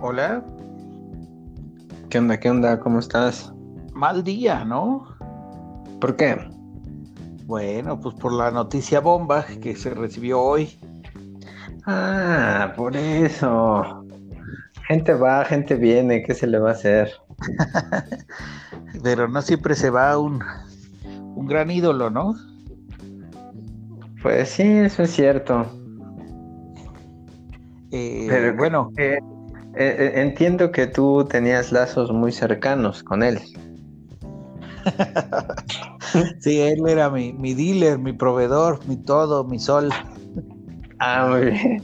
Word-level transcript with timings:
Hola. 0.00 0.44
¿Qué 2.08 2.18
onda? 2.18 2.38
¿Qué 2.38 2.50
onda? 2.50 2.78
¿Cómo 2.78 3.00
estás? 3.00 3.52
Mal 3.92 4.22
día, 4.22 4.64
¿no? 4.64 5.06
¿Por 6.00 6.14
qué? 6.14 6.36
Bueno, 7.46 7.98
pues 7.98 8.14
por 8.14 8.32
la 8.32 8.52
noticia 8.52 9.00
bomba 9.00 9.44
que 9.60 9.74
se 9.74 9.90
recibió 9.90 10.40
hoy. 10.40 10.78
Ah, 11.84 12.72
por 12.76 12.96
eso. 12.96 14.04
Gente 14.86 15.14
va, 15.14 15.44
gente 15.44 15.74
viene, 15.74 16.22
¿qué 16.22 16.32
se 16.32 16.46
le 16.46 16.60
va 16.60 16.70
a 16.70 16.74
hacer? 16.74 17.10
Pero 19.02 19.26
no 19.26 19.42
siempre 19.42 19.74
se 19.74 19.90
va 19.90 20.16
un, 20.16 20.40
un 21.34 21.46
gran 21.46 21.72
ídolo, 21.72 22.08
¿no? 22.08 22.36
Pues 24.22 24.48
sí, 24.50 24.62
eso 24.62 25.02
es 25.02 25.10
cierto. 25.10 25.66
Eh, 27.90 28.26
Pero 28.28 28.56
bueno, 28.56 28.90
eh, 28.96 29.18
eh, 29.78 30.20
entiendo 30.20 30.72
que 30.72 30.86
tú 30.86 31.26
tenías 31.28 31.72
lazos 31.72 32.12
muy 32.12 32.32
cercanos 32.32 33.02
con 33.02 33.22
él. 33.22 33.38
sí, 36.40 36.60
él 36.60 36.86
era 36.88 37.10
mi, 37.10 37.32
mi 37.32 37.54
dealer, 37.54 37.98
mi 37.98 38.12
proveedor, 38.12 38.80
mi 38.86 38.96
todo, 38.96 39.44
mi 39.44 39.58
sol. 39.58 39.90
Ah, 40.98 41.28
muy 41.30 41.50
bien. 41.52 41.82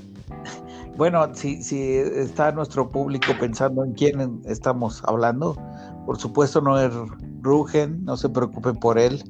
Bueno, 0.96 1.34
si, 1.34 1.62
si 1.62 1.82
está 1.96 2.52
nuestro 2.52 2.88
público 2.88 3.32
pensando 3.40 3.84
en 3.84 3.94
quién 3.94 4.40
estamos 4.44 5.02
hablando, 5.06 5.56
por 6.06 6.18
supuesto 6.18 6.60
no 6.60 6.78
es 6.78 6.92
Rugen, 7.40 8.04
no 8.04 8.16
se 8.16 8.28
preocupen 8.28 8.76
por 8.76 8.98
él. 8.98 9.22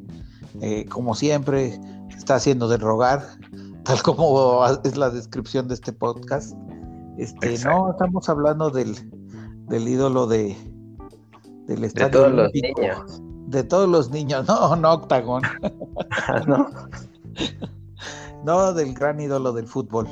Eh, 0.60 0.84
como 0.86 1.14
siempre, 1.14 1.80
está 2.16 2.36
haciendo 2.36 2.68
de 2.68 2.76
rogar, 2.76 3.22
tal 3.84 4.02
como 4.02 4.64
es 4.84 4.96
la 4.96 5.10
descripción 5.10 5.68
de 5.68 5.74
este 5.74 5.92
podcast. 5.92 6.54
Este, 7.18 7.50
Exacto. 7.50 7.78
no, 7.78 7.90
estamos 7.92 8.28
hablando 8.28 8.70
del, 8.70 8.94
del 9.68 9.88
ídolo 9.88 10.26
de 10.26 10.56
del 11.66 11.80
De 11.80 11.86
estadio 11.86 12.10
todos 12.10 12.32
los 12.32 12.52
niños. 12.52 13.22
De 13.46 13.64
todos 13.64 13.88
los 13.88 14.10
niños, 14.10 14.46
no, 14.48 14.76
no 14.76 14.92
Octagon, 14.92 15.42
Ah, 16.26 16.40
¿no? 16.46 16.66
no 18.44 18.72
del 18.74 18.94
gran 18.94 19.20
ídolo 19.20 19.52
del 19.52 19.66
fútbol. 19.66 20.06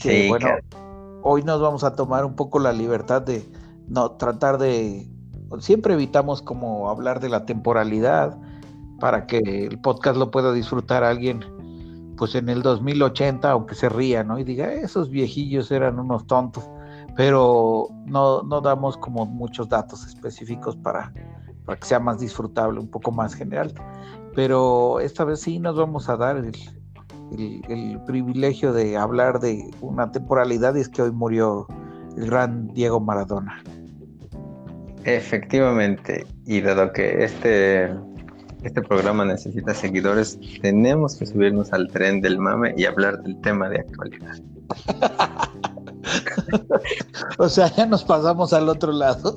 Que, 0.00 0.22
Sí, 0.24 0.28
bueno, 0.28 0.46
que- 0.46 0.76
hoy 1.22 1.42
nos 1.42 1.60
vamos 1.60 1.84
a 1.84 1.94
tomar 1.94 2.24
un 2.24 2.34
poco 2.34 2.58
la 2.58 2.72
libertad 2.72 3.22
de 3.22 3.48
no 3.88 4.12
tratar 4.12 4.58
de 4.58 5.08
siempre 5.60 5.94
evitamos 5.94 6.42
como 6.42 6.88
hablar 6.90 7.20
de 7.20 7.28
la 7.28 7.44
temporalidad 7.46 8.36
para 9.00 9.26
que 9.26 9.38
el 9.38 9.78
podcast 9.80 10.16
lo 10.16 10.30
pueda 10.30 10.52
disfrutar 10.52 11.04
alguien 11.04 11.40
pues 12.16 12.34
en 12.34 12.48
el 12.48 12.62
2080 12.62 13.50
aunque 13.50 13.74
se 13.74 13.88
ría 13.88 14.24
no 14.24 14.38
y 14.38 14.44
diga 14.44 14.72
esos 14.72 15.10
viejillos 15.10 15.70
eran 15.70 15.98
unos 15.98 16.26
tontos 16.26 16.68
pero 17.16 17.88
no, 18.06 18.42
no 18.42 18.60
damos 18.60 18.96
como 18.96 19.24
muchos 19.26 19.68
datos 19.68 20.06
específicos 20.06 20.76
para, 20.76 21.12
para 21.64 21.78
que 21.78 21.86
sea 21.86 22.00
más 22.00 22.20
disfrutable 22.20 22.80
un 22.80 22.88
poco 22.88 23.12
más 23.12 23.34
general 23.34 23.72
pero 24.34 25.00
esta 25.00 25.24
vez 25.24 25.40
sí 25.40 25.58
nos 25.58 25.76
vamos 25.76 26.08
a 26.08 26.16
dar 26.16 26.36
el, 26.36 26.52
el, 27.38 27.62
el 27.68 28.00
privilegio 28.04 28.72
de 28.72 28.96
hablar 28.96 29.40
de 29.40 29.70
una 29.80 30.10
temporalidad 30.10 30.74
y 30.74 30.80
es 30.80 30.88
que 30.88 31.02
hoy 31.02 31.12
murió 31.12 31.66
el 32.16 32.26
gran 32.26 32.68
Diego 32.68 33.00
Maradona. 33.00 33.62
Efectivamente, 35.04 36.26
y 36.46 36.60
dado 36.60 36.92
que 36.92 37.24
este, 37.24 37.94
este 38.64 38.82
programa 38.82 39.24
necesita 39.24 39.74
seguidores, 39.74 40.38
tenemos 40.62 41.16
que 41.16 41.26
subirnos 41.26 41.72
al 41.72 41.88
tren 41.88 42.20
del 42.20 42.38
mame 42.38 42.74
y 42.76 42.84
hablar 42.84 43.22
del 43.22 43.40
tema 43.40 43.68
de 43.68 43.80
actualidad. 43.80 44.36
O 47.38 47.48
sea, 47.48 47.68
ya 47.74 47.86
nos 47.86 48.04
pasamos 48.04 48.52
al 48.52 48.68
otro 48.68 48.92
lado 48.92 49.34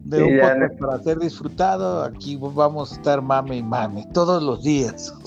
de 0.00 0.18
Sí, 0.18 0.22
un 0.22 0.40
podcast 0.40 0.80
para 0.80 1.02
ser 1.02 1.18
disfrutado. 1.18 2.04
Aquí 2.04 2.38
vamos 2.40 2.92
a 2.92 2.94
estar 2.96 3.22
mame 3.22 3.56
y 3.56 3.62
mame 3.62 4.06
todos 4.12 4.42
los 4.42 4.62
días. 4.62 5.12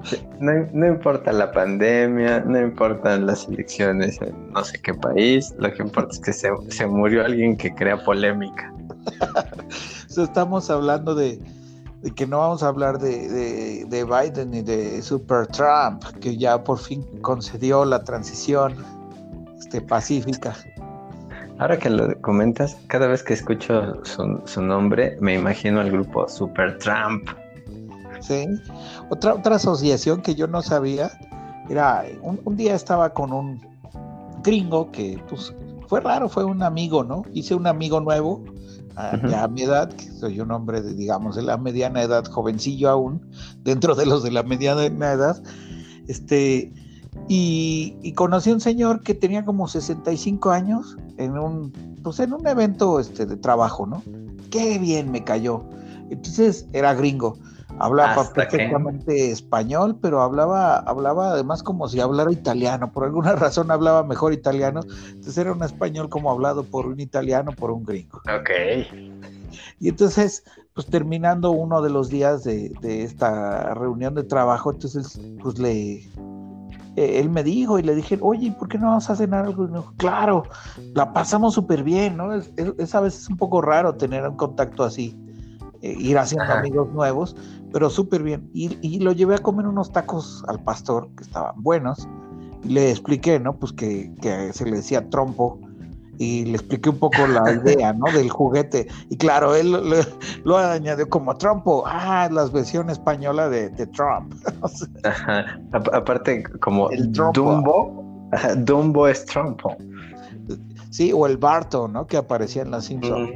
O 0.00 0.04
sea, 0.04 0.20
No, 0.40 0.52
no 0.72 0.86
importa 0.86 1.32
la 1.32 1.50
pandemia, 1.50 2.40
no 2.40 2.60
importan 2.60 3.26
las 3.26 3.48
elecciones 3.48 4.18
en 4.22 4.52
no 4.52 4.64
sé 4.64 4.80
qué 4.80 4.94
país, 4.94 5.52
lo 5.58 5.72
que 5.72 5.82
importa 5.82 6.12
es 6.12 6.20
que 6.20 6.32
se, 6.32 6.48
se 6.68 6.86
murió 6.86 7.24
alguien 7.24 7.56
que 7.56 7.74
crea 7.74 8.02
polémica. 8.04 8.72
o 10.08 10.12
sea, 10.12 10.24
estamos 10.24 10.70
hablando 10.70 11.14
de, 11.14 11.40
de 12.02 12.10
que 12.12 12.26
no 12.26 12.38
vamos 12.38 12.62
a 12.62 12.68
hablar 12.68 12.98
de, 12.98 13.28
de- 13.28 13.84
de 13.86 14.04
Biden 14.04 14.50
ni 14.52 14.62
de 14.62 15.02
Super 15.02 15.46
Trump, 15.48 16.02
que 16.20 16.36
ya 16.36 16.62
por 16.62 16.78
fin 16.78 17.02
concedió 17.22 17.84
la 17.84 18.04
transición 18.04 18.74
este, 19.58 19.80
pacífica. 19.80 20.54
Ahora 21.58 21.76
que 21.76 21.90
lo 21.90 22.20
comentas, 22.20 22.76
cada 22.86 23.08
vez 23.08 23.24
que 23.24 23.34
escucho 23.34 24.04
su, 24.04 24.40
su 24.44 24.62
nombre, 24.62 25.16
me 25.20 25.34
imagino 25.34 25.80
al 25.80 25.90
grupo 25.90 26.28
Super 26.28 26.78
Trump. 26.78 27.28
¿sí? 28.20 28.46
Otra, 29.10 29.34
otra 29.34 29.56
asociación 29.56 30.22
que 30.22 30.36
yo 30.36 30.46
no 30.46 30.62
sabía 30.62 31.10
era, 31.68 32.04
un, 32.22 32.40
un 32.44 32.56
día 32.56 32.74
estaba 32.76 33.10
con 33.10 33.32
un 33.32 33.60
gringo 34.44 34.92
que 34.92 35.20
pues, 35.28 35.52
fue 35.88 36.00
raro, 36.00 36.28
fue 36.28 36.44
un 36.44 36.62
amigo, 36.62 37.02
¿no? 37.02 37.24
Hice 37.32 37.56
un 37.56 37.66
amigo 37.66 38.00
nuevo 38.00 38.44
a, 38.98 39.28
ya 39.28 39.44
a 39.44 39.48
mi 39.48 39.62
edad, 39.62 39.92
que 39.92 40.10
soy 40.10 40.40
un 40.40 40.50
hombre 40.50 40.82
de, 40.82 40.94
digamos, 40.94 41.36
de 41.36 41.42
la 41.42 41.56
mediana 41.56 42.02
edad, 42.02 42.24
jovencillo 42.26 42.90
aún, 42.90 43.30
dentro 43.62 43.94
de 43.94 44.06
los 44.06 44.22
de 44.22 44.32
la 44.32 44.42
mediana 44.42 45.12
edad, 45.12 45.42
este, 46.08 46.72
y, 47.28 47.96
y 48.02 48.12
conocí 48.12 48.50
a 48.50 48.54
un 48.54 48.60
señor 48.60 49.02
que 49.02 49.14
tenía 49.14 49.44
como 49.44 49.68
65 49.68 50.50
años 50.50 50.96
en 51.16 51.38
un, 51.38 51.72
pues 52.02 52.20
en 52.20 52.32
un 52.32 52.46
evento 52.46 52.98
este, 53.00 53.26
de 53.26 53.36
trabajo, 53.36 53.86
¿no? 53.86 54.02
Qué 54.50 54.78
bien 54.78 55.10
me 55.10 55.22
cayó. 55.24 55.64
Entonces 56.10 56.66
era 56.72 56.94
gringo. 56.94 57.38
Hablaba 57.80 58.14
que- 58.26 58.34
perfectamente 58.34 59.30
español, 59.30 59.98
pero 60.00 60.20
hablaba, 60.22 60.76
hablaba 60.78 61.30
además 61.32 61.62
como 61.62 61.88
si 61.88 62.00
hablara 62.00 62.32
italiano. 62.32 62.90
Por 62.92 63.04
alguna 63.04 63.32
razón 63.36 63.70
hablaba 63.70 64.02
mejor 64.04 64.32
italiano. 64.32 64.80
Entonces 65.10 65.38
era 65.38 65.52
un 65.52 65.62
español 65.62 66.08
como 66.08 66.30
hablado 66.30 66.64
por 66.64 66.86
un 66.86 67.00
italiano, 67.00 67.52
por 67.52 67.70
un 67.70 67.84
gringo. 67.84 68.18
Ok. 68.28 68.50
Y 69.80 69.88
entonces, 69.88 70.44
pues 70.74 70.86
terminando 70.88 71.50
uno 71.52 71.80
de 71.82 71.90
los 71.90 72.10
días 72.10 72.44
de, 72.44 72.70
de 72.82 73.02
esta 73.04 73.74
reunión 73.74 74.14
de 74.14 74.24
trabajo, 74.24 74.72
entonces, 74.72 75.20
pues 75.42 75.58
le, 75.58 75.94
eh, 76.96 77.20
él 77.20 77.30
me 77.30 77.42
dijo 77.44 77.78
y 77.78 77.82
le 77.82 77.94
dije, 77.94 78.18
oye, 78.20 78.52
¿por 78.58 78.68
qué 78.68 78.78
no 78.78 78.88
vamos 78.88 79.08
a 79.08 79.16
cenar 79.16 79.46
algo? 79.46 79.64
Y 79.64 79.68
me 79.68 79.78
dijo, 79.78 79.94
claro, 79.96 80.44
la 80.94 81.12
pasamos 81.12 81.54
súper 81.54 81.82
bien, 81.82 82.16
¿no? 82.16 82.32
Es, 82.34 82.50
es- 82.56 82.74
es 82.78 82.94
a 82.94 83.00
veces 83.00 83.28
un 83.28 83.36
poco 83.36 83.60
raro 83.62 83.94
tener 83.94 84.28
un 84.28 84.36
contacto 84.36 84.84
así, 84.84 85.16
eh, 85.82 85.94
ir 85.98 86.18
haciendo 86.18 86.44
Ajá. 86.44 86.60
amigos 86.60 86.88
nuevos, 86.92 87.36
pero 87.72 87.90
súper 87.90 88.22
bien. 88.22 88.48
Y, 88.52 88.76
y 88.86 89.00
lo 89.00 89.12
llevé 89.12 89.34
a 89.36 89.38
comer 89.38 89.66
unos 89.66 89.92
tacos 89.92 90.44
al 90.48 90.62
pastor, 90.62 91.08
que 91.16 91.24
estaban 91.24 91.62
buenos, 91.62 92.08
le 92.64 92.90
expliqué, 92.90 93.38
¿no? 93.38 93.56
Pues 93.56 93.72
que, 93.72 94.12
que 94.20 94.52
se 94.52 94.64
le 94.64 94.76
decía 94.76 95.08
trompo, 95.08 95.60
y 96.20 96.46
le 96.46 96.54
expliqué 96.56 96.90
un 96.90 96.98
poco 96.98 97.28
la 97.28 97.52
idea, 97.62 97.92
¿no? 97.92 98.10
Del 98.10 98.28
juguete. 98.28 98.88
Y 99.08 99.16
claro, 99.16 99.54
él 99.54 99.70
lo, 99.70 99.80
lo- 99.82 99.96
lo 100.44 100.56
añadió 100.58 101.08
como 101.08 101.36
trompo. 101.36 101.84
Ah, 101.86 102.28
la 102.32 102.46
versión 102.46 102.90
española 102.90 103.48
de, 103.48 103.68
de 103.70 103.86
Trump. 103.86 104.34
Ajá. 105.04 105.60
A- 105.72 105.96
aparte, 105.96 106.42
como 106.60 106.90
El 106.90 107.12
trompo. 107.12 107.40
Dumbo, 107.40 108.30
Dumbo 108.56 109.06
es 109.06 109.24
trompo. 109.26 109.76
sí, 110.90 111.12
o 111.12 111.24
el 111.26 111.36
Barto, 111.36 111.86
¿no? 111.86 112.06
Que 112.08 112.16
aparecía 112.16 112.62
en 112.62 112.72
la 112.72 112.80
Simpson. 112.80 113.28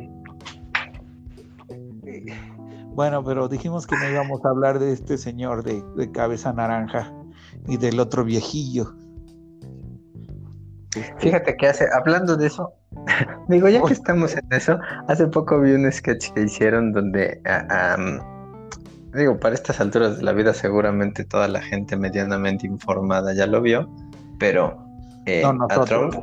Bueno, 2.95 3.25
pero 3.25 3.49
dijimos 3.49 3.87
que 3.87 3.97
no 3.97 4.09
íbamos 4.09 4.45
a 4.45 4.51
hablar 4.51 4.79
de 4.79 4.93
este 4.93 5.17
señor 5.19 5.63
de, 5.63 5.83
de 5.97 6.13
cabeza 6.13 6.53
naranja 6.53 7.13
y 7.67 7.77
del 7.77 7.99
otro 8.01 8.25
viejillo. 8.25 8.95
Fíjate 11.19 11.57
que 11.57 11.69
hace, 11.69 11.87
hablando 11.93 12.37
de 12.37 12.49
eso, 12.49 12.75
digo, 13.49 13.69
ya 13.69 13.83
que 13.83 13.95
estamos 13.95 14.37
en 14.37 14.47
eso, 14.51 14.79
hace 15.09 15.27
poco 15.27 15.61
vi 15.61 15.73
un 15.73 15.91
sketch 15.91 16.33
que 16.33 16.43
hicieron 16.43 16.93
donde, 16.93 17.41
am, 17.47 18.21
digo, 19.15 19.39
para 19.39 19.55
estas 19.55 19.81
alturas 19.81 20.19
de 20.19 20.23
la 20.23 20.33
vida 20.33 20.53
seguramente 20.53 21.25
toda 21.25 21.49
la 21.49 21.63
gente 21.63 21.97
medianamente 21.97 22.67
informada 22.67 23.33
ya 23.33 23.47
lo 23.47 23.63
vio, 23.63 23.89
pero 24.39 24.77
eh, 25.25 25.43
no, 25.43 25.67
a. 25.71 25.85
Trump, 25.85 26.15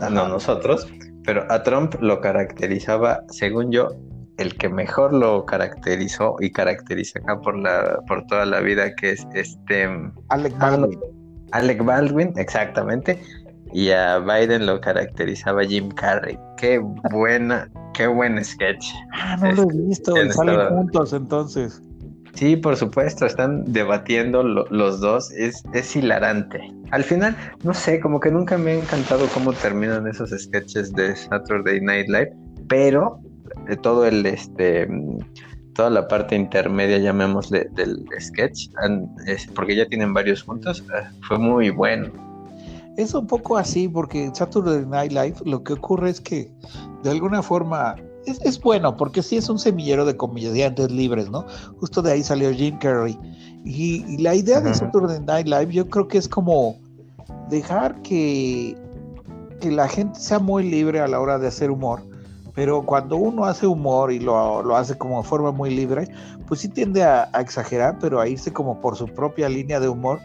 no 0.00 0.28
nosotros, 0.28 0.88
pero 1.24 1.44
a 1.48 1.62
Trump 1.62 1.94
lo 2.00 2.20
caracterizaba, 2.20 3.22
según 3.28 3.70
yo, 3.70 3.90
el 4.40 4.56
que 4.56 4.68
mejor 4.68 5.12
lo 5.12 5.44
caracterizó 5.46 6.36
y 6.40 6.50
caracteriza 6.50 7.18
acá 7.20 7.40
por 7.40 7.58
la, 7.58 8.00
por 8.08 8.26
toda 8.26 8.44
la 8.46 8.60
vida, 8.60 8.94
que 8.96 9.10
es 9.12 9.26
este 9.34 9.84
Alec 10.28 10.54
Ah, 10.60 10.70
no. 10.72 10.80
Baldwin. 10.82 10.98
Alec 11.52 11.84
Baldwin, 11.84 12.32
exactamente. 12.36 13.20
Y 13.72 13.90
a 13.90 14.18
Biden 14.18 14.66
lo 14.66 14.80
caracterizaba 14.80 15.64
Jim 15.64 15.90
Carrey. 15.90 16.38
Qué 16.56 16.80
buena, 17.12 17.68
qué 17.94 18.06
buen 18.08 18.42
sketch. 18.44 18.84
Ah, 19.12 19.36
no 19.40 19.52
lo 19.52 19.62
he 19.70 19.76
visto. 19.88 20.16
en 20.16 20.32
Salen 20.32 20.54
estado- 20.54 20.76
juntos 20.76 21.12
entonces. 21.12 21.82
Sí, 22.34 22.56
por 22.56 22.76
supuesto, 22.76 23.26
están 23.26 23.64
debatiendo 23.72 24.44
los 24.44 25.00
dos, 25.00 25.32
es, 25.32 25.62
es 25.74 25.96
hilarante. 25.96 26.60
Al 26.92 27.02
final, 27.02 27.36
no 27.64 27.74
sé, 27.74 27.98
como 28.00 28.20
que 28.20 28.30
nunca 28.30 28.56
me 28.56 28.70
ha 28.70 28.74
encantado 28.74 29.26
cómo 29.34 29.52
terminan 29.52 30.06
esos 30.06 30.30
sketches 30.30 30.92
de 30.92 31.14
Saturday 31.16 31.80
Night 31.80 32.06
Live, 32.08 32.32
pero 32.68 33.20
todo 33.82 34.06
el, 34.06 34.26
este, 34.26 34.88
toda 35.74 35.90
la 35.90 36.08
parte 36.08 36.36
intermedia, 36.36 36.98
llamémosle, 36.98 37.68
del 37.72 38.04
sketch, 38.20 38.70
porque 39.54 39.76
ya 39.76 39.86
tienen 39.86 40.12
varios 40.12 40.42
juntos, 40.42 40.84
ah, 40.94 41.10
fue 41.26 41.38
muy 41.38 41.70
bueno. 41.70 42.10
Es 42.96 43.14
un 43.14 43.26
poco 43.26 43.56
así, 43.56 43.88
porque 43.88 44.30
Saturday 44.34 44.84
Night 44.84 45.12
Live 45.12 45.36
lo 45.44 45.62
que 45.62 45.74
ocurre 45.74 46.10
es 46.10 46.20
que 46.20 46.50
de 47.02 47.10
alguna 47.10 47.42
forma 47.42 47.96
es, 48.26 48.60
bueno, 48.60 48.96
porque 48.96 49.22
sí 49.22 49.36
es 49.36 49.48
un 49.48 49.58
semillero 49.58 50.04
de 50.04 50.16
comediantes 50.16 50.90
libres, 50.90 51.30
¿no? 51.30 51.46
Justo 51.78 52.02
de 52.02 52.12
ahí 52.12 52.22
salió 52.22 52.52
Jim 52.52 52.78
Carrey. 52.78 53.18
Y, 53.64 54.18
la 54.18 54.34
idea 54.34 54.60
de 54.60 54.74
Saturday 54.74 55.20
Night 55.20 55.46
Live 55.46 55.72
yo 55.72 55.88
creo 55.88 56.08
que 56.08 56.18
es 56.18 56.28
como 56.28 56.76
dejar 57.48 58.00
que, 58.02 58.76
que 59.60 59.70
la 59.70 59.88
gente 59.88 60.18
sea 60.18 60.38
muy 60.38 60.68
libre 60.68 61.00
a 61.00 61.08
la 61.08 61.20
hora 61.20 61.38
de 61.38 61.48
hacer 61.48 61.70
humor 61.70 62.09
pero 62.60 62.82
cuando 62.82 63.16
uno 63.16 63.46
hace 63.46 63.66
humor 63.66 64.12
y 64.12 64.18
lo, 64.18 64.76
hace 64.76 64.94
como 64.98 65.22
de 65.22 65.26
forma 65.26 65.50
muy 65.50 65.70
libre, 65.70 66.06
pues 66.46 66.60
sí 66.60 66.68
tiende 66.68 67.02
a, 67.02 67.30
exagerar, 67.40 67.96
pero 67.98 68.20
a 68.20 68.28
irse 68.28 68.52
como 68.52 68.78
por 68.82 68.96
su 68.96 69.06
propia 69.06 69.48
línea 69.48 69.80
de 69.80 69.88
humor, 69.88 70.20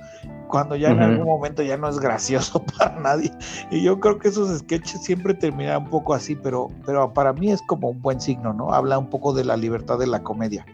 cuando 0.50 0.76
ya 0.76 0.90
en 0.90 1.00
algún 1.00 1.28
momento 1.28 1.64
ya 1.64 1.78
no 1.78 1.88
es 1.88 1.98
gracioso 1.98 2.62
para 2.78 3.00
nadie. 3.00 3.32
Y 3.72 3.84
yo 3.84 4.02
creo 4.02 4.20
que 4.20 4.28
esos 4.28 4.60
sketches 4.60 5.02
siempre 5.02 5.34
terminan 5.34 5.84
un 5.84 5.90
poco 5.90 6.14
así, 6.14 6.36
pero, 6.36 6.68
pero 6.86 7.14
para 7.14 7.32
mí 7.32 7.54
es 7.54 7.62
como 7.62 7.92
un 7.92 8.02
buen 8.02 8.20
signo, 8.20 8.52
¿no? 8.52 8.74
Habla 8.74 8.98
un 8.98 9.10
poco 9.10 9.32
de 9.32 9.46
la 9.46 9.56
libertad 9.56 9.98
de 9.98 10.08
la 10.08 10.22
comedia. 10.22 10.66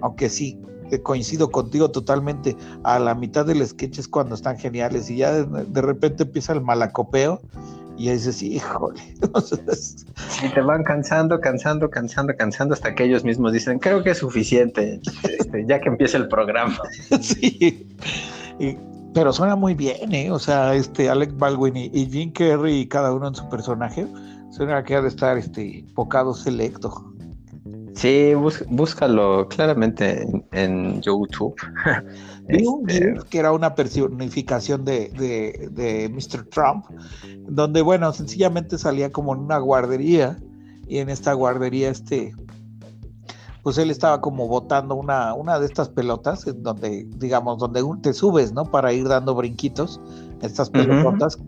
Aunque 0.00 0.30
sí, 0.30 0.58
eh, 0.90 1.02
coincido 1.02 1.50
contigo 1.50 1.90
totalmente, 1.90 2.56
a 2.82 2.98
la 2.98 3.14
mitad 3.14 3.44
del 3.44 3.66
sketch 3.66 3.98
es 3.98 4.08
cuando 4.08 4.34
están 4.34 4.56
geniales 4.56 5.10
y 5.10 5.16
ya 5.18 5.32
de 5.34 5.82
repente 5.82 6.22
empieza 6.22 6.54
el 6.54 6.62
malacopeo 6.62 7.42
y 8.00 8.08
ahí 8.08 8.14
dices, 8.14 8.42
híjole. 8.42 8.98
y 10.42 10.48
te 10.54 10.60
van 10.62 10.82
cansando, 10.84 11.38
cansando, 11.38 11.90
cansando, 11.90 12.34
cansando, 12.34 12.72
hasta 12.72 12.94
que 12.94 13.04
ellos 13.04 13.24
mismos 13.24 13.52
dicen, 13.52 13.78
creo 13.78 14.02
que 14.02 14.12
es 14.12 14.18
suficiente, 14.18 15.02
este, 15.22 15.66
ya 15.68 15.78
que 15.82 15.90
empiece 15.90 16.16
el 16.16 16.26
programa. 16.28 16.78
sí. 17.20 17.86
pero 19.12 19.34
suena 19.34 19.54
muy 19.54 19.74
bien, 19.74 20.14
¿eh? 20.14 20.30
O 20.30 20.38
sea, 20.38 20.74
este 20.74 21.10
Alec 21.10 21.36
Baldwin 21.36 21.76
y, 21.76 22.06
Jim 22.06 22.32
Carrey, 22.32 22.88
cada 22.88 23.12
uno 23.12 23.28
en 23.28 23.34
su 23.34 23.46
personaje, 23.50 24.06
suena 24.50 24.82
que 24.82 24.96
ha 24.96 25.02
de 25.02 25.08
estar 25.08 25.36
este 25.36 25.84
bocado 25.92 26.32
selecto. 26.32 27.12
Sí, 27.94 28.32
búscalo 28.68 29.46
claramente 29.48 30.26
en, 30.52 31.02
YouTube. 31.02 31.54
Vi 32.50 32.66
un 32.66 32.88
este, 32.88 33.14
que 33.28 33.38
era 33.38 33.52
una 33.52 33.74
personificación 33.74 34.84
de, 34.84 35.08
de, 35.72 36.08
Mr. 36.08 36.46
Trump, 36.48 36.86
donde, 37.48 37.82
bueno, 37.82 38.12
sencillamente 38.12 38.78
salía 38.78 39.10
como 39.10 39.34
en 39.34 39.40
una 39.40 39.58
guardería 39.58 40.38
y 40.86 40.98
en 40.98 41.08
esta 41.08 41.32
guardería, 41.32 41.90
este, 41.90 42.34
pues 43.62 43.78
él 43.78 43.90
estaba 43.90 44.20
como 44.20 44.48
botando 44.48 44.94
una, 44.94 45.34
una 45.34 45.58
de 45.58 45.66
estas 45.66 45.88
pelotas, 45.88 46.46
en 46.46 46.62
donde, 46.62 47.06
digamos, 47.16 47.58
donde 47.58 47.82
te 48.02 48.12
subes, 48.12 48.52
¿no? 48.52 48.64
Para 48.64 48.92
ir 48.92 49.08
dando 49.08 49.34
brinquitos, 49.34 50.00
estas 50.42 50.70
pelotas 50.70 51.38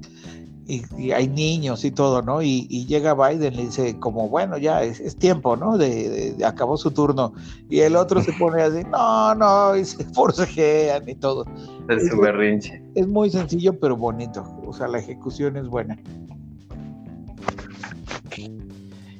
y, 0.66 1.10
hay 1.10 1.28
niños 1.28 1.84
y 1.84 1.90
todo, 1.90 2.22
¿no? 2.22 2.42
Y, 2.42 2.86
llega 2.86 3.14
Biden 3.14 3.54
y 3.54 3.56
le 3.56 3.62
dice 3.64 3.98
como, 3.98 4.28
bueno, 4.28 4.58
ya 4.58 4.82
es, 4.82 5.16
tiempo, 5.16 5.56
¿no? 5.56 5.76
De, 5.76 6.36
acabó 6.44 6.76
su 6.76 6.90
turno. 6.90 7.32
Y 7.68 7.80
el 7.80 7.96
otro 7.96 8.22
se 8.22 8.32
pone 8.32 8.62
así, 8.62 8.84
no, 8.90 9.34
no, 9.34 9.76
y 9.76 9.84
se 9.84 10.04
forcejean 10.14 11.08
y 11.08 11.14
todo. 11.14 11.44
Es 11.88 12.08
su 12.08 12.18
berrinche. 12.18 12.82
Es 12.94 13.06
muy 13.08 13.30
sencillo, 13.30 13.78
pero 13.78 13.96
bonito. 13.96 14.44
O 14.66 14.72
sea, 14.72 14.88
la 14.88 14.98
ejecución 14.98 15.56
es 15.56 15.66
buena. 15.68 15.98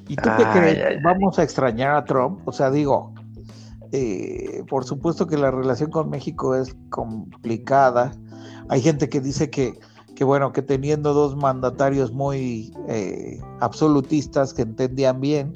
¿Y 0.07 0.15
tú 0.15 0.29
qué 0.37 0.45
crees? 0.53 1.03
¿Vamos 1.03 1.39
a 1.39 1.43
extrañar 1.43 1.95
a 1.95 2.03
Trump? 2.05 2.39
O 2.45 2.51
sea, 2.51 2.69
digo, 2.69 3.13
eh, 3.91 4.63
por 4.67 4.85
supuesto 4.85 5.27
que 5.27 5.37
la 5.37 5.51
relación 5.51 5.91
con 5.91 6.09
México 6.09 6.55
es 6.55 6.75
complicada. 6.89 8.11
Hay 8.69 8.81
gente 8.81 9.09
que 9.09 9.21
dice 9.21 9.49
que 9.49 9.79
que 10.15 10.23
bueno, 10.23 10.53
que 10.53 10.61
teniendo 10.61 11.13
dos 11.13 11.35
mandatarios 11.35 12.11
muy 12.11 12.73
eh, 12.87 13.39
absolutistas 13.59 14.53
que 14.53 14.63
entendían 14.63 15.19
bien, 15.19 15.53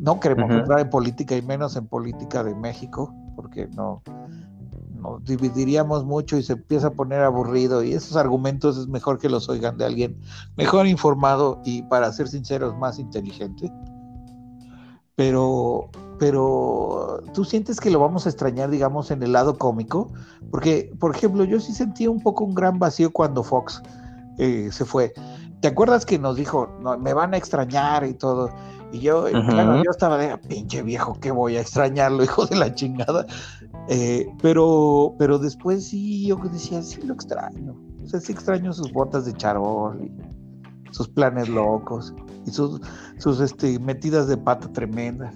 no 0.00 0.20
queremos 0.20 0.50
entrar 0.50 0.80
en 0.80 0.90
política 0.90 1.36
y 1.36 1.42
menos 1.42 1.76
en 1.76 1.86
política 1.86 2.42
de 2.42 2.54
México, 2.54 3.14
porque 3.36 3.68
no 3.68 4.02
nos 4.96 5.24
dividiríamos 5.24 6.04
mucho 6.04 6.36
y 6.36 6.42
se 6.42 6.54
empieza 6.54 6.88
a 6.88 6.90
poner 6.90 7.20
aburrido 7.22 7.82
y 7.82 7.92
esos 7.92 8.16
argumentos 8.16 8.78
es 8.78 8.88
mejor 8.88 9.18
que 9.18 9.28
los 9.28 9.48
oigan 9.48 9.76
de 9.76 9.84
alguien 9.84 10.20
mejor 10.56 10.86
informado 10.86 11.60
y 11.64 11.82
para 11.82 12.12
ser 12.12 12.28
sinceros 12.28 12.76
más 12.76 12.98
inteligente. 12.98 13.70
Pero 15.16 15.90
pero 16.18 17.22
tú 17.34 17.44
sientes 17.44 17.80
que 17.80 17.90
lo 17.90 18.00
vamos 18.00 18.26
a 18.26 18.30
extrañar, 18.30 18.70
digamos, 18.70 19.10
en 19.10 19.22
el 19.22 19.32
lado 19.32 19.58
cómico, 19.58 20.12
porque, 20.50 20.90
por 20.98 21.14
ejemplo, 21.14 21.44
yo 21.44 21.60
sí 21.60 21.72
sentí 21.72 22.06
un 22.06 22.20
poco 22.20 22.44
un 22.44 22.54
gran 22.54 22.78
vacío 22.78 23.12
cuando 23.12 23.42
Fox 23.42 23.82
eh, 24.38 24.70
se 24.72 24.84
fue. 24.84 25.12
¿Te 25.60 25.68
acuerdas 25.68 26.06
que 26.06 26.18
nos 26.18 26.36
dijo, 26.36 26.70
no, 26.80 26.96
me 26.98 27.12
van 27.12 27.34
a 27.34 27.36
extrañar 27.36 28.04
y 28.06 28.14
todo? 28.14 28.50
Y 28.92 29.00
yo, 29.00 29.28
yo 29.28 29.90
estaba 29.90 30.16
de, 30.16 30.38
pinche 30.38 30.82
viejo, 30.82 31.18
que 31.20 31.30
voy 31.30 31.56
a 31.56 31.60
extrañarlo, 31.60 32.22
hijo 32.24 32.46
de 32.46 32.56
la 32.56 32.74
chingada. 32.74 33.26
Eh, 33.88 34.26
pero, 34.40 35.14
pero 35.18 35.38
después 35.38 35.86
sí, 35.86 36.26
yo 36.26 36.36
decía, 36.50 36.82
sí 36.82 37.02
lo 37.02 37.14
extraño. 37.14 37.76
O 38.02 38.08
sea, 38.08 38.20
sí 38.20 38.32
extraño 38.32 38.72
sus 38.72 38.92
botas 38.92 39.26
de 39.26 39.34
charol 39.34 40.00
y 40.02 40.35
sus 40.96 41.08
planes 41.08 41.50
locos 41.50 42.14
y 42.46 42.50
sus, 42.50 42.80
sus 43.18 43.40
este, 43.40 43.78
metidas 43.78 44.28
de 44.28 44.38
pata 44.38 44.72
tremendas. 44.72 45.34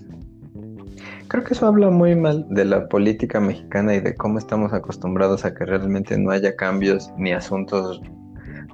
Creo 1.29 1.45
que 1.45 1.53
eso 1.53 1.67
habla 1.67 1.91
muy 1.91 2.17
mal 2.17 2.47
de 2.49 2.65
la 2.65 2.89
política 2.89 3.41
mexicana 3.41 3.95
y 3.95 4.01
de 4.01 4.15
cómo 4.15 4.39
estamos 4.39 4.73
acostumbrados 4.73 5.45
a 5.45 5.55
que 5.55 5.67
realmente 5.67 6.17
no 6.19 6.31
haya 6.31 6.57
cambios 6.57 7.13
ni 7.19 7.33
asuntos 7.33 8.01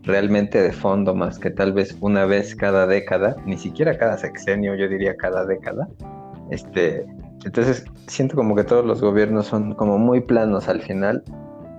realmente 0.04 0.62
de 0.62 0.72
fondo 0.72 1.12
más 1.12 1.40
que 1.40 1.50
tal 1.50 1.72
vez 1.72 1.96
una 2.00 2.24
vez 2.24 2.54
cada 2.54 2.86
década, 2.86 3.34
ni 3.44 3.58
siquiera 3.58 3.98
cada 3.98 4.16
sexenio, 4.16 4.76
yo 4.76 4.88
diría 4.88 5.16
cada 5.16 5.44
década. 5.44 5.88
Este, 6.52 7.04
entonces 7.44 7.84
siento 8.06 8.36
como 8.36 8.54
que 8.54 8.62
todos 8.62 8.86
los 8.86 9.00
gobiernos 9.00 9.46
son 9.46 9.74
como 9.74 9.98
muy 9.98 10.20
planos 10.20 10.68
al 10.68 10.80
final 10.80 11.24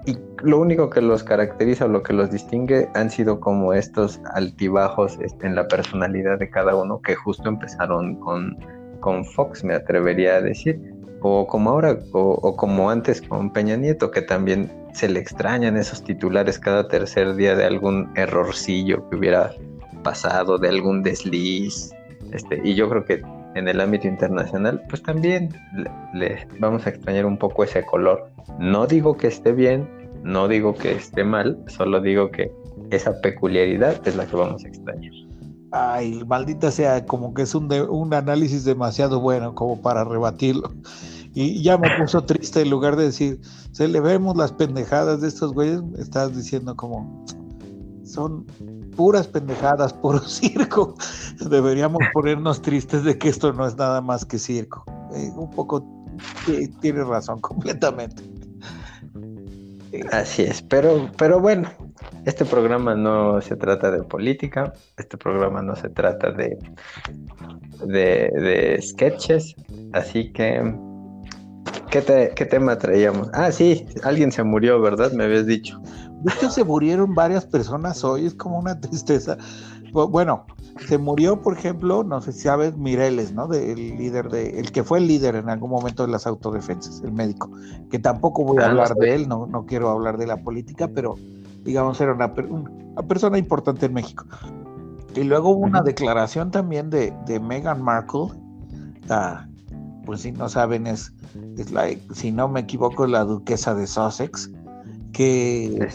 y 0.07 0.17
lo 0.41 0.59
único 0.59 0.89
que 0.89 1.01
los 1.01 1.23
caracteriza 1.23 1.85
o 1.85 1.87
lo 1.87 2.01
que 2.01 2.13
los 2.13 2.31
distingue 2.31 2.89
han 2.95 3.11
sido 3.11 3.39
como 3.39 3.73
estos 3.73 4.19
altibajos 4.33 5.19
este, 5.21 5.45
en 5.45 5.55
la 5.55 5.67
personalidad 5.67 6.39
de 6.39 6.49
cada 6.49 6.75
uno 6.75 7.01
que 7.01 7.13
justo 7.13 7.49
empezaron 7.49 8.15
con 8.15 8.57
con 8.99 9.25
Fox, 9.25 9.63
me 9.63 9.73
atrevería 9.73 10.35
a 10.35 10.41
decir, 10.41 10.79
o 11.21 11.47
como 11.47 11.71
ahora, 11.71 11.97
o, 12.13 12.55
como 12.55 12.89
antes 12.89 13.21
con 13.21 13.51
Peña 13.51 13.75
Nieto, 13.75 14.11
que 14.11 14.21
también 14.21 14.71
se 14.93 15.09
le 15.09 15.19
extrañan 15.19 15.77
esos 15.77 16.03
titulares 16.03 16.59
cada 16.59 16.87
tercer 16.87 17.35
día 17.35 17.55
de 17.55 17.65
algún 17.65 18.11
errorcillo 18.15 19.07
que 19.09 19.17
hubiera 19.17 19.51
pasado, 20.03 20.57
de 20.57 20.69
algún 20.69 21.03
desliz, 21.03 21.91
este, 22.31 22.61
y 22.63 22.75
yo 22.75 22.89
creo 22.89 23.05
que 23.05 23.21
en 23.55 23.67
el 23.67 23.81
ámbito 23.81 24.07
internacional, 24.07 24.83
pues 24.89 25.01
también 25.01 25.49
le, 26.13 26.47
vamos 26.59 26.85
a 26.85 26.89
extrañar 26.91 27.25
un 27.25 27.37
poco 27.37 27.63
ese 27.63 27.83
color. 27.83 28.29
No 28.59 28.85
digo 28.85 29.17
que 29.17 29.27
esté 29.27 29.51
bien, 29.51 29.89
no 30.23 30.47
digo 30.47 30.73
que 30.73 30.93
esté 30.93 31.23
mal, 31.23 31.57
solo 31.67 32.01
digo 32.01 32.31
que 32.31 32.51
esa 32.89 33.19
peculiaridad 33.21 34.05
es 34.07 34.15
la 34.15 34.25
que 34.25 34.35
vamos 34.35 34.63
a 34.63 34.67
extrañar. 34.67 35.11
Ay, 35.71 36.23
maldita 36.25 36.71
sea, 36.71 37.05
como 37.05 37.33
que 37.33 37.41
es 37.41 37.53
un, 37.53 37.71
un 37.71 38.13
análisis 38.13 38.63
demasiado 38.63 39.19
bueno 39.19 39.53
como 39.53 39.81
para 39.81 40.03
rebatirlo. 40.03 40.71
Y 41.33 41.61
ya 41.61 41.77
me 41.77 41.89
puso 41.99 42.23
triste 42.23 42.61
en 42.61 42.69
lugar 42.69 42.95
de 42.95 43.05
decir, 43.05 43.39
se 43.71 43.87
le 43.87 43.99
vemos 43.99 44.35
las 44.37 44.51
pendejadas 44.51 45.21
de 45.21 45.27
estos 45.27 45.53
güeyes, 45.53 45.81
estás 45.99 46.35
diciendo 46.35 46.75
como, 46.75 47.25
son 48.03 48.45
puras 48.95 49.27
pendejadas, 49.27 49.93
puro 50.01 50.19
circo. 50.19 50.95
Deberíamos 51.49 51.99
ponernos 52.13 52.61
tristes 52.61 53.03
de 53.03 53.17
que 53.17 53.29
esto 53.29 53.53
no 53.53 53.67
es 53.67 53.77
nada 53.77 54.01
más 54.01 54.25
que 54.25 54.39
circo. 54.39 54.83
Eh, 55.13 55.31
un 55.35 55.49
poco, 55.51 55.85
tiene 56.81 57.03
razón 57.03 57.39
completamente. 57.39 58.23
Así 60.11 60.43
es, 60.43 60.61
pero, 60.61 61.09
pero 61.17 61.39
bueno, 61.39 61.69
este 62.25 62.45
programa 62.45 62.95
no 62.95 63.41
se 63.41 63.55
trata 63.55 63.91
de 63.91 64.03
política, 64.03 64.73
este 64.97 65.17
programa 65.17 65.61
no 65.61 65.75
se 65.75 65.89
trata 65.89 66.31
de, 66.31 66.57
de, 67.85 68.79
sketches, 68.81 69.55
así 69.93 70.31
que, 70.33 70.75
¿qué, 71.89 72.31
¿qué 72.35 72.45
tema 72.45 72.77
traíamos? 72.77 73.29
Ah, 73.33 73.51
sí, 73.51 73.85
alguien 74.03 74.31
se 74.31 74.43
murió, 74.43 74.81
¿verdad? 74.81 75.11
Me 75.13 75.23
habías 75.23 75.45
dicho. 75.45 75.79
De 76.23 76.33
hecho, 76.33 76.49
se 76.49 76.63
murieron 76.63 77.13
varias 77.13 77.45
personas 77.45 78.03
hoy, 78.03 78.25
es 78.25 78.33
como 78.33 78.59
una 78.59 78.79
tristeza. 78.79 79.37
Bueno, 79.91 80.45
se 80.87 80.97
murió, 80.97 81.41
por 81.41 81.57
ejemplo, 81.57 82.03
no 82.03 82.21
sé 82.21 82.31
si 82.31 82.41
sabes, 82.41 82.77
Mireles, 82.77 83.33
¿no? 83.33 83.47
De, 83.47 83.71
el 83.71 83.97
líder 83.97 84.29
de, 84.29 84.59
el 84.59 84.71
que 84.71 84.83
fue 84.83 84.99
el 84.99 85.07
líder 85.07 85.35
en 85.35 85.49
algún 85.49 85.69
momento 85.69 86.05
de 86.05 86.11
las 86.11 86.27
autodefensas, 86.27 87.01
el 87.03 87.11
médico, 87.11 87.49
que 87.89 87.99
tampoco 87.99 88.43
voy 88.43 88.59
a 88.59 88.67
ah, 88.67 88.69
hablar 88.69 88.93
de 88.95 89.15
él, 89.15 89.27
no, 89.27 89.47
no 89.47 89.65
quiero 89.65 89.89
hablar 89.89 90.17
de 90.17 90.27
la 90.27 90.37
política, 90.37 90.87
pero 90.87 91.15
digamos 91.63 91.99
era 91.99 92.13
una, 92.13 92.33
persona 93.07 93.37
importante 93.37 93.87
en 93.87 93.93
México. 93.93 94.25
Y 95.15 95.23
luego 95.23 95.49
hubo 95.49 95.65
una 95.65 95.81
declaración 95.81 96.51
también 96.51 96.89
de, 96.89 97.13
de 97.25 97.39
Meghan 97.39 97.81
Markle, 97.81 98.27
ah, 99.09 99.47
pues 100.05 100.21
si 100.21 100.31
no 100.31 100.47
saben, 100.47 100.87
es, 100.87 101.11
es 101.57 101.71
la, 101.71 101.87
si 102.13 102.31
no 102.31 102.47
me 102.47 102.61
equivoco, 102.61 103.07
la 103.07 103.23
duquesa 103.23 103.73
de 103.73 103.87
Sussex, 103.87 104.51
que 105.11 105.89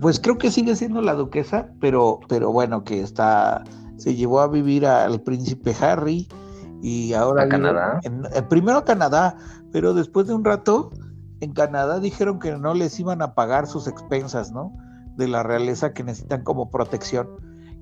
pues 0.00 0.20
creo 0.20 0.38
que 0.38 0.50
sigue 0.50 0.76
siendo 0.76 1.02
la 1.02 1.14
duquesa, 1.14 1.68
pero, 1.80 2.20
pero 2.28 2.52
bueno, 2.52 2.84
que 2.84 3.00
está, 3.00 3.64
se 3.96 4.14
llevó 4.14 4.40
a 4.40 4.48
vivir 4.48 4.86
al 4.86 5.20
príncipe 5.20 5.74
Harry 5.80 6.28
y 6.82 7.12
ahora... 7.12 7.44
¿A 7.44 7.48
Canadá? 7.48 8.00
Eh, 8.02 8.42
primero 8.48 8.78
a 8.78 8.84
Canadá, 8.84 9.36
pero 9.72 9.94
después 9.94 10.26
de 10.26 10.34
un 10.34 10.44
rato 10.44 10.90
en 11.40 11.52
Canadá 11.52 12.00
dijeron 12.00 12.38
que 12.38 12.56
no 12.56 12.74
les 12.74 12.98
iban 13.00 13.22
a 13.22 13.34
pagar 13.34 13.66
sus 13.66 13.86
expensas, 13.86 14.52
¿no? 14.52 14.72
De 15.16 15.28
la 15.28 15.42
realeza 15.42 15.92
que 15.92 16.04
necesitan 16.04 16.44
como 16.44 16.70
protección. 16.70 17.28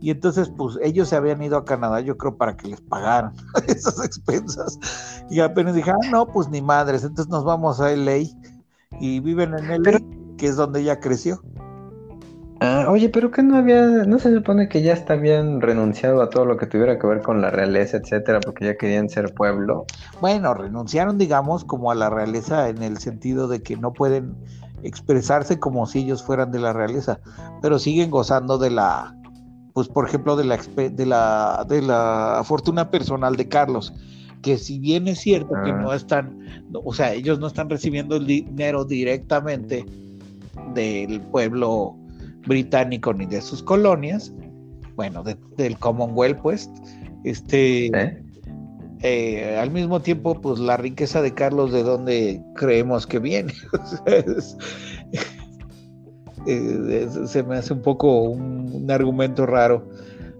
Y 0.00 0.10
entonces, 0.10 0.48
pues 0.56 0.78
ellos 0.82 1.08
se 1.08 1.16
habían 1.16 1.42
ido 1.42 1.56
a 1.56 1.64
Canadá, 1.64 2.00
yo 2.00 2.16
creo, 2.16 2.36
para 2.36 2.56
que 2.56 2.68
les 2.68 2.80
pagaran 2.80 3.32
esas 3.66 4.04
expensas. 4.04 4.78
Y 5.28 5.40
apenas 5.40 5.74
dije, 5.74 5.90
ah, 5.90 6.10
no, 6.10 6.26
pues 6.26 6.48
ni 6.48 6.62
madres, 6.62 7.02
entonces 7.02 7.30
nos 7.30 7.44
vamos 7.44 7.80
a 7.80 7.90
LA 7.90 8.28
y 9.00 9.20
viven 9.20 9.54
en 9.54 9.82
LA, 9.82 10.00
que 10.36 10.46
es 10.46 10.56
donde 10.56 10.80
ella 10.80 11.00
creció. 11.00 11.42
Ah, 12.60 12.86
oye, 12.88 13.08
pero 13.08 13.30
que 13.30 13.42
no 13.42 13.56
había, 13.56 13.86
no 13.86 14.18
se 14.18 14.34
supone 14.34 14.68
que 14.68 14.82
ya 14.82 14.92
está 14.92 15.12
habían 15.12 15.60
renunciado 15.60 16.20
a 16.20 16.28
todo 16.28 16.44
lo 16.44 16.56
que 16.56 16.66
tuviera 16.66 16.98
que 16.98 17.06
ver 17.06 17.22
con 17.22 17.40
la 17.40 17.50
realeza, 17.50 17.98
etcétera, 17.98 18.40
porque 18.40 18.64
ya 18.64 18.76
querían 18.76 19.08
ser 19.08 19.32
pueblo. 19.32 19.86
Bueno, 20.20 20.54
renunciaron, 20.54 21.18
digamos, 21.18 21.64
como 21.64 21.92
a 21.92 21.94
la 21.94 22.10
realeza 22.10 22.68
en 22.68 22.82
el 22.82 22.98
sentido 22.98 23.46
de 23.46 23.62
que 23.62 23.76
no 23.76 23.92
pueden 23.92 24.34
expresarse 24.82 25.60
como 25.60 25.86
si 25.86 26.00
ellos 26.00 26.24
fueran 26.24 26.50
de 26.50 26.58
la 26.58 26.72
realeza, 26.72 27.20
pero 27.62 27.78
siguen 27.78 28.10
gozando 28.10 28.58
de 28.58 28.70
la, 28.70 29.16
pues 29.72 29.88
por 29.88 30.08
ejemplo, 30.08 30.34
de 30.34 30.44
la 30.44 30.56
de 30.56 31.06
la 31.06 31.64
de 31.68 31.82
la 31.82 32.42
fortuna 32.44 32.90
personal 32.90 33.36
de 33.36 33.48
Carlos, 33.48 33.94
que 34.42 34.58
si 34.58 34.80
bien 34.80 35.06
es 35.06 35.20
cierto 35.20 35.54
que 35.64 35.70
ah. 35.70 35.80
no 35.80 35.92
están, 35.92 36.64
o 36.72 36.92
sea, 36.92 37.12
ellos 37.12 37.38
no 37.38 37.46
están 37.46 37.70
recibiendo 37.70 38.16
el 38.16 38.26
dinero 38.26 38.84
directamente 38.84 39.84
del 40.74 41.20
pueblo 41.20 41.96
británico 42.48 43.12
ni 43.12 43.26
de 43.26 43.40
sus 43.40 43.62
colonias, 43.62 44.32
bueno, 44.96 45.22
del 45.22 45.78
Commonwealth, 45.78 46.40
pues, 46.42 46.68
este, 47.22 47.90
eh, 49.02 49.56
al 49.56 49.70
mismo 49.70 50.00
tiempo, 50.00 50.40
pues 50.40 50.58
la 50.58 50.76
riqueza 50.76 51.22
de 51.22 51.34
Carlos, 51.34 51.72
de 51.72 51.82
dónde 51.82 52.42
creemos 52.54 53.06
que 53.06 53.18
viene. 53.18 53.52
Eh, 56.46 57.08
se 57.26 57.42
me 57.42 57.56
hace 57.56 57.74
un 57.74 57.82
poco 57.82 58.22
un, 58.22 58.88
argumento 58.90 59.44
raro, 59.44 59.86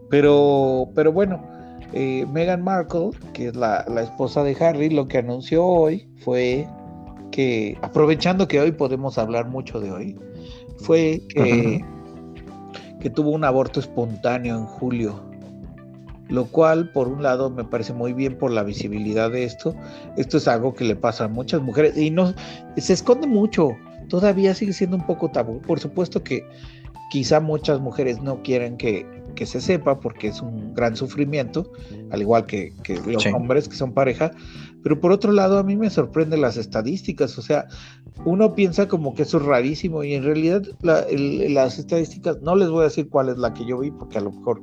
pero, 0.08 0.88
pero 0.94 1.12
bueno, 1.12 1.44
eh, 1.92 2.24
Meghan 2.32 2.62
Markle, 2.62 3.10
que 3.34 3.48
es 3.48 3.56
la, 3.56 3.84
esposa 4.00 4.42
de 4.42 4.56
Harry, 4.64 4.88
lo 4.88 5.06
que 5.06 5.18
anunció 5.18 5.66
hoy 5.66 6.08
fue 6.24 6.66
que, 7.30 7.76
aprovechando 7.82 8.48
que 8.48 8.58
hoy 8.58 8.72
podemos 8.72 9.18
hablar 9.18 9.48
mucho 9.48 9.80
de 9.80 9.92
hoy, 9.92 10.16
fue 10.78 11.20
que 11.28 11.84
que 13.00 13.10
tuvo 13.10 13.30
un 13.30 13.44
aborto 13.44 13.80
espontáneo 13.80 14.56
en 14.56 14.66
julio, 14.66 15.22
lo 16.28 16.46
cual 16.46 16.90
por 16.90 17.08
un 17.08 17.22
lado 17.22 17.50
me 17.50 17.64
parece 17.64 17.92
muy 17.92 18.12
bien 18.12 18.36
por 18.36 18.50
la 18.50 18.62
visibilidad 18.62 19.30
de 19.30 19.44
esto. 19.44 19.74
Esto 20.16 20.36
es 20.36 20.48
algo 20.48 20.74
que 20.74 20.84
le 20.84 20.96
pasa 20.96 21.24
a 21.24 21.28
muchas 21.28 21.62
mujeres 21.62 21.96
y 21.96 22.10
no 22.10 22.34
se 22.76 22.92
esconde 22.92 23.26
mucho. 23.26 23.70
Todavía 24.08 24.54
sigue 24.54 24.72
siendo 24.72 24.96
un 24.96 25.06
poco 25.06 25.30
tabú. 25.30 25.60
Por 25.60 25.80
supuesto 25.80 26.22
que 26.22 26.44
quizá 27.10 27.40
muchas 27.40 27.80
mujeres 27.80 28.20
no 28.20 28.42
quieren 28.42 28.76
que, 28.76 29.06
que 29.34 29.46
se 29.46 29.60
sepa 29.60 30.00
porque 30.00 30.28
es 30.28 30.42
un 30.42 30.74
gran 30.74 30.96
sufrimiento, 30.96 31.70
al 32.10 32.20
igual 32.20 32.46
que, 32.46 32.72
que 32.82 33.00
los 33.00 33.26
hombres 33.26 33.68
que 33.68 33.76
son 33.76 33.92
pareja, 33.92 34.30
pero 34.82 35.00
por 35.00 35.12
otro 35.12 35.32
lado, 35.32 35.58
a 35.58 35.62
mí 35.62 35.76
me 35.76 35.90
sorprenden 35.90 36.40
las 36.40 36.56
estadísticas, 36.56 37.36
o 37.38 37.42
sea, 37.42 37.66
uno 38.24 38.54
piensa 38.54 38.88
como 38.88 39.14
que 39.14 39.22
eso 39.22 39.38
es 39.38 39.44
rarísimo 39.44 40.04
y 40.04 40.14
en 40.14 40.24
realidad 40.24 40.62
las 40.80 41.78
estadísticas, 41.78 42.40
no 42.42 42.56
les 42.56 42.68
voy 42.68 42.82
a 42.82 42.84
decir 42.84 43.08
cuál 43.08 43.28
es 43.28 43.38
la 43.38 43.54
que 43.54 43.64
yo 43.64 43.78
vi 43.78 43.90
porque 43.90 44.18
a 44.18 44.22
lo 44.22 44.32
mejor 44.32 44.62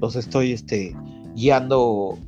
los 0.00 0.16
estoy 0.16 0.52
este, 0.52 0.96
guiando 1.34 2.18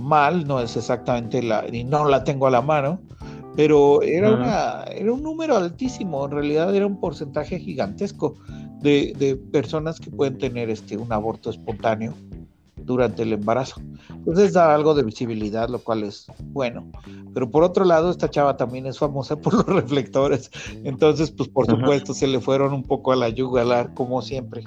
mal, 0.00 0.46
no 0.46 0.60
es 0.60 0.76
exactamente 0.76 1.42
la, 1.42 1.64
y 1.70 1.84
no 1.84 2.08
la 2.08 2.24
tengo 2.24 2.46
a 2.46 2.50
la 2.50 2.62
mano, 2.62 3.00
pero 3.56 4.02
era, 4.02 4.32
una, 4.32 4.84
era 4.84 5.12
un 5.12 5.22
número 5.22 5.56
altísimo, 5.56 6.24
en 6.24 6.30
realidad 6.32 6.74
era 6.74 6.86
un 6.86 6.98
porcentaje 6.98 7.58
gigantesco 7.58 8.36
de, 8.80 9.14
de 9.18 9.36
personas 9.36 10.00
que 10.00 10.10
pueden 10.10 10.38
tener 10.38 10.70
este, 10.70 10.96
un 10.96 11.12
aborto 11.12 11.50
espontáneo 11.50 12.14
durante 12.84 13.22
el 13.22 13.32
embarazo. 13.32 13.80
Entonces 14.10 14.52
da 14.52 14.74
algo 14.74 14.94
de 14.94 15.02
visibilidad, 15.02 15.68
lo 15.68 15.78
cual 15.78 16.04
es 16.04 16.26
bueno. 16.46 16.90
Pero 17.34 17.50
por 17.50 17.64
otro 17.64 17.84
lado, 17.84 18.10
esta 18.10 18.30
chava 18.30 18.56
también 18.56 18.86
es 18.86 18.98
famosa 18.98 19.36
por 19.40 19.54
los 19.54 19.66
reflectores. 19.66 20.50
Entonces, 20.84 21.30
pues 21.30 21.48
por 21.48 21.66
supuesto, 21.66 22.14
se 22.14 22.26
le 22.26 22.40
fueron 22.40 22.72
un 22.72 22.82
poco 22.82 23.12
a 23.12 23.16
la 23.16 23.28
yugular, 23.28 23.92
como 23.94 24.22
siempre. 24.22 24.64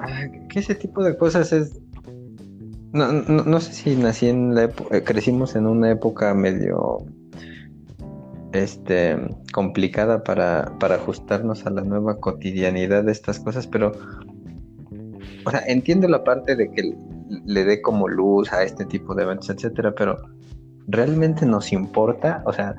Ah, 0.00 0.26
que 0.48 0.58
ese 0.58 0.74
tipo 0.74 1.02
de 1.02 1.16
cosas 1.16 1.52
es. 1.52 1.80
No, 2.92 3.12
no, 3.12 3.60
sé 3.60 3.72
si 3.74 3.94
nací 3.94 4.28
en 4.28 4.54
la 4.54 4.64
época, 4.64 4.96
eh, 4.96 5.02
crecimos 5.02 5.54
en 5.54 5.66
una 5.66 5.90
época 5.90 6.32
medio 6.32 7.04
este 8.52 9.18
complicada 9.52 10.22
para, 10.22 10.72
para 10.78 10.96
ajustarnos 10.96 11.66
a 11.66 11.70
la 11.70 11.82
nueva 11.82 12.18
cotidianidad 12.20 13.04
de 13.04 13.12
estas 13.12 13.40
cosas, 13.40 13.66
pero 13.66 13.92
o 15.46 15.50
sea, 15.50 15.62
entiendo 15.68 16.08
la 16.08 16.24
parte 16.24 16.56
de 16.56 16.68
que 16.72 16.92
le 17.44 17.64
dé 17.64 17.80
como 17.80 18.08
luz 18.08 18.52
a 18.52 18.64
este 18.64 18.84
tipo 18.84 19.14
de 19.14 19.22
eventos, 19.22 19.48
etcétera, 19.48 19.94
pero 19.94 20.18
¿realmente 20.88 21.46
nos 21.46 21.72
importa? 21.72 22.42
O 22.46 22.52
sea, 22.52 22.74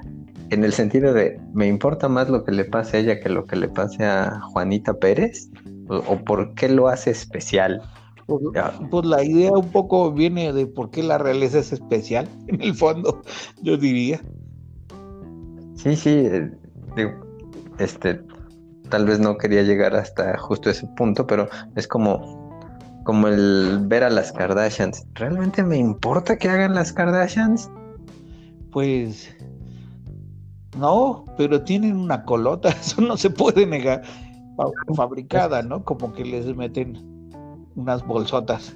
en 0.50 0.66
el 0.66 0.74
sentido 0.74 1.14
de, 1.14 1.40
¿me 1.54 1.66
importa 1.68 2.10
más 2.10 2.30
lo 2.30 2.44
que 2.44 2.52
le 2.52 2.66
pase 2.66 2.98
a 2.98 3.00
ella 3.00 3.20
que 3.22 3.30
lo 3.30 3.46
que 3.46 3.56
le 3.56 3.70
pase 3.70 4.04
a 4.04 4.42
Juanita 4.42 4.94
Pérez? 4.96 5.50
¿O, 5.88 6.18
por 6.18 6.54
qué 6.56 6.68
lo 6.68 6.90
hace 6.90 7.12
especial? 7.12 7.82
Pues, 8.26 8.44
pues, 8.92 9.06
la 9.06 9.24
idea 9.24 9.52
un 9.52 9.70
poco 9.72 10.12
viene 10.12 10.52
de 10.52 10.68
por 10.68 10.92
qué 10.92 11.04
la 11.04 11.18
realeza 11.18 11.60
es 11.60 11.72
especial, 11.72 12.28
en 12.48 12.62
el 12.62 12.76
fondo, 12.76 13.22
yo 13.62 13.78
diría. 13.78 14.20
Sí, 15.76 15.96
sí, 15.96 16.10
eh, 16.10 16.52
este, 17.78 18.20
tal 18.90 19.06
vez 19.06 19.22
no 19.22 19.38
quería 19.38 19.64
llegar 19.64 19.96
hasta 19.96 20.38
justo 20.38 20.70
ese 20.70 20.86
punto, 20.98 21.26
pero 21.26 21.48
es 21.78 21.88
como 21.88 22.47
como 23.08 23.30
el 23.30 23.80
ver 23.86 24.04
a 24.04 24.10
las 24.10 24.34
Kardashians. 24.34 25.08
¿Realmente 25.14 25.64
me 25.64 25.78
importa 25.78 26.38
que 26.38 26.50
hagan 26.50 26.76
las 26.76 26.92
Kardashians? 26.92 27.72
Pues 28.74 29.34
no, 30.78 31.24
pero 31.38 31.64
tienen 31.64 31.96
una 31.96 32.26
colota, 32.26 32.68
eso 32.82 33.00
no 33.00 33.16
se 33.16 33.30
puede 33.30 33.66
negar. 33.66 34.02
Fabricada, 34.94 35.62
¿no? 35.62 35.86
Como 35.86 36.12
que 36.12 36.26
les 36.26 36.54
meten 36.54 37.32
unas 37.78 38.06
bolsotas. 38.06 38.76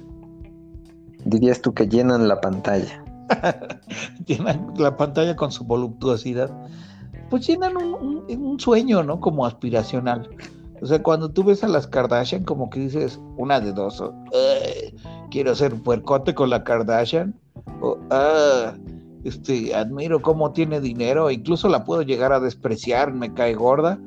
Dirías 1.26 1.60
tú 1.60 1.74
que 1.74 1.86
llenan 1.86 2.26
la 2.26 2.40
pantalla. 2.40 3.04
llenan 4.26 4.72
la 4.78 4.96
pantalla 4.96 5.36
con 5.36 5.52
su 5.52 5.64
voluptuosidad. 5.64 6.50
Pues 7.28 7.46
llenan 7.46 7.76
un, 7.76 8.24
un 8.30 8.58
sueño, 8.58 9.02
¿no? 9.02 9.20
Como 9.20 9.44
aspiracional. 9.44 10.30
O 10.82 10.86
sea, 10.86 11.00
cuando 11.00 11.30
tú 11.30 11.44
ves 11.44 11.62
a 11.62 11.68
las 11.68 11.86
Kardashian, 11.86 12.42
como 12.42 12.68
que 12.68 12.80
dices 12.80 13.20
una 13.36 13.60
de 13.60 13.72
dos, 13.72 14.02
quiero 15.30 15.54
ser 15.54 15.80
puercote 15.80 16.34
con 16.34 16.50
la 16.50 16.64
Kardashian, 16.64 17.38
o 17.80 17.98
ah, 18.10 18.74
este, 19.22 19.76
admiro 19.76 20.20
cómo 20.20 20.52
tiene 20.52 20.80
dinero, 20.80 21.30
incluso 21.30 21.68
la 21.68 21.84
puedo 21.84 22.02
llegar 22.02 22.32
a 22.32 22.40
despreciar, 22.40 23.12
me 23.12 23.32
cae 23.32 23.54
gorda, 23.54 24.00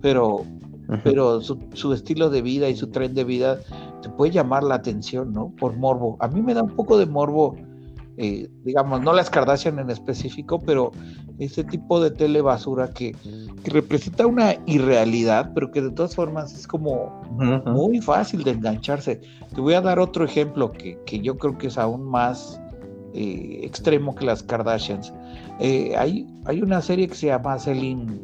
pero, 0.00 0.44
pero 1.02 1.40
su, 1.40 1.58
su, 1.72 1.92
estilo 1.92 2.30
de 2.30 2.42
vida 2.42 2.68
y 2.68 2.76
su 2.76 2.86
tren 2.90 3.12
de 3.12 3.24
vida 3.24 3.58
te 4.00 4.08
puede 4.10 4.30
llamar 4.30 4.62
la 4.62 4.76
atención, 4.76 5.32
¿no? 5.32 5.52
Por 5.58 5.76
morbo. 5.76 6.16
A 6.20 6.28
mí 6.28 6.42
me 6.42 6.54
da 6.54 6.62
un 6.62 6.76
poco 6.76 6.96
de 6.96 7.06
morbo 7.06 7.56
eh, 8.16 8.48
digamos, 8.64 9.00
no 9.02 9.12
las 9.12 9.30
Kardashian 9.30 9.78
en 9.78 9.90
específico, 9.90 10.60
pero 10.60 10.92
ese 11.38 11.64
tipo 11.64 12.00
de 12.00 12.10
telebasura 12.10 12.90
que, 12.90 13.16
que 13.64 13.70
representa 13.70 14.26
una 14.26 14.56
irrealidad, 14.66 15.52
pero 15.54 15.70
que 15.70 15.80
de 15.80 15.90
todas 15.90 16.14
formas 16.14 16.52
es 16.52 16.66
como 16.66 17.22
muy 17.66 18.00
fácil 18.00 18.44
de 18.44 18.52
engancharse. 18.52 19.20
Te 19.54 19.60
voy 19.60 19.74
a 19.74 19.80
dar 19.80 19.98
otro 19.98 20.24
ejemplo 20.24 20.70
que, 20.72 20.98
que 21.06 21.20
yo 21.20 21.38
creo 21.38 21.56
que 21.56 21.68
es 21.68 21.78
aún 21.78 22.02
más 22.02 22.60
eh, 23.12 23.60
extremo 23.64 24.14
que 24.14 24.24
las 24.24 24.42
Kardashians. 24.42 25.12
Eh, 25.58 25.94
hay, 25.96 26.26
hay 26.44 26.62
una 26.62 26.80
serie 26.80 27.08
que 27.08 27.14
se 27.14 27.26
llama 27.26 27.58
Celine, 27.58 28.20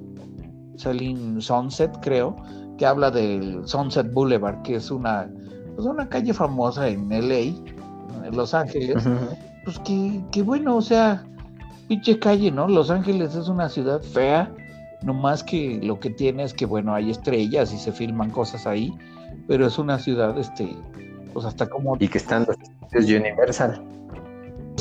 Selling 0.76 1.40
Sunset, 1.40 1.90
creo, 2.02 2.36
que 2.78 2.86
habla 2.86 3.10
del 3.10 3.66
Sunset 3.66 4.12
Boulevard, 4.12 4.62
que 4.62 4.76
es 4.76 4.90
una, 4.90 5.28
pues 5.74 5.86
una 5.86 6.08
calle 6.08 6.32
famosa 6.32 6.88
en 6.88 7.08
LA, 7.08 7.56
en 8.26 8.36
Los 8.36 8.54
Ángeles. 8.54 9.02
Pues 9.66 9.80
que, 9.80 10.22
que 10.30 10.42
bueno, 10.42 10.76
o 10.76 10.80
sea, 10.80 11.24
pinche 11.88 12.20
calle, 12.20 12.52
¿no? 12.52 12.68
Los 12.68 12.88
Ángeles 12.88 13.34
es 13.34 13.48
una 13.48 13.68
ciudad 13.68 14.00
fea, 14.00 14.48
no 15.02 15.12
más 15.12 15.42
que 15.42 15.80
lo 15.82 15.98
que 15.98 16.08
tiene 16.08 16.44
es 16.44 16.54
que, 16.54 16.66
bueno, 16.66 16.94
hay 16.94 17.10
estrellas 17.10 17.72
y 17.72 17.76
se 17.76 17.90
filman 17.90 18.30
cosas 18.30 18.64
ahí, 18.64 18.96
pero 19.48 19.66
es 19.66 19.76
una 19.76 19.98
ciudad, 19.98 20.38
este, 20.38 20.76
pues 21.32 21.44
hasta 21.44 21.68
como... 21.68 21.96
Y 21.98 22.06
que 22.06 22.18
están 22.18 22.46
los 22.46 23.04
Universal. 23.04 23.82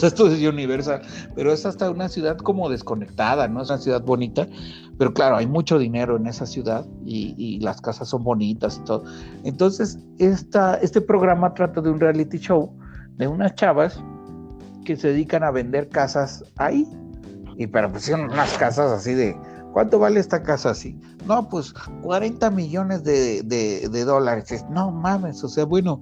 Esto 0.04 0.28
es 0.28 0.48
Universal, 0.48 1.02
pero 1.34 1.52
es 1.52 1.66
hasta 1.66 1.90
una 1.90 2.08
ciudad 2.08 2.38
como 2.38 2.70
desconectada, 2.70 3.48
¿no? 3.48 3.64
Es 3.64 3.72
una 3.72 3.80
ciudad 3.80 4.04
bonita, 4.04 4.48
pero 5.00 5.16
claro, 5.16 5.38
hay 5.38 5.48
mucho 5.48 5.80
dinero 5.80 6.16
en 6.18 6.28
esa 6.28 6.46
ciudad 6.46 6.86
y, 7.04 7.60
las 7.62 7.82
casas 7.82 8.10
son 8.10 8.24
bonitas 8.24 8.78
y 8.78 8.86
todo. 8.86 9.04
Entonces, 9.46 9.98
esta, 10.20 10.76
este 10.76 11.02
programa 11.02 11.56
trata 11.56 11.82
de 11.82 11.90
un 11.90 12.00
reality 12.00 12.38
show 12.38 12.72
de 13.18 13.28
unas 13.28 13.56
chavas 13.56 14.00
que 14.86 14.96
se 14.96 15.10
dedican 15.10 15.44
a 15.44 15.52
vender 15.52 15.90
casas 15.90 16.46
ahí. 16.56 16.88
Y 17.58 17.68
pero 17.68 17.92
son 18.00 18.22
unas 18.22 18.58
casas 18.58 18.92
así 18.92 19.14
de, 19.14 19.38
¿cuánto 19.74 20.00
vale 20.00 20.22
esta 20.22 20.44
casa 20.44 20.70
así? 20.70 20.98
No, 21.26 21.50
pues 21.50 21.74
40 22.02 22.50
millones 22.52 23.04
de, 23.04 23.44
de 23.44 24.06
dólares. 24.06 24.66
No 24.70 24.92
mames, 24.92 25.44
o 25.44 25.50
sea, 25.50 25.66
bueno, 25.66 26.02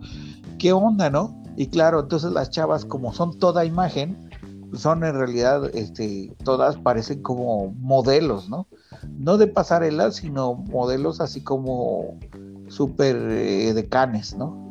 ¿qué 0.60 0.72
onda, 0.72 1.10
no? 1.10 1.42
Y 1.56 1.68
claro, 1.68 2.02
entonces 2.02 2.32
las 2.32 2.50
chavas, 2.50 2.86
como 2.86 3.14
son 3.14 3.38
toda 3.38 3.66
imagen, 3.66 4.30
son 4.74 5.04
en 5.04 5.16
realidad, 5.16 5.70
este, 5.76 6.34
todas 6.44 6.78
parecen 6.78 7.22
como 7.22 7.74
modelos, 7.74 8.50
¿no? 8.50 8.68
No 9.20 9.38
de 9.38 9.48
pasarela, 9.48 10.12
sino 10.12 10.56
modelos 10.56 11.22
así 11.22 11.42
como 11.42 12.18
súper 12.70 13.16
eh, 13.16 13.74
decanes, 13.74 14.36
¿no? 14.36 14.63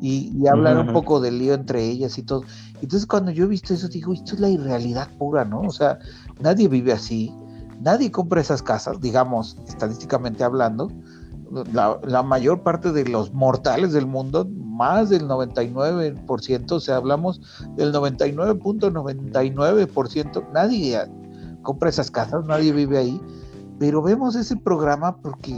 Y, 0.00 0.46
hablar 0.46 0.78
un 0.78 0.92
poco 0.92 1.20
del 1.20 1.38
lío 1.38 1.54
entre 1.54 1.84
ellas 1.84 2.18
y 2.18 2.22
todo. 2.22 2.42
Entonces 2.82 3.06
cuando 3.06 3.30
yo 3.30 3.44
he 3.44 3.48
visto 3.48 3.72
eso, 3.72 3.88
digo, 3.88 4.12
esto 4.12 4.34
es 4.34 4.40
la 4.40 4.50
irrealidad 4.50 5.08
pura, 5.18 5.44
¿no? 5.44 5.62
O 5.62 5.70
sea, 5.70 5.98
nadie 6.40 6.68
vive 6.68 6.92
así, 6.92 7.32
nadie 7.80 8.10
compra 8.10 8.40
esas 8.40 8.62
casas, 8.62 9.00
digamos, 9.00 9.56
estadísticamente 9.66 10.44
hablando. 10.44 10.92
La, 11.72 11.98
la 12.04 12.22
mayor 12.22 12.62
parte 12.62 12.92
de 12.92 13.06
los 13.06 13.32
mortales 13.32 13.92
del 13.92 14.06
mundo 14.06 14.46
más 14.76 15.08
del 15.08 15.26
99%, 15.26 16.72
o 16.72 16.80
sea, 16.80 16.96
hablamos 16.96 17.40
del 17.76 17.94
99.99%, 17.94 20.52
nadie 20.52 21.00
compra 21.62 21.88
esas 21.88 22.10
casas, 22.10 22.44
nadie 22.44 22.72
vive 22.72 22.98
ahí, 22.98 23.18
pero 23.78 24.02
vemos 24.02 24.36
ese 24.36 24.56
programa 24.56 25.16
porque, 25.16 25.56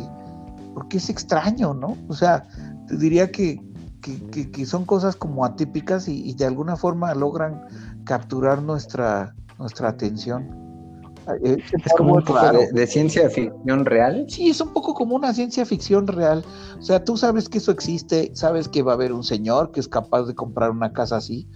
porque 0.74 0.98
es 0.98 1.10
extraño, 1.10 1.74
¿no? 1.74 1.96
O 2.08 2.14
sea, 2.14 2.44
te 2.86 2.96
diría 2.96 3.28
que, 3.30 3.60
que, 4.00 4.66
son 4.66 4.84
cosas 4.84 5.16
como 5.16 5.44
atípicas 5.44 6.08
y, 6.08 6.28
y, 6.28 6.34
de 6.34 6.46
alguna 6.46 6.76
forma 6.76 7.14
logran 7.14 7.62
capturar 8.04 8.62
nuestra, 8.62 9.34
nuestra 9.58 9.88
atención. 9.88 10.68
Eh, 11.42 11.58
es 11.84 11.92
como 11.96 12.14
un 12.14 12.24
poco 12.24 12.40
de, 12.72 12.86
ciencia 12.86 13.28
ficción 13.28 13.84
real. 13.84 14.24
Sí, 14.28 14.48
es 14.48 14.60
un 14.60 14.72
poco 14.72 14.94
como 14.94 15.14
una 15.14 15.34
ciencia 15.34 15.66
ficción 15.66 16.06
real. 16.06 16.44
O 16.78 16.82
sea, 16.82 17.04
tú 17.04 17.16
sabes 17.16 17.48
que 17.48 17.58
eso 17.58 17.70
existe, 17.70 18.30
sabes 18.34 18.68
que 18.68 18.82
va 18.82 18.92
a 18.92 18.94
haber 18.94 19.12
un 19.12 19.24
señor 19.24 19.70
que 19.70 19.80
es 19.80 19.88
capaz 19.88 20.22
de 20.24 20.34
comprar 20.34 20.70
una 20.70 20.92
casa 20.92 21.16
así, 21.16 21.48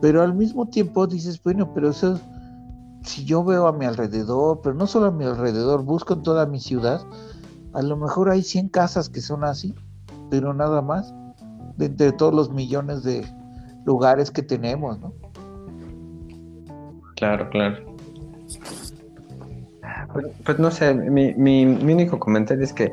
pero 0.00 0.22
al 0.22 0.34
mismo 0.34 0.68
tiempo 0.68 1.06
dices, 1.06 1.42
bueno, 1.42 1.72
pero 1.74 1.90
eso, 1.90 2.20
si 3.02 3.24
yo 3.24 3.42
veo 3.42 3.66
a 3.66 3.72
mi 3.72 3.84
alrededor, 3.84 4.60
pero 4.62 4.74
no 4.74 4.86
solo 4.86 5.06
a 5.06 5.10
mi 5.10 5.24
alrededor, 5.24 5.82
busco 5.82 6.14
en 6.14 6.22
toda 6.22 6.46
mi 6.46 6.60
ciudad, 6.60 7.00
a 7.72 7.82
lo 7.82 7.96
mejor 7.96 8.30
hay 8.30 8.42
100 8.42 8.68
casas 8.68 9.08
que 9.08 9.20
son 9.20 9.44
así, 9.44 9.74
pero 10.30 10.54
nada 10.54 10.82
más, 10.82 11.12
de 11.76 11.86
entre 11.86 12.12
todos 12.12 12.34
los 12.34 12.50
millones 12.50 13.02
de 13.02 13.24
lugares 13.84 14.30
que 14.30 14.42
tenemos, 14.42 14.98
¿no? 15.00 15.12
Claro, 17.16 17.48
claro. 17.50 17.76
Pues, 20.12 20.26
pues, 20.44 20.58
no 20.58 20.70
sé, 20.70 20.94
mi, 20.94 21.34
mi, 21.34 21.64
único 21.64 22.18
comentario 22.18 22.64
es 22.64 22.72
que 22.72 22.92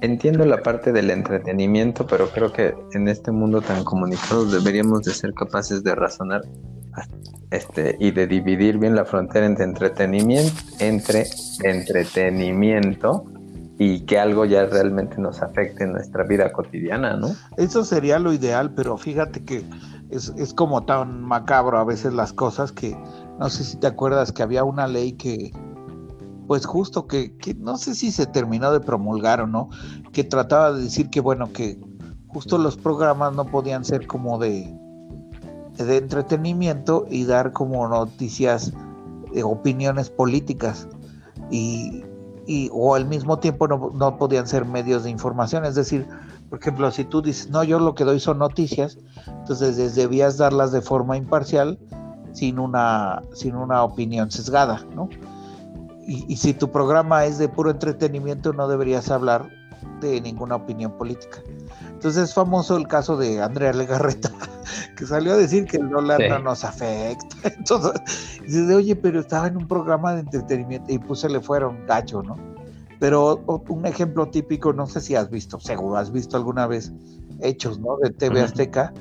entiendo 0.00 0.44
la 0.44 0.62
parte 0.62 0.92
del 0.92 1.10
entretenimiento, 1.10 2.06
pero 2.06 2.28
creo 2.28 2.52
que 2.52 2.74
en 2.92 3.08
este 3.08 3.30
mundo 3.30 3.60
tan 3.60 3.84
comunicado 3.84 4.44
deberíamos 4.44 5.02
de 5.02 5.12
ser 5.12 5.32
capaces 5.32 5.82
de 5.82 5.94
razonar 5.94 6.42
este, 7.50 7.96
y 7.98 8.10
de 8.10 8.26
dividir 8.26 8.78
bien 8.78 8.94
la 8.94 9.04
frontera 9.04 9.46
entre 9.46 9.64
entretenimiento, 9.64 10.52
entre 10.78 11.26
entretenimiento 11.62 13.24
y 13.78 14.00
que 14.00 14.18
algo 14.18 14.44
ya 14.44 14.66
realmente 14.66 15.18
nos 15.18 15.40
afecte 15.40 15.84
en 15.84 15.92
nuestra 15.92 16.24
vida 16.24 16.50
cotidiana, 16.52 17.16
¿no? 17.16 17.28
Eso 17.56 17.84
sería 17.84 18.18
lo 18.18 18.32
ideal, 18.32 18.74
pero 18.74 18.98
fíjate 18.98 19.44
que 19.44 19.64
es, 20.10 20.32
es 20.36 20.52
como 20.52 20.84
tan 20.84 21.22
macabro 21.22 21.78
a 21.78 21.84
veces 21.84 22.12
las 22.12 22.32
cosas 22.32 22.72
que 22.72 22.96
no 23.38 23.48
sé 23.48 23.62
si 23.62 23.76
te 23.76 23.86
acuerdas 23.86 24.32
que 24.32 24.42
había 24.42 24.64
una 24.64 24.88
ley 24.88 25.12
que 25.12 25.52
pues 26.48 26.64
justo 26.64 27.06
que, 27.06 27.36
no 27.58 27.76
sé 27.76 27.94
si 27.94 28.10
se 28.10 28.26
terminó 28.26 28.72
de 28.72 28.80
promulgar 28.80 29.42
o 29.42 29.46
no, 29.46 29.68
que 30.12 30.24
trataba 30.24 30.72
de 30.72 30.84
decir 30.84 31.10
que 31.10 31.20
bueno, 31.20 31.52
que 31.52 31.78
justo 32.26 32.56
los 32.56 32.76
programas 32.76 33.34
no 33.34 33.44
podían 33.44 33.84
ser 33.84 34.06
como 34.06 34.38
de, 34.38 34.74
de 35.76 35.96
entretenimiento 35.98 37.06
y 37.10 37.26
dar 37.26 37.52
como 37.52 37.86
noticias, 37.86 38.72
de 39.32 39.42
opiniones 39.42 40.08
políticas 40.08 40.88
y, 41.50 42.02
o 42.72 42.94
al 42.94 43.06
mismo 43.06 43.38
tiempo 43.38 43.68
no, 43.68 43.92
no, 43.94 44.16
podían 44.16 44.46
ser 44.46 44.64
medios 44.64 45.04
de 45.04 45.10
información, 45.10 45.64
es 45.64 45.74
decir, 45.74 46.06
por 46.48 46.58
ejemplo, 46.60 46.90
si 46.90 47.04
tú 47.04 47.20
dices, 47.20 47.50
no, 47.50 47.62
yo 47.62 47.78
lo 47.78 47.94
que 47.94 48.04
doy 48.04 48.20
son 48.20 48.38
noticias, 48.38 48.98
entonces 49.26 49.94
debías 49.94 50.38
darlas 50.38 50.72
de 50.72 50.80
forma 50.80 51.16
imparcial 51.16 51.78
sin 52.32 52.58
una, 52.58 53.22
sin 53.34 53.54
una 53.54 53.84
opinión 53.84 54.30
sesgada, 54.30 54.84
¿no? 54.94 55.08
y, 56.08 56.36
si 56.36 56.54
tu 56.54 56.70
programa 56.70 57.26
es 57.26 57.36
de 57.36 57.50
puro 57.50 57.70
entretenimiento, 57.70 58.54
no 58.54 58.66
deberías 58.66 59.10
hablar 59.10 59.50
de 60.00 60.22
ninguna 60.22 60.56
opinión 60.56 60.92
política. 60.92 61.42
Entonces 61.98 62.28
es 62.28 62.34
famoso 62.34 62.76
el 62.76 62.86
caso 62.86 63.16
de 63.16 63.42
Andrea 63.42 63.72
Legarreta, 63.72 64.30
que 64.96 65.04
salió 65.04 65.32
a 65.32 65.36
decir 65.36 65.64
que 65.64 65.78
el 65.78 65.88
dólar 65.88 66.20
no 66.30 66.38
nos 66.38 66.64
afecta. 66.64 67.36
Entonces, 67.58 68.00
dice, 68.46 68.72
oye, 68.72 68.94
pero 68.94 69.18
estaba 69.18 69.48
en 69.48 69.56
un 69.56 69.66
programa 69.66 70.14
de 70.14 70.20
entretenimiento 70.20 70.92
y 70.92 70.98
pues 71.00 71.18
se 71.18 71.28
le 71.28 71.40
fueron 71.40 71.84
gacho, 71.86 72.22
¿no? 72.22 72.36
Pero 73.00 73.42
un 73.68 73.84
ejemplo 73.84 74.28
típico, 74.28 74.72
no 74.72 74.86
sé 74.86 75.00
si 75.00 75.16
has 75.16 75.28
visto, 75.28 75.58
seguro 75.58 75.96
has 75.96 76.12
visto 76.12 76.36
alguna 76.36 76.68
vez 76.68 76.92
hechos, 77.40 77.80
¿no? 77.80 77.96
De 77.96 78.10
TV 78.10 78.42
Azteca, 78.42 78.92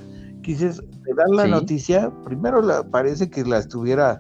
que 0.42 0.54
dices, 0.54 0.82
te 1.06 1.14
dan 1.14 1.36
la 1.36 1.46
noticia, 1.46 2.12
primero 2.26 2.64
parece 2.90 3.30
que 3.30 3.46
la 3.46 3.60
estuviera 3.60 4.20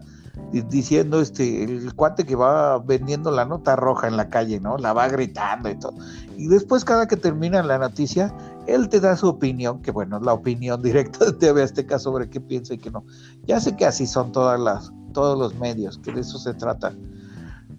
diciendo 0.51 1.19
este 1.19 1.63
el 1.63 1.93
cuate 1.93 2.25
que 2.25 2.35
va 2.35 2.79
vendiendo 2.79 3.31
la 3.31 3.45
nota 3.45 3.75
roja 3.75 4.07
en 4.07 4.17
la 4.17 4.29
calle, 4.29 4.59
¿no? 4.59 4.77
La 4.77 4.93
va 4.93 5.07
gritando 5.07 5.69
y 5.69 5.75
todo. 5.75 5.93
Y 6.37 6.47
después 6.47 6.85
cada 6.85 7.07
que 7.07 7.17
termina 7.17 7.61
la 7.63 7.77
noticia, 7.77 8.33
él 8.65 8.89
te 8.89 8.99
da 8.99 9.15
su 9.15 9.27
opinión, 9.27 9.81
que 9.81 9.91
bueno, 9.91 10.19
la 10.19 10.33
opinión 10.33 10.81
directa 10.83 11.25
de 11.25 11.33
TV 11.33 11.63
Azteca 11.63 11.99
sobre 11.99 12.29
qué 12.29 12.39
piensa 12.39 12.73
y 12.73 12.77
qué 12.77 12.91
no. 12.91 13.03
Ya 13.45 13.59
sé 13.59 13.75
que 13.75 13.85
así 13.85 14.07
son 14.07 14.31
todas 14.31 14.59
las 14.59 14.91
todos 15.13 15.37
los 15.37 15.55
medios, 15.59 15.97
que 15.97 16.11
de 16.11 16.21
eso 16.21 16.37
se 16.37 16.53
trata. 16.53 16.93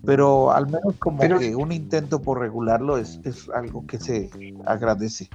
Pero 0.05 0.53
al 0.53 0.67
menos 0.67 0.95
como 0.99 1.21
que 1.39 1.55
un 1.55 1.73
intento 1.73 2.21
por 2.21 2.41
regularlo 2.41 2.97
es, 2.99 3.21
es 3.25 3.49
algo 3.51 3.87
que 3.87 3.99
se 3.99 4.31
agradece. 4.65 5.29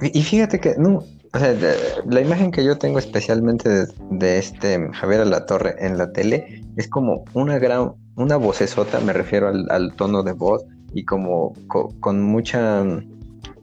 Y 0.00 0.22
fíjate 0.22 0.60
que 0.60 0.76
no, 0.78 1.04
o 1.32 1.38
sea, 1.38 1.54
la 2.06 2.20
imagen 2.20 2.50
que 2.50 2.64
yo 2.64 2.78
tengo 2.78 2.98
especialmente 2.98 3.86
de, 4.10 4.38
este 4.38 4.88
Javier 4.92 5.20
Alatorre 5.20 5.74
en 5.78 5.98
la 5.98 6.12
tele 6.12 6.62
es 6.76 6.88
como 6.88 7.24
una 7.34 7.58
gran, 7.58 7.92
una 8.16 8.36
vocesota, 8.36 9.00
me 9.00 9.12
refiero 9.12 9.48
al, 9.48 9.92
tono 9.94 10.22
de 10.22 10.32
voz 10.32 10.64
y 10.94 11.04
como 11.04 11.52
con 12.00 12.22
mucha, 12.22 12.82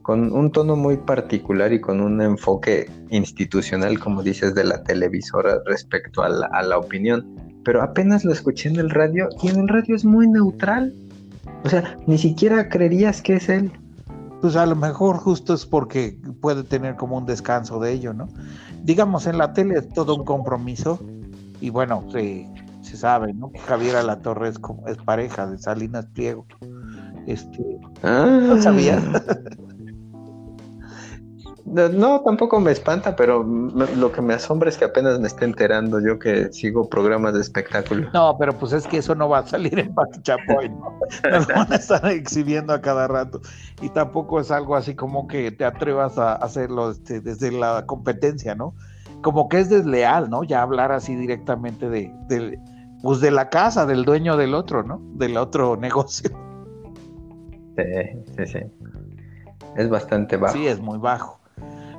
con 0.01 0.31
un 0.31 0.51
tono 0.51 0.75
muy 0.75 0.97
particular 0.97 1.73
y 1.73 1.81
con 1.81 2.01
un 2.01 2.21
enfoque 2.21 2.89
institucional, 3.09 3.99
como 3.99 4.21
dices, 4.21 4.53
de 4.53 4.63
la 4.63 4.83
televisora 4.83 5.59
respecto 5.65 6.21
a 6.23 6.29
la 6.29 6.77
opinión. 6.77 7.35
Pero 7.63 7.81
apenas 7.81 8.23
lo 8.23 8.31
escuché 8.31 8.69
en 8.69 8.75
el 8.75 8.91
radio 8.91 9.27
y 9.41 9.47
en 9.47 9.61
el 9.61 9.67
radio 9.67 9.95
es 9.95 10.05
muy 10.05 10.27
neutral. 10.27 10.93
O 11.63 11.69
sea, 11.69 11.97
ni 12.05 12.19
siquiera 12.19 12.69
creerías 12.69 13.23
que 13.23 13.37
es 13.37 13.49
él 13.49 13.71
pues 14.41 14.55
a 14.55 14.65
lo 14.65 14.75
mejor 14.75 15.17
justo 15.17 15.53
es 15.53 15.65
porque 15.65 16.19
puede 16.41 16.63
tener 16.63 16.95
como 16.95 17.17
un 17.17 17.25
descanso 17.25 17.79
de 17.79 17.93
ello, 17.93 18.13
¿no? 18.13 18.27
Digamos, 18.83 19.27
en 19.27 19.37
la 19.37 19.53
tele 19.53 19.79
es 19.79 19.89
todo 19.89 20.15
un 20.15 20.25
compromiso 20.25 20.99
y 21.61 21.69
bueno, 21.69 22.03
se, 22.11 22.47
se 22.81 22.97
sabe, 22.97 23.33
¿no? 23.33 23.51
Javier 23.67 23.95
Alatorre 23.95 24.49
es, 24.49 24.59
como, 24.59 24.87
es 24.87 24.97
pareja 24.97 25.47
de 25.47 25.57
Salinas 25.57 26.05
Pliego. 26.07 26.45
Este, 27.25 27.79
¿No 28.03 28.61
sabías? 28.61 29.03
No, 31.65 32.21
tampoco 32.21 32.59
me 32.59 32.71
espanta, 32.71 33.15
pero 33.15 33.43
lo 33.43 34.11
que 34.11 34.21
me 34.21 34.35
asombra 34.35 34.69
es 34.69 34.77
que 34.77 34.85
apenas 34.85 35.19
me 35.19 35.25
esté 35.25 35.45
enterando 35.45 35.99
yo 35.99 36.19
que 36.19 36.53
sigo 36.53 36.87
programas 36.87 37.33
de 37.33 37.41
espectáculo. 37.41 38.07
No, 38.13 38.37
pero 38.37 38.55
pues 38.55 38.71
es 38.71 38.85
que 38.85 38.97
eso 38.97 39.15
no 39.15 39.29
va 39.29 39.39
a 39.39 39.47
salir 39.47 39.79
en 39.79 39.95
Chapoy, 40.21 40.69
¿no? 40.69 40.99
Nos 41.31 41.47
van 41.47 41.73
a 41.73 41.77
estar 41.77 42.05
exhibiendo 42.05 42.71
a 42.71 42.81
cada 42.81 43.07
rato. 43.07 43.41
Y 43.81 43.89
tampoco 43.89 44.39
es 44.39 44.51
algo 44.51 44.75
así 44.75 44.93
como 44.93 45.27
que 45.27 45.51
te 45.51 45.65
atrevas 45.65 46.19
a 46.19 46.33
hacerlo 46.33 46.91
este, 46.91 47.19
desde 47.19 47.51
la 47.51 47.83
competencia, 47.87 48.53
¿no? 48.53 48.75
Como 49.23 49.49
que 49.49 49.59
es 49.59 49.69
desleal, 49.69 50.29
¿no? 50.29 50.43
Ya 50.43 50.61
hablar 50.61 50.91
así 50.91 51.15
directamente 51.15 51.89
de, 51.89 52.13
de, 52.27 52.59
pues 53.01 53.21
de 53.21 53.31
la 53.31 53.49
casa, 53.49 53.87
del 53.87 54.05
dueño 54.05 54.37
del 54.37 54.53
otro, 54.53 54.83
¿no? 54.83 55.01
Del 55.15 55.35
otro 55.35 55.77
negocio. 55.81 56.29
Sí, 57.75 57.83
sí, 58.37 58.45
sí. 58.45 58.59
Es 59.75 59.89
bastante 59.89 60.37
bajo. 60.37 60.53
Sí, 60.53 60.67
es 60.67 60.79
muy 60.79 60.99
bajo. 60.99 61.39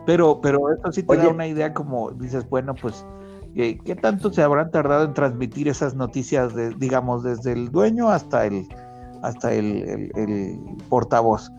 Pero, 0.06 0.40
pero 0.40 0.72
eso 0.72 0.92
sí 0.92 1.02
te 1.02 1.16
da 1.16 1.28
una 1.28 1.46
idea 1.46 1.74
como 1.74 2.12
dices, 2.12 2.48
bueno, 2.48 2.74
pues, 2.74 3.04
eh, 3.56 3.78
¿qué 3.84 3.96
tanto 3.96 4.32
se 4.32 4.42
habrán 4.42 4.70
tardado 4.70 5.04
en 5.04 5.14
transmitir 5.14 5.68
esas 5.68 5.94
noticias, 5.94 6.54
de, 6.54 6.70
digamos, 6.76 7.24
desde 7.24 7.52
el 7.52 7.70
dueño 7.70 8.08
hasta 8.08 8.46
el, 8.46 8.66
hasta 9.22 9.52
el, 9.52 10.12
el, 10.14 10.58
portavoz? 10.88 11.50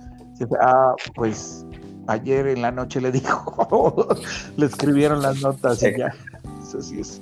Ah, 0.61 0.93
pues 1.15 1.65
ayer 2.07 2.47
en 2.47 2.61
la 2.61 2.71
noche 2.71 3.01
le 3.01 3.11
dijo, 3.11 4.07
le 4.57 4.65
escribieron 4.65 5.21
las 5.21 5.41
notas 5.41 5.83
y 5.83 5.97
ya. 5.97 6.13
Eso 6.61 6.81
sí 6.81 7.01
es. 7.01 7.21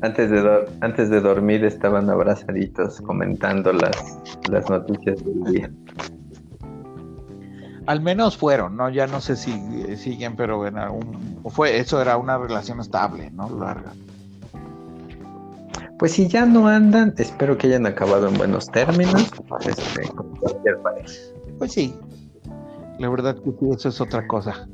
Antes 0.00 0.30
de, 0.30 0.68
antes 0.80 1.08
de 1.08 1.20
dormir 1.20 1.64
estaban 1.64 2.10
abrazaditos 2.10 3.00
comentando 3.02 3.72
las, 3.72 4.18
las 4.50 4.68
noticias 4.68 5.24
del 5.24 5.44
día. 5.44 5.70
Al 7.86 8.00
menos 8.00 8.36
fueron, 8.36 8.76
¿no? 8.76 8.88
Ya 8.88 9.06
no 9.06 9.20
sé 9.20 9.36
si 9.36 9.52
eh, 9.52 9.96
siguen, 9.96 10.36
pero 10.36 10.66
en 10.66 10.78
algún, 10.78 11.40
fue, 11.50 11.78
eso 11.78 12.00
era 12.00 12.16
una 12.16 12.38
relación 12.38 12.80
estable, 12.80 13.30
¿no? 13.30 13.48
Larga. 13.50 13.92
Pues 15.98 16.12
si 16.12 16.28
ya 16.28 16.44
no 16.46 16.66
andan, 16.66 17.14
espero 17.18 17.56
que 17.56 17.68
hayan 17.68 17.86
acabado 17.86 18.28
en 18.28 18.34
buenos 18.34 18.66
términos, 18.70 19.30
este, 19.66 20.08
con 20.08 20.36
cualquier 20.36 20.78
país. 20.80 21.32
Pues 21.58 21.72
sí, 21.72 21.94
la 22.98 23.08
verdad 23.08 23.36
que 23.36 23.50
eso 23.74 23.88
es 23.88 24.00
otra 24.00 24.26
cosa. 24.26 24.66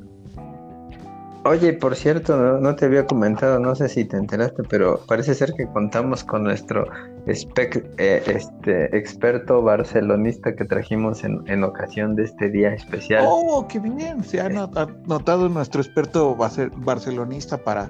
Oye, 1.43 1.73
por 1.73 1.95
cierto, 1.95 2.59
no, 2.59 2.75
te 2.75 2.85
había 2.85 3.07
comentado, 3.07 3.59
no 3.59 3.73
sé 3.73 3.89
si 3.89 4.05
te 4.05 4.15
enteraste, 4.15 4.61
pero 4.63 4.99
parece 5.07 5.33
ser 5.33 5.53
que 5.53 5.65
contamos 5.65 6.23
con 6.23 6.43
nuestro 6.43 6.85
eh, 7.25 8.23
este, 8.27 8.95
experto 8.95 9.63
barcelonista 9.63 10.55
que 10.55 10.65
trajimos 10.65 11.23
en, 11.23 11.63
ocasión 11.63 12.15
de 12.15 12.25
este 12.25 12.49
día 12.49 12.73
especial. 12.73 13.25
¡Oh, 13.27 13.67
qué 13.67 13.79
bien! 13.79 14.23
Se 14.23 14.39
ha 14.39 14.49
notado 14.49 15.49
nuestro 15.49 15.81
experto 15.81 16.35
barcelonista 16.35 17.57
para, 17.57 17.89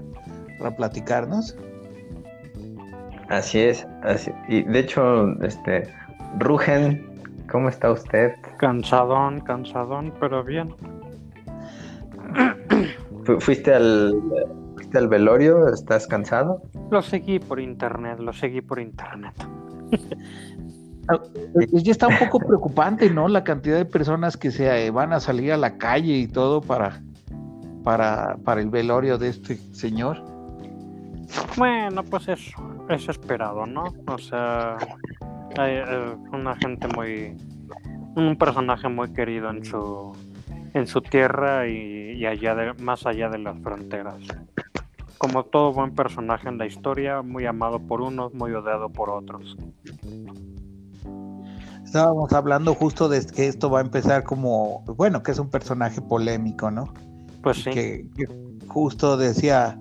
para 0.58 0.74
platicarnos. 0.74 1.58
Así 3.28 3.60
es, 3.60 3.86
así, 4.04 4.32
y 4.48 4.64
de 4.64 4.80
hecho, 4.80 5.28
este, 5.42 5.90
Rugen, 6.40 7.06
¿cómo 7.50 7.68
está 7.68 7.92
usted? 7.92 8.34
Cansadón, 8.58 9.42
cansadón, 9.42 10.14
pero 10.22 10.42
bien. 10.42 10.74
¿Fuiste 13.40 13.74
al, 13.74 14.14
al 14.94 15.08
velorio? 15.08 15.68
¿Estás 15.74 16.08
cansado? 16.08 16.62
Lo 16.90 17.02
seguí 17.02 17.40
por 17.40 17.60
internet, 17.60 18.20
lo 18.20 18.34
seguí 18.34 18.62
por 18.62 18.80
internet. 18.80 19.34
Ah, 21.10 21.20
ya 21.72 21.92
está 21.92 22.08
un 22.08 22.18
poco 22.20 22.40
preocupante, 22.40 23.10
¿no? 23.10 23.28
La 23.28 23.44
cantidad 23.44 23.76
de 23.76 23.86
personas 23.86 24.38
que 24.38 24.52
se 24.52 24.86
eh, 24.86 24.92
van 24.92 25.14
a 25.14 25.20
salir 25.20 25.52
a 25.52 25.58
la 25.58 25.78
calle 25.80 26.14
y 26.14 26.28
todo 26.28 26.62
para, 26.62 27.02
para, 27.84 28.38
para 28.46 28.62
el 28.62 28.70
velorio 28.70 29.18
de 29.18 29.30
este 29.30 29.56
señor. 29.74 30.24
Bueno, 31.58 32.04
pues 32.04 32.28
eso, 32.28 32.86
es 32.90 33.10
esperado, 33.10 33.66
¿no? 33.66 33.86
O 34.08 34.18
sea, 34.20 34.78
hay, 35.58 35.74
eh, 35.76 36.16
una 36.32 36.56
gente 36.58 36.88
muy, 36.96 37.36
un 38.16 38.38
personaje 38.38 38.88
muy 38.88 39.12
querido 39.12 39.50
en 39.50 39.66
su, 39.66 40.14
en 40.74 40.88
su 40.88 41.02
tierra 41.02 41.68
y, 41.68 42.26
allá 42.26 42.56
de, 42.56 42.74
más 42.76 43.06
allá 43.06 43.30
de 43.30 43.38
las 43.38 43.60
fronteras. 43.60 44.16
Como 45.18 45.44
todo 45.44 45.74
buen 45.74 45.94
personaje 45.94 46.50
en 46.50 46.58
la 46.58 46.66
historia, 46.66 47.22
muy 47.22 47.46
amado 47.46 47.80
por 47.80 48.02
unos, 48.02 48.34
muy 48.34 48.54
odiado 48.54 48.90
por 48.90 49.10
otros. 49.10 49.58
Estábamos 51.84 52.32
hablando 52.32 52.74
justo 52.74 53.10
de 53.10 53.26
que 53.26 53.48
esto 53.48 53.70
va 53.70 53.80
a 53.80 53.82
empezar 53.82 54.24
como, 54.24 54.84
bueno, 54.98 55.22
que 55.24 55.32
es 55.32 55.40
un 55.40 55.50
personaje 55.50 56.02
polémico, 56.02 56.72
¿no? 56.72 56.94
Pues 57.44 57.58
sí. 57.64 57.70
Que, 57.72 58.06
justo 58.68 59.18
decía 59.18 59.78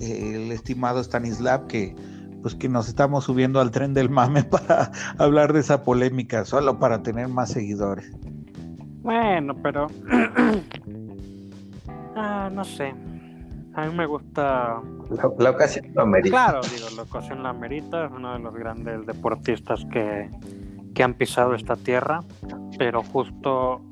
eh, 0.00 0.32
el 0.34 0.52
estimado 0.52 1.00
Stanislav 1.02 1.66
que 1.66 1.94
pues 2.42 2.54
que 2.54 2.68
nos 2.68 2.88
estamos 2.88 3.24
subiendo 3.24 3.58
al 3.58 3.70
tren 3.70 3.94
del 3.94 4.10
mame 4.10 4.44
para 4.44 4.92
hablar 5.16 5.54
de 5.54 5.60
esa 5.60 5.82
polémica, 5.82 6.44
solo 6.44 6.78
para 6.78 7.02
tener 7.02 7.28
más 7.28 7.50
seguidores. 7.50 8.12
Bueno, 9.04 9.54
pero. 9.62 9.86
ah, 12.16 12.50
no 12.50 12.64
sé. 12.64 12.94
A 13.74 13.86
mí 13.86 13.94
me 13.94 14.06
gusta. 14.06 14.80
La, 15.38 15.50
ocasión 15.50 15.92
lo 15.94 16.02
amerita. 16.02 16.30
Claro, 16.30 16.60
digo, 16.62 16.86
la 16.96 17.02
ocasión 17.02 17.42
la 17.42 17.50
amerita. 17.50 18.06
Es 18.06 18.12
uno 18.12 18.32
de 18.32 18.38
los 18.38 18.54
grandes 18.54 19.04
deportistas 19.04 19.84
que, 19.92 20.30
que 20.94 21.02
han 21.02 21.14
pisado 21.14 21.54
esta 21.54 21.76
tierra. 21.76 22.24
Pero 22.78 23.02
justo 23.02 23.82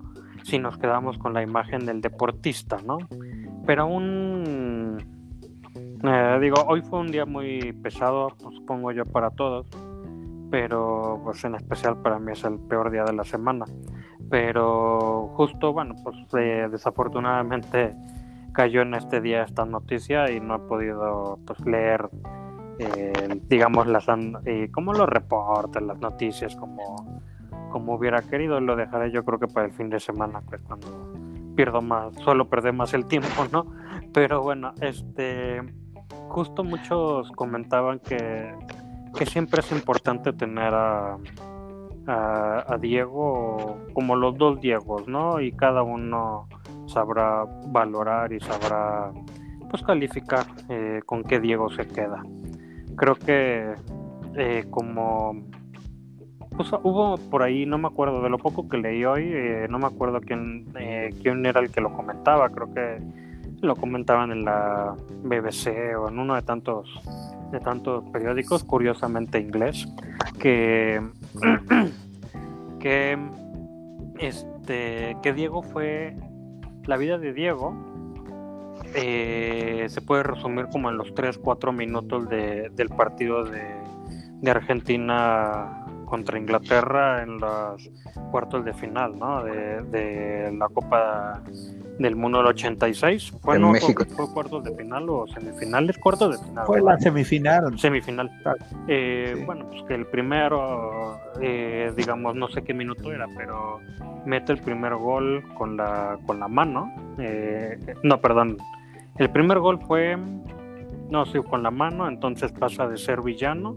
si 0.45 0.59
nos 0.59 0.79
quedamos 0.79 1.19
con 1.19 1.35
la 1.35 1.43
imagen 1.43 1.85
del 1.85 2.01
deportista, 2.01 2.79
¿no? 2.87 2.97
Pero 3.67 3.87
un. 3.87 4.97
Eh, 6.05 6.39
digo, 6.41 6.57
hoy 6.67 6.81
fue 6.81 7.01
un 7.01 7.13
día 7.13 7.27
muy 7.27 7.73
pesado, 7.83 8.29
pues, 8.43 8.57
supongo 8.57 8.93
yo, 8.93 9.05
para 9.05 9.29
todos. 9.29 9.67
Pero, 10.51 11.21
pues 11.23 11.45
en 11.45 11.55
especial 11.55 12.01
para 12.01 12.19
mí 12.19 12.33
es 12.33 12.45
el 12.45 12.59
peor 12.61 12.91
día 12.91 13.05
de 13.05 13.13
la 13.13 13.25
semana 13.25 13.67
pero 14.33 15.29
justo, 15.35 15.75
bueno, 15.75 15.95
pues 16.03 16.17
eh, 16.39 16.67
desafortunadamente 16.71 17.95
cayó 18.53 18.81
en 18.81 18.95
este 18.95 19.21
día 19.21 19.43
esta 19.43 19.67
noticia 19.67 20.31
y 20.31 20.41
no 20.41 20.55
he 20.55 20.59
podido 20.61 21.39
pues 21.47 21.61
leer, 21.67 22.09
eh, 22.79 23.43
digamos, 23.51 23.87
las, 23.89 24.07
eh, 24.47 24.71
como 24.73 24.95
los 24.95 25.07
reportes, 25.07 25.83
las 25.83 25.99
noticias, 25.99 26.57
como, 26.57 27.21
como 27.71 27.95
hubiera 27.97 28.23
querido. 28.23 28.59
Lo 28.59 28.75
dejaré 28.75 29.11
yo 29.11 29.23
creo 29.23 29.39
que 29.39 29.49
para 29.49 29.67
el 29.67 29.73
fin 29.73 29.91
de 29.91 30.01
semana, 30.01 30.41
pues 30.49 30.63
cuando 30.63 31.13
pierdo 31.55 31.83
más, 31.83 32.15
suelo 32.25 32.49
perder 32.49 32.73
más 32.73 32.95
el 32.95 33.05
tiempo, 33.05 33.45
¿no? 33.53 33.67
Pero 34.15 34.41
bueno, 34.41 34.73
este, 34.81 35.61
justo 36.31 36.65
muchos 36.65 37.31
comentaban 37.33 37.99
que, 37.99 38.55
que 39.15 39.27
siempre 39.27 39.61
es 39.61 39.71
importante 39.73 40.33
tener 40.33 40.73
a 40.73 41.19
a, 42.07 42.77
Diego 42.81 43.79
como 43.93 44.17
los 44.17 44.37
dos 44.37 44.61
Diegos, 44.61 45.07
¿no? 45.09 45.41
Y 45.41 45.53
cada 45.53 45.83
uno 45.83 46.49
sabrá 46.87 47.45
valorar 47.67 48.33
y 48.33 48.41
sabrá 48.41 49.13
pues 49.71 49.83
calificar 49.83 50.47
eh, 50.69 51.01
con 51.07 51.25
qué 51.25 51.41
Diego 51.41 51.71
se 51.71 51.87
queda. 51.87 52.23
Creo 52.97 53.15
que 53.15 53.75
eh, 54.37 54.65
como 54.71 55.43
pues, 56.57 56.71
hubo 56.83 57.17
por 57.31 57.43
ahí, 57.43 57.65
no 57.67 57.79
me 57.79 57.89
acuerdo 57.89 58.23
de 58.23 58.29
lo 58.29 58.39
poco 58.39 58.69
que 58.69 58.79
leí 58.79 59.05
hoy, 59.05 59.31
eh, 59.33 59.67
no 59.71 59.79
me 59.79 59.87
acuerdo 59.87 60.21
quién, 60.21 60.67
quién 61.23 61.47
era 61.47 61.61
el 61.61 61.71
que 61.71 61.81
lo 61.81 61.93
comentaba, 61.93 62.51
creo 62.51 62.73
que 62.75 62.99
lo 63.63 63.77
comentaban 63.77 64.33
en 64.33 64.45
la 64.45 64.95
BBC 65.23 65.97
o 65.97 66.09
en 66.09 66.19
uno 66.19 66.35
de 66.35 66.43
tantos 66.43 66.89
de 67.53 67.61
tantos 67.61 68.03
periódicos, 68.11 68.65
curiosamente 68.65 69.39
inglés, 69.39 69.87
que, 70.41 71.01
que, 72.81 73.19
este, 74.19 75.17
que 75.23 75.33
Diego 75.33 75.63
fue, 75.63 76.17
la 76.85 76.97
vida 76.97 77.19
de 77.19 77.33
Diego 77.33 77.75
eh, 78.95 79.87
se 79.89 80.01
puede 80.01 80.23
resumir 80.23 80.67
como 80.71 80.91
en 80.91 80.99
los 80.99 81.15
3-4 81.15 81.73
minutos 81.73 82.29
de, 82.29 82.71
del 82.71 82.89
partido 82.89 83.45
de, 83.45 83.65
de, 84.41 84.51
Argentina 84.51 85.82
contra 86.13 86.39
Inglaterra 86.39 87.23
en 87.23 87.39
los 87.39 87.91
cuartos 88.31 88.67
de 88.67 88.75
final, 88.75 89.19
¿no? 89.19 89.43
De, 89.43 89.81
de 89.85 90.53
la 90.53 90.69
Copa 90.69 91.43
del 91.99 92.17
mundo 92.17 92.37
del 92.37 92.49
86. 92.49 93.33
Fue, 93.41 93.57
en 93.57 93.73
México. 93.73 94.05
Fue, 94.15 94.31
cuartos 94.31 94.63
de 94.63 94.77
final 94.77 95.09
o 95.09 95.27
semifinales, 95.27 95.97
cuartos 95.97 96.39
de 96.39 96.47
final. 96.47 96.67
Fue 96.67 96.83
la 96.83 96.99
semifinal. 96.99 97.79
Semifinal. 97.79 98.31
Eh, 98.89 99.43
bueno, 99.47 99.67
pues 99.71 99.85
que 99.85 99.95
el 99.95 100.05
primero, 100.05 101.19
eh, 101.41 101.91
digamos, 101.97 102.35
no 102.35 102.47
sé 102.49 102.63
qué 102.63 102.75
minuto 102.75 103.11
era, 103.11 103.27
pero 103.35 103.81
mete 104.27 104.53
el 104.53 104.61
primer 104.61 104.95
gol 104.97 105.43
con 105.55 105.79
la, 105.79 106.19
con 106.27 106.39
la 106.41 106.49
mano. 106.49 106.95
Eh, 107.21 107.79
no, 108.03 108.21
perdón. 108.21 108.59
El 109.17 109.31
primer 109.31 109.61
gol 109.61 109.81
fue, 109.81 110.19
no, 111.09 111.25
sí, 111.25 111.39
con 111.49 111.63
la 111.63 111.71
mano, 111.71 112.07
entonces 112.07 112.53
pasa 112.53 112.87
de 112.87 112.99
ser 112.99 113.23
villano 113.23 113.77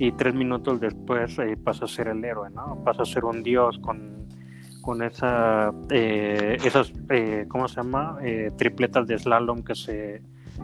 y 0.00 0.10
tres 0.12 0.34
minutos 0.34 0.80
después 0.80 1.36
pasa 1.62 1.84
a 1.84 1.88
ser 1.88 2.08
el 2.08 2.24
héroe, 2.24 2.50
¿no? 2.50 2.82
Pasa 2.84 3.02
a 3.02 3.06
ser 3.06 3.24
un 3.24 3.42
dios 3.42 3.78
con 3.78 4.20
con 4.80 5.02
esa, 5.02 5.72
eh, 5.90 6.56
esas, 6.64 6.92
eh, 7.10 7.44
¿cómo 7.48 7.68
se 7.68 7.76
llama? 7.76 8.18
Eh, 8.22 8.50
tripletas 8.56 9.06
de 9.06 9.18
slalom 9.18 9.62
que 9.62 9.74
se, 9.74 10.22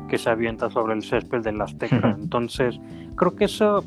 que 0.09 0.19
se 0.19 0.31
avienta 0.31 0.71
sobre 0.71 0.95
el 0.95 1.03
césped 1.03 1.43
del 1.43 1.61
Azteca. 1.61 2.17
Entonces, 2.19 2.81
creo 3.15 3.37
que 3.37 3.45
eso 3.45 3.85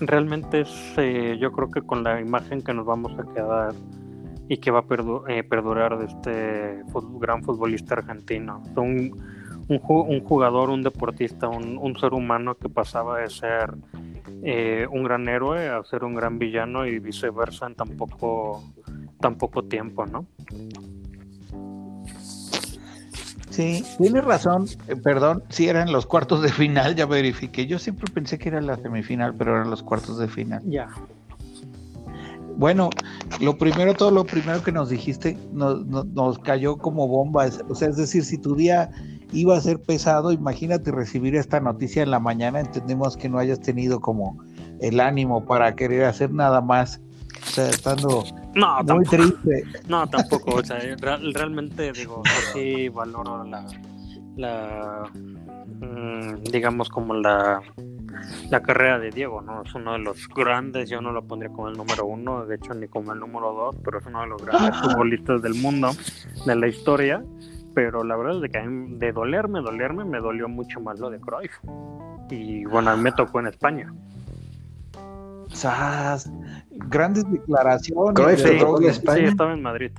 realmente 0.00 0.62
es, 0.62 0.96
yo 1.38 1.52
creo 1.52 1.70
que 1.70 1.82
con 1.82 2.02
la 2.02 2.20
imagen 2.20 2.62
que 2.62 2.74
nos 2.74 2.86
vamos 2.86 3.12
a 3.18 3.32
quedar 3.32 3.74
y 4.48 4.58
que 4.58 4.70
va 4.70 4.80
a 4.80 4.86
perdurar 4.86 5.98
de 5.98 6.06
este 6.06 6.82
gran 7.20 7.42
futbolista 7.42 7.94
argentino. 7.94 8.62
Un, 9.68 9.80
un, 9.84 10.20
jugador, 10.24 10.70
un 10.70 10.82
deportista, 10.82 11.48
un, 11.48 11.76
un, 11.76 11.98
ser 11.98 12.14
humano 12.14 12.54
que 12.54 12.68
pasaba 12.68 13.18
de 13.18 13.30
ser 13.30 13.74
un 14.90 15.02
gran 15.02 15.28
héroe 15.28 15.68
a 15.68 15.82
ser 15.82 16.04
un 16.04 16.14
gran 16.14 16.38
villano 16.38 16.86
y 16.86 17.00
viceversa 17.00 17.66
en 17.66 17.74
tan 17.74 17.88
poco 17.96 18.62
tan 19.20 19.36
poco 19.36 19.64
tiempo, 19.64 20.06
¿no? 20.06 20.26
Sí, 23.56 23.82
tienes 23.96 24.22
razón, 24.22 24.66
eh, 24.86 24.96
perdón, 24.96 25.42
si 25.48 25.66
eran 25.66 25.90
los 25.90 26.04
cuartos 26.04 26.42
de 26.42 26.50
final, 26.50 26.94
ya 26.94 27.06
verifiqué. 27.06 27.66
Yo 27.66 27.78
siempre 27.78 28.12
pensé 28.12 28.38
que 28.38 28.50
era 28.50 28.60
la 28.60 28.76
semifinal, 28.76 29.34
pero 29.34 29.56
eran 29.56 29.70
los 29.70 29.82
cuartos 29.82 30.18
de 30.18 30.28
final. 30.28 30.62
Ya. 30.66 30.88
Bueno, 32.58 32.90
lo 33.40 33.56
primero, 33.56 33.94
todo 33.94 34.10
lo 34.10 34.24
primero 34.24 34.62
que 34.62 34.72
nos 34.72 34.90
dijiste 34.90 35.38
nos, 35.52 35.86
nos, 35.86 36.38
cayó 36.38 36.76
como 36.76 37.08
bomba. 37.08 37.48
O 37.68 37.74
sea, 37.74 37.88
es 37.88 37.96
decir, 37.96 38.24
si 38.24 38.36
tu 38.36 38.54
día 38.54 38.90
iba 39.32 39.56
a 39.56 39.60
ser 39.60 39.80
pesado, 39.80 40.32
imagínate 40.32 40.90
recibir 40.92 41.36
esta 41.36 41.60
noticia 41.60 42.02
en 42.02 42.10
la 42.10 42.20
mañana. 42.20 42.60
Entendemos 42.60 43.16
que 43.16 43.28
no 43.28 43.38
hayas 43.38 43.60
tenido 43.60 44.00
como 44.00 44.38
el 44.80 45.00
ánimo 45.00 45.44
para 45.44 45.74
querer 45.74 46.04
hacer 46.04 46.32
nada 46.32 46.60
más. 46.60 47.00
O 47.42 47.48
sea, 47.48 47.68
estando 47.68 48.24
no, 48.54 48.82
muy 48.82 49.04
triste. 49.04 49.64
No, 49.88 50.06
tampoco. 50.08 50.56
O 50.56 50.64
sea, 50.64 50.78
realmente 50.98 51.92
digo, 51.92 52.22
sí 52.52 52.88
valoro 52.88 53.44
la, 53.44 53.64
la 54.36 55.10
mm, 55.14 56.42
digamos 56.44 56.88
como 56.88 57.14
la, 57.14 57.60
la 58.50 58.62
carrera 58.62 58.98
de 58.98 59.10
Diego, 59.10 59.42
¿no? 59.42 59.62
Es 59.62 59.74
uno 59.74 59.92
de 59.92 59.98
los 60.00 60.28
grandes, 60.28 60.88
yo 60.90 61.00
no 61.00 61.12
lo 61.12 61.22
pondría 61.24 61.52
como 61.52 61.68
el 61.68 61.76
número 61.76 62.06
uno, 62.06 62.46
de 62.46 62.56
hecho 62.56 62.74
ni 62.74 62.88
como 62.88 63.12
el 63.12 63.20
número 63.20 63.52
dos, 63.52 63.76
pero 63.84 63.98
es 63.98 64.06
uno 64.06 64.22
de 64.22 64.26
los 64.28 64.44
grandes 64.44 64.80
futbolistas 64.80 65.42
del 65.42 65.54
mundo, 65.54 65.90
de 66.44 66.56
la 66.56 66.68
historia. 66.68 67.22
Pero 67.76 68.02
la 68.04 68.16
verdad 68.16 68.36
es 68.36 68.40
de 68.40 68.48
que 68.48 68.58
de 68.66 69.12
dolerme, 69.12 69.60
dolerme, 69.60 70.02
me 70.06 70.18
dolió 70.18 70.48
mucho 70.48 70.80
más 70.80 70.98
lo 70.98 71.10
de 71.10 71.20
Cruyff. 71.20 71.52
Y 72.30 72.64
bueno, 72.64 72.90
a 72.90 72.96
mí 72.96 73.02
me 73.02 73.12
tocó 73.12 73.38
en 73.40 73.48
España. 73.48 73.92
¡Sas! 75.48 76.32
Grandes 76.70 77.30
declaraciones. 77.30 78.40
sí, 78.40 79.24
estaba 79.24 79.52
en 79.52 79.60
Madrid. 79.60 79.92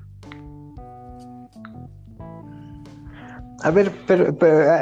A 3.62 3.70
ver, 3.70 3.92
pero, 4.08 4.34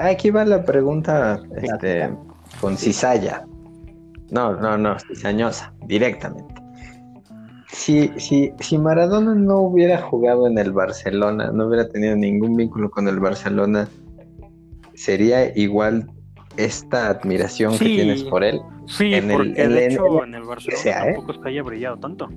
aquí 0.02 0.30
va 0.30 0.46
la 0.46 0.64
pregunta 0.64 1.42
este, 1.58 2.16
con 2.62 2.78
cizalla. 2.78 3.46
No, 4.32 4.56
no, 4.56 4.78
no, 4.78 4.98
cizañosa, 5.00 5.74
directamente. 5.86 6.55
Si, 7.76 8.10
si, 8.18 8.52
si 8.60 8.78
Maradona 8.78 9.36
no 9.36 9.60
hubiera 9.60 10.02
jugado 10.02 10.48
en 10.48 10.58
el 10.58 10.72
Barcelona, 10.72 11.52
no 11.52 11.68
hubiera 11.68 11.90
tenido 11.90 12.16
ningún 12.16 12.56
vínculo 12.56 12.90
con 12.90 13.08
el 13.10 13.20
Barcelona, 13.20 13.90
¿sería 14.94 15.56
igual 15.58 16.10
esta 16.56 17.10
admiración 17.10 17.78
que 17.78 17.86
tienes 17.86 18.24
por 18.24 18.46
él? 18.46 18.62
Sí, 18.88 19.12
porque 19.30 19.68
de 19.68 19.88
hecho 19.88 20.24
en 20.24 20.36
el 20.36 20.44
Barcelona 20.44 20.84
¿eh? 20.86 21.14
tampoco 21.14 21.32
es 21.34 21.38
que 21.40 21.50
haya 21.50 21.64
brillado 21.64 21.98
tanto. 21.98 22.30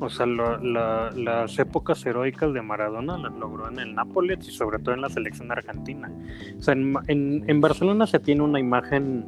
O 0.00 0.08
sea, 0.08 0.26
las 0.26 1.58
épocas 1.58 2.04
heroicas 2.06 2.52
de 2.54 2.62
Maradona 2.62 3.18
las 3.18 3.32
logró 3.34 3.68
en 3.68 3.80
el 3.80 3.94
Nápoles 3.94 4.48
y 4.48 4.52
sobre 4.52 4.78
todo 4.78 4.94
en 4.94 5.02
la 5.02 5.10
selección 5.10 5.52
argentina. 5.52 6.10
O 6.58 6.62
sea, 6.62 6.74
en, 6.74 7.60
Barcelona 7.60 8.06
se 8.06 8.18
tiene 8.18 8.42
una 8.42 8.60
imagen 8.60 9.26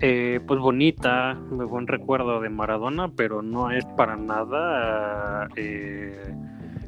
eh, 0.00 0.40
pues 0.46 0.60
bonita, 0.60 1.38
de 1.50 1.64
buen 1.64 1.86
recuerdo 1.86 2.40
de 2.40 2.48
Maradona, 2.48 3.10
pero 3.16 3.42
no 3.42 3.70
es 3.70 3.84
para 3.96 4.16
nada 4.16 5.48
eh, 5.56 6.34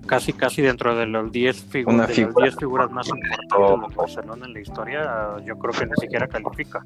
casi 0.06 0.32
casi 0.32 0.62
dentro 0.62 0.96
de 0.96 1.06
los 1.06 1.30
10 1.30 1.64
figuras, 1.64 2.10
figuras 2.58 2.90
más 2.90 3.08
importantes 3.08 3.90
de 3.90 3.96
Barcelona 3.96 4.46
en 4.46 4.52
la 4.52 4.60
historia, 4.60 5.36
yo 5.44 5.58
creo 5.58 5.72
que 5.72 5.86
ni 5.86 5.94
siquiera 6.00 6.26
califica. 6.26 6.84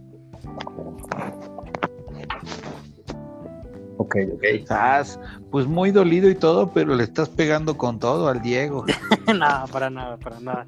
Ok, 3.96 4.16
ok. 4.34 4.42
Estás 4.42 5.20
pues 5.50 5.66
muy 5.66 5.92
dolido 5.92 6.28
y 6.28 6.34
todo, 6.34 6.72
pero 6.72 6.94
le 6.94 7.04
estás 7.04 7.28
pegando 7.28 7.76
con 7.76 7.98
todo 7.98 8.28
al 8.28 8.42
Diego. 8.42 8.84
nada, 9.34 9.66
para 9.68 9.90
nada, 9.90 10.16
para 10.16 10.40
nada. 10.40 10.66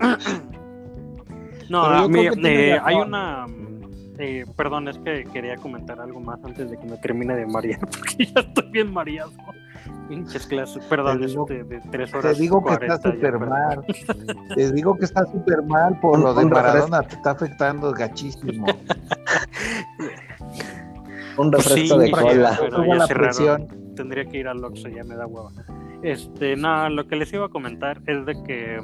no, 1.68 2.16
eh, 2.44 2.80
hay 2.82 2.96
una... 2.96 3.46
Eh, 4.18 4.44
perdón, 4.56 4.88
es 4.88 4.98
que 4.98 5.24
quería 5.32 5.56
comentar 5.56 6.00
algo 6.00 6.20
más 6.20 6.38
antes 6.44 6.70
de 6.70 6.78
que 6.78 6.86
me 6.86 6.96
termine 6.98 7.34
de 7.34 7.46
marear, 7.46 7.80
porque 7.90 8.26
ya 8.26 8.40
estoy 8.40 8.70
bien 8.70 8.92
mareado. 8.92 9.32
Pinches 10.08 10.46
clases, 10.46 10.84
perdón, 10.84 11.20
te 11.20 11.26
digo, 11.26 11.46
de, 11.46 11.80
tres 11.90 12.14
horas. 12.14 12.36
Te 12.36 12.42
digo 12.42 12.64
que 12.64 12.72
está 12.74 12.96
súper 12.98 13.38
mal. 13.38 13.84
te 14.54 14.72
digo 14.72 14.96
que 14.96 15.04
está 15.04 15.26
súper 15.26 15.62
mal 15.62 15.98
por 16.00 16.18
lo 16.20 16.32
de 16.34 16.44
Maradona, 16.44 17.02
te 17.02 17.16
está 17.16 17.32
afectando 17.32 17.92
gachísimo. 17.92 18.66
Un 21.36 21.50
refresco 21.52 21.98
de 21.98 22.10
cola. 22.12 22.58
la 22.96 23.06
presión. 23.08 23.66
Tendría 23.96 24.24
que 24.26 24.38
ir 24.38 24.48
al 24.48 24.64
Oxxo, 24.64 24.88
ya 24.88 25.04
me 25.04 25.16
da 25.16 25.26
hueva. 25.26 25.50
Este, 26.02 26.56
nada, 26.56 26.90
lo 26.90 27.06
que 27.08 27.16
les 27.16 27.32
iba 27.32 27.46
a 27.46 27.48
comentar 27.48 28.00
es 28.06 28.26
de 28.26 28.42
que 28.44 28.78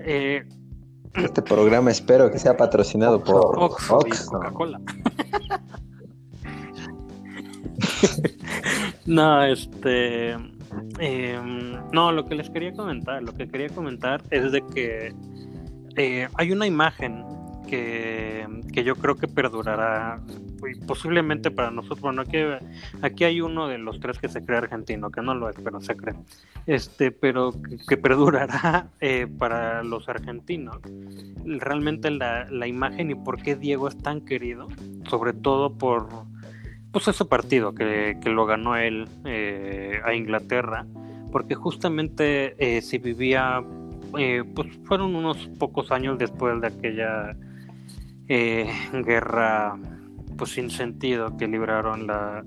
eh, 0.00 0.44
este 1.14 1.42
programa 1.42 1.90
espero 1.90 2.30
que 2.30 2.38
sea 2.38 2.56
patrocinado 2.56 3.22
por 3.22 3.58
Oxxo, 3.58 3.98
Coca-Cola. 4.30 4.80
no, 9.06 9.44
este, 9.44 10.32
em, 10.98 11.76
no, 11.92 12.12
lo 12.12 12.26
que 12.26 12.34
les 12.34 12.50
quería 12.50 12.72
comentar, 12.72 13.22
lo 13.22 13.34
que 13.34 13.48
quería 13.48 13.68
comentar 13.68 14.22
es 14.30 14.52
de 14.52 14.62
que 14.74 15.14
eh, 15.96 16.28
hay 16.34 16.52
una 16.52 16.66
imagen 16.66 17.24
que, 17.68 18.46
que 18.72 18.84
yo 18.84 18.96
creo 18.96 19.16
que 19.16 19.28
perdurará 19.28 20.20
posiblemente 20.86 21.50
para 21.50 21.70
nosotros, 21.70 22.00
bueno, 22.00 22.22
aquí, 22.22 22.38
aquí 23.02 23.24
hay 23.24 23.40
uno 23.40 23.68
de 23.68 23.78
los 23.78 24.00
tres 24.00 24.18
que 24.18 24.28
se 24.28 24.44
cree 24.44 24.58
argentino, 24.58 25.10
que 25.10 25.22
no 25.22 25.34
lo 25.34 25.48
es, 25.48 25.56
pero 25.62 25.80
se 25.80 25.96
cree, 25.96 26.14
este, 26.66 27.10
pero 27.10 27.52
que, 27.88 27.96
perdurará 27.96 28.88
eh, 29.00 29.26
para 29.38 29.82
los 29.82 30.08
argentinos. 30.08 30.78
Realmente 31.44 32.10
la, 32.10 32.48
la, 32.50 32.66
imagen 32.66 33.10
y 33.10 33.14
por 33.14 33.42
qué 33.42 33.56
Diego 33.56 33.88
es 33.88 33.98
tan 33.98 34.20
querido, 34.22 34.68
sobre 35.08 35.32
todo 35.32 35.74
por 35.76 36.08
pues 36.92 37.08
ese 37.08 37.24
partido 37.24 37.74
que, 37.74 38.18
que 38.22 38.30
lo 38.30 38.46
ganó 38.46 38.76
él 38.76 39.08
eh, 39.24 40.00
a 40.04 40.14
Inglaterra, 40.14 40.86
porque 41.32 41.56
justamente 41.56 42.54
eh, 42.58 42.82
si 42.82 42.98
vivía, 42.98 43.62
pues 44.12 44.78
fueron 44.84 45.16
unos 45.16 45.48
pocos 45.58 45.90
años 45.90 46.18
después 46.18 46.60
de 46.60 46.68
aquella 46.68 47.36
guerra 48.26 49.76
pues 50.36 50.50
sin 50.52 50.70
sentido 50.70 51.36
que 51.36 51.46
libraron 51.46 52.06
la 52.06 52.44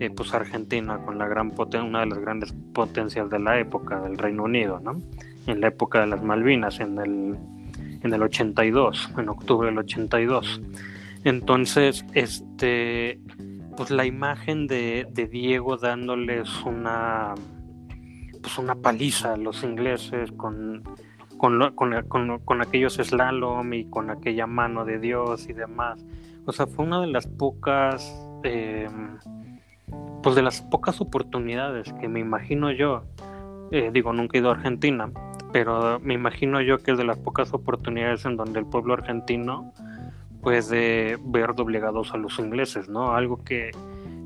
eh, 0.00 0.10
pues 0.10 0.34
Argentina 0.34 0.98
con 0.98 1.18
la 1.18 1.26
gran 1.26 1.52
una 1.84 2.00
de 2.00 2.06
las 2.06 2.18
grandes 2.18 2.54
potencias 2.72 3.30
de 3.30 3.38
la 3.38 3.58
época 3.58 4.00
del 4.00 4.18
Reino 4.18 4.44
Unido, 4.44 4.80
¿no? 4.80 5.00
En 5.46 5.60
la 5.60 5.68
época 5.68 6.00
de 6.00 6.08
las 6.08 6.22
Malvinas, 6.22 6.80
en 6.80 6.98
el 6.98 7.38
en 8.02 8.14
el 8.14 8.22
82, 8.22 9.10
en 9.18 9.28
octubre 9.28 9.68
del 9.68 9.78
82. 9.78 10.60
Entonces, 11.24 12.04
este 12.14 13.20
pues 13.76 13.90
la 13.90 14.04
imagen 14.04 14.66
de, 14.66 15.06
Diego 15.30 15.76
dándoles 15.76 16.48
una 16.64 17.34
pues 18.42 18.58
una 18.58 18.74
paliza 18.74 19.34
a 19.34 19.36
los 19.36 19.62
ingleses 19.62 20.32
con, 20.32 20.82
con, 21.36 21.74
con, 21.74 22.38
con 22.40 22.60
aquellos 22.60 22.94
slalom 22.94 23.72
y 23.72 23.84
con 23.84 24.10
aquella 24.10 24.46
mano 24.46 24.84
de 24.84 24.98
Dios 24.98 25.48
y 25.48 25.52
demás, 25.52 26.04
o 26.48 26.52
sea, 26.52 26.66
fue 26.66 26.86
una 26.86 27.02
de 27.02 27.08
las 27.08 27.26
pocas, 27.26 28.10
eh, 28.42 28.88
pues 30.22 30.34
de 30.34 30.40
las 30.40 30.62
pocas 30.62 30.98
oportunidades 31.02 31.92
que 32.00 32.08
me 32.08 32.20
imagino 32.20 32.72
yo, 32.72 33.04
eh, 33.70 33.90
digo, 33.92 34.14
nunca 34.14 34.38
he 34.38 34.40
ido 34.40 34.48
a 34.48 34.54
Argentina, 34.54 35.10
pero 35.52 36.00
me 36.00 36.14
imagino 36.14 36.62
yo 36.62 36.78
que 36.78 36.92
es 36.92 36.98
de 36.98 37.04
las 37.04 37.18
pocas 37.18 37.52
oportunidades 37.52 38.24
en 38.24 38.38
donde 38.38 38.60
el 38.60 38.64
pueblo 38.64 38.94
argentino 38.94 39.74
puede 40.40 41.18
ver 41.22 41.54
doblegados 41.54 42.14
a 42.14 42.16
los 42.16 42.38
ingleses, 42.38 42.88
¿no? 42.88 43.12
Algo 43.12 43.44
que, 43.44 43.70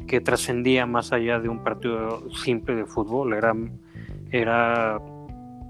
que 0.06 0.20
trascendía 0.20 0.86
más 0.86 1.12
allá 1.12 1.40
de 1.40 1.48
un 1.48 1.64
partido 1.64 2.30
simple 2.30 2.76
de 2.76 2.86
fútbol, 2.86 3.34
era, 3.34 3.52
era 4.30 5.00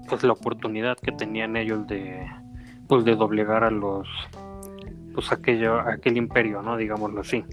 pues 0.07 0.23
la 0.23 0.33
oportunidad 0.33 0.97
que 0.97 1.13
tenían 1.13 1.57
ellos 1.57 1.87
de, 1.87 2.27
pues, 2.87 3.05
de 3.05 3.15
doblegar 3.15 3.63
a 3.63 3.71
los 3.71 4.07
pues 5.13 5.31
aquello, 5.31 5.79
aquel 5.79 6.17
imperio, 6.17 6.61
¿no? 6.61 6.77
Digámoslo 6.77 7.21
así. 7.21 7.43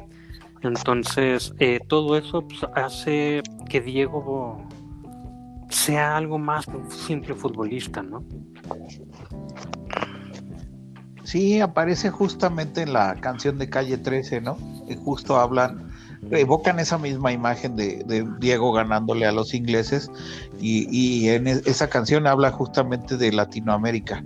Entonces, 0.63 1.55
eh, 1.59 1.81
todo 1.89 2.17
eso 2.17 2.47
pues, 2.47 2.61
hace 2.75 3.43
que 3.69 3.81
Diego 3.81 4.67
sea 5.71 6.17
algo 6.17 6.39
más 6.39 6.67
que 6.67 6.77
un 6.77 6.91
simple 6.91 7.35
futbolista, 7.35 8.03
¿no? 8.03 8.25
Sí, 11.25 11.61
aparece 11.61 12.11
justamente 12.11 12.83
en 12.83 12.93
la 12.93 13.15
canción 13.15 13.57
de 13.57 13.71
Calle 13.71 13.97
13, 13.99 14.41
¿no? 14.41 14.59
Que 14.89 14.97
justo 14.97 15.39
hablan, 15.39 15.89
evocan 16.31 16.81
esa 16.81 16.99
misma 16.99 17.31
imagen 17.31 17.77
de, 17.77 18.27
Diego 18.41 18.73
ganándole 18.73 19.27
a 19.27 19.33
los 19.33 19.55
ingleses 19.55 20.11
y, 20.61 21.29
en 21.29 21.47
e, 21.47 21.53
esa 21.67 21.89
canción 21.89 22.27
habla 22.27 22.51
justamente 22.51 23.17
de 23.17 23.33
Latinoamérica, 23.33 24.25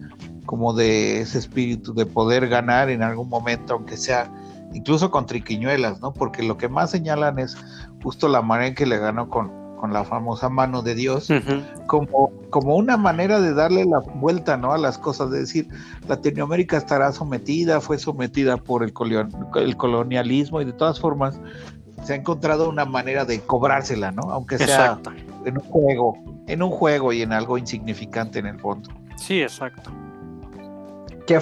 como 0.55 0.73
de 0.73 1.21
ese 1.21 1.39
espíritu 1.39 1.93
de 1.95 2.07
poder 2.07 2.47
ganar 2.47 2.89
en 2.89 3.03
algún 3.03 3.29
momento, 3.29 3.75
aunque 3.75 3.97
sea 3.97 4.31
incluso 4.73 5.11
con 5.11 5.27
triquiñuelas, 5.27 6.01
¿no? 6.01 6.13
Porque 6.13 6.45
lo 6.45 6.57
que 6.57 6.69
más 6.69 6.93
señalan 6.93 7.41
es 7.41 7.57
justo 8.05 8.29
la 8.29 8.41
manera 8.41 8.69
en 8.69 8.77
que 8.77 8.87
le 8.87 8.99
ganó 8.99 9.29
con, 9.29 9.51
con 9.81 9.93
la 9.93 10.05
famosa 10.05 10.49
mano 10.49 10.83
de 10.83 10.95
Dios, 10.95 11.29
como, 11.89 12.31
como 12.51 12.77
una 12.77 12.97
manera 12.97 13.41
de 13.41 13.53
darle 13.53 13.85
la 13.85 13.99
vuelta 13.99 14.57
¿no? 14.57 14.73
a 14.73 14.79
las 14.79 14.97
cosas, 14.97 15.33
de 15.33 15.41
decir, 15.41 15.67
Latinoamérica 16.07 16.77
estará 16.77 17.11
sometida, 17.11 17.81
fue 17.81 17.99
sometida 17.99 18.57
por 18.57 18.85
el, 18.85 18.93
el 19.57 19.77
colonialismo 19.77 20.61
y 20.61 20.67
de 20.67 20.73
todas 20.73 21.01
formas 21.01 21.41
se 22.05 22.13
ha 22.13 22.17
encontrado 22.17 22.69
una 22.69 22.85
manera 22.85 23.25
de 23.25 23.41
cobrársela, 23.41 24.13
¿no? 24.13 24.31
Aunque 24.31 24.59
sea 24.59 25.01
en 25.45 25.59
un 25.59 25.65
juego, 25.65 26.17
en 26.47 26.63
un 26.63 26.71
juego 26.71 27.13
y 27.13 27.23
en 27.23 27.33
algo 27.33 27.59
insignificante 27.59 28.39
en 28.39 28.47
el 28.47 28.61
fondo. 28.61 28.89
Sí, 29.17 29.43
exacto. 29.43 29.91
Que 31.27 31.37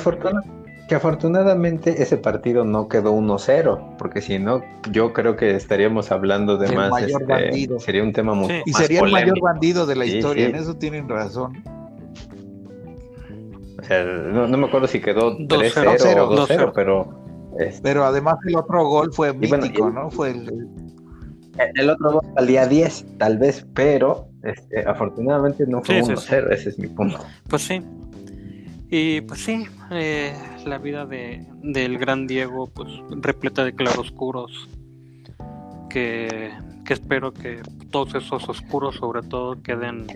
afortunadamente 0.94 2.02
ese 2.02 2.16
partido 2.16 2.64
no 2.64 2.88
quedó 2.88 3.14
1-0, 3.14 3.96
porque 3.96 4.20
si 4.20 4.38
no, 4.38 4.62
yo 4.90 5.12
creo 5.12 5.36
que 5.36 5.56
estaríamos 5.56 6.12
hablando 6.12 6.56
de 6.56 6.74
más. 6.74 6.92
Este, 7.02 7.80
sería 7.80 8.02
un 8.02 8.12
tema 8.12 8.34
muy. 8.34 8.62
Y 8.66 8.72
sería 8.72 9.00
el 9.00 9.10
mayor 9.10 9.40
bandido 9.40 9.86
de 9.86 9.96
la 9.96 10.04
historia, 10.04 10.48
en 10.48 10.56
eso 10.56 10.76
tienen 10.76 11.08
razón. 11.08 11.62
no, 13.88 14.48
me 14.48 14.66
acuerdo 14.66 14.86
si 14.86 15.00
quedó 15.00 15.36
3-0 15.38 16.20
o 16.20 16.46
2-0, 16.46 16.72
pero. 16.74 17.22
Este 17.58 17.82
pero 17.82 18.04
además 18.04 18.36
el 18.46 18.56
otro 18.56 18.86
gol 18.86 19.12
fue 19.12 19.32
mítico, 19.34 19.90
¿no? 19.90 20.10
Fue 20.10 20.30
el. 20.30 20.68
El 21.74 21.90
otro 21.90 22.12
gol 22.12 22.22
salía 22.34 22.66
10, 22.66 23.18
tal 23.18 23.36
vez, 23.36 23.66
pero 23.74 24.28
este, 24.42 24.88
afortunadamente 24.88 25.66
no 25.66 25.82
fue 25.82 26.02
1-0, 26.02 26.50
ese 26.50 26.70
es 26.70 26.78
mi 26.78 26.88
punto. 26.88 27.18
Pues 27.48 27.62
sí. 27.62 27.82
Y 28.94 29.22
pues 29.22 29.40
sí, 29.40 29.64
eh, 29.90 30.34
la 30.66 30.76
vida 30.76 31.06
de, 31.06 31.46
del 31.62 31.96
gran 31.96 32.26
Diego, 32.26 32.66
pues 32.66 32.90
repleta 33.22 33.64
de 33.64 33.74
claroscuros, 33.74 34.68
que, 35.88 36.52
que 36.84 36.92
espero 36.92 37.32
que 37.32 37.62
todos 37.90 38.14
esos 38.14 38.46
oscuros 38.50 38.96
sobre 38.96 39.22
todo 39.22 39.62
queden 39.62 40.06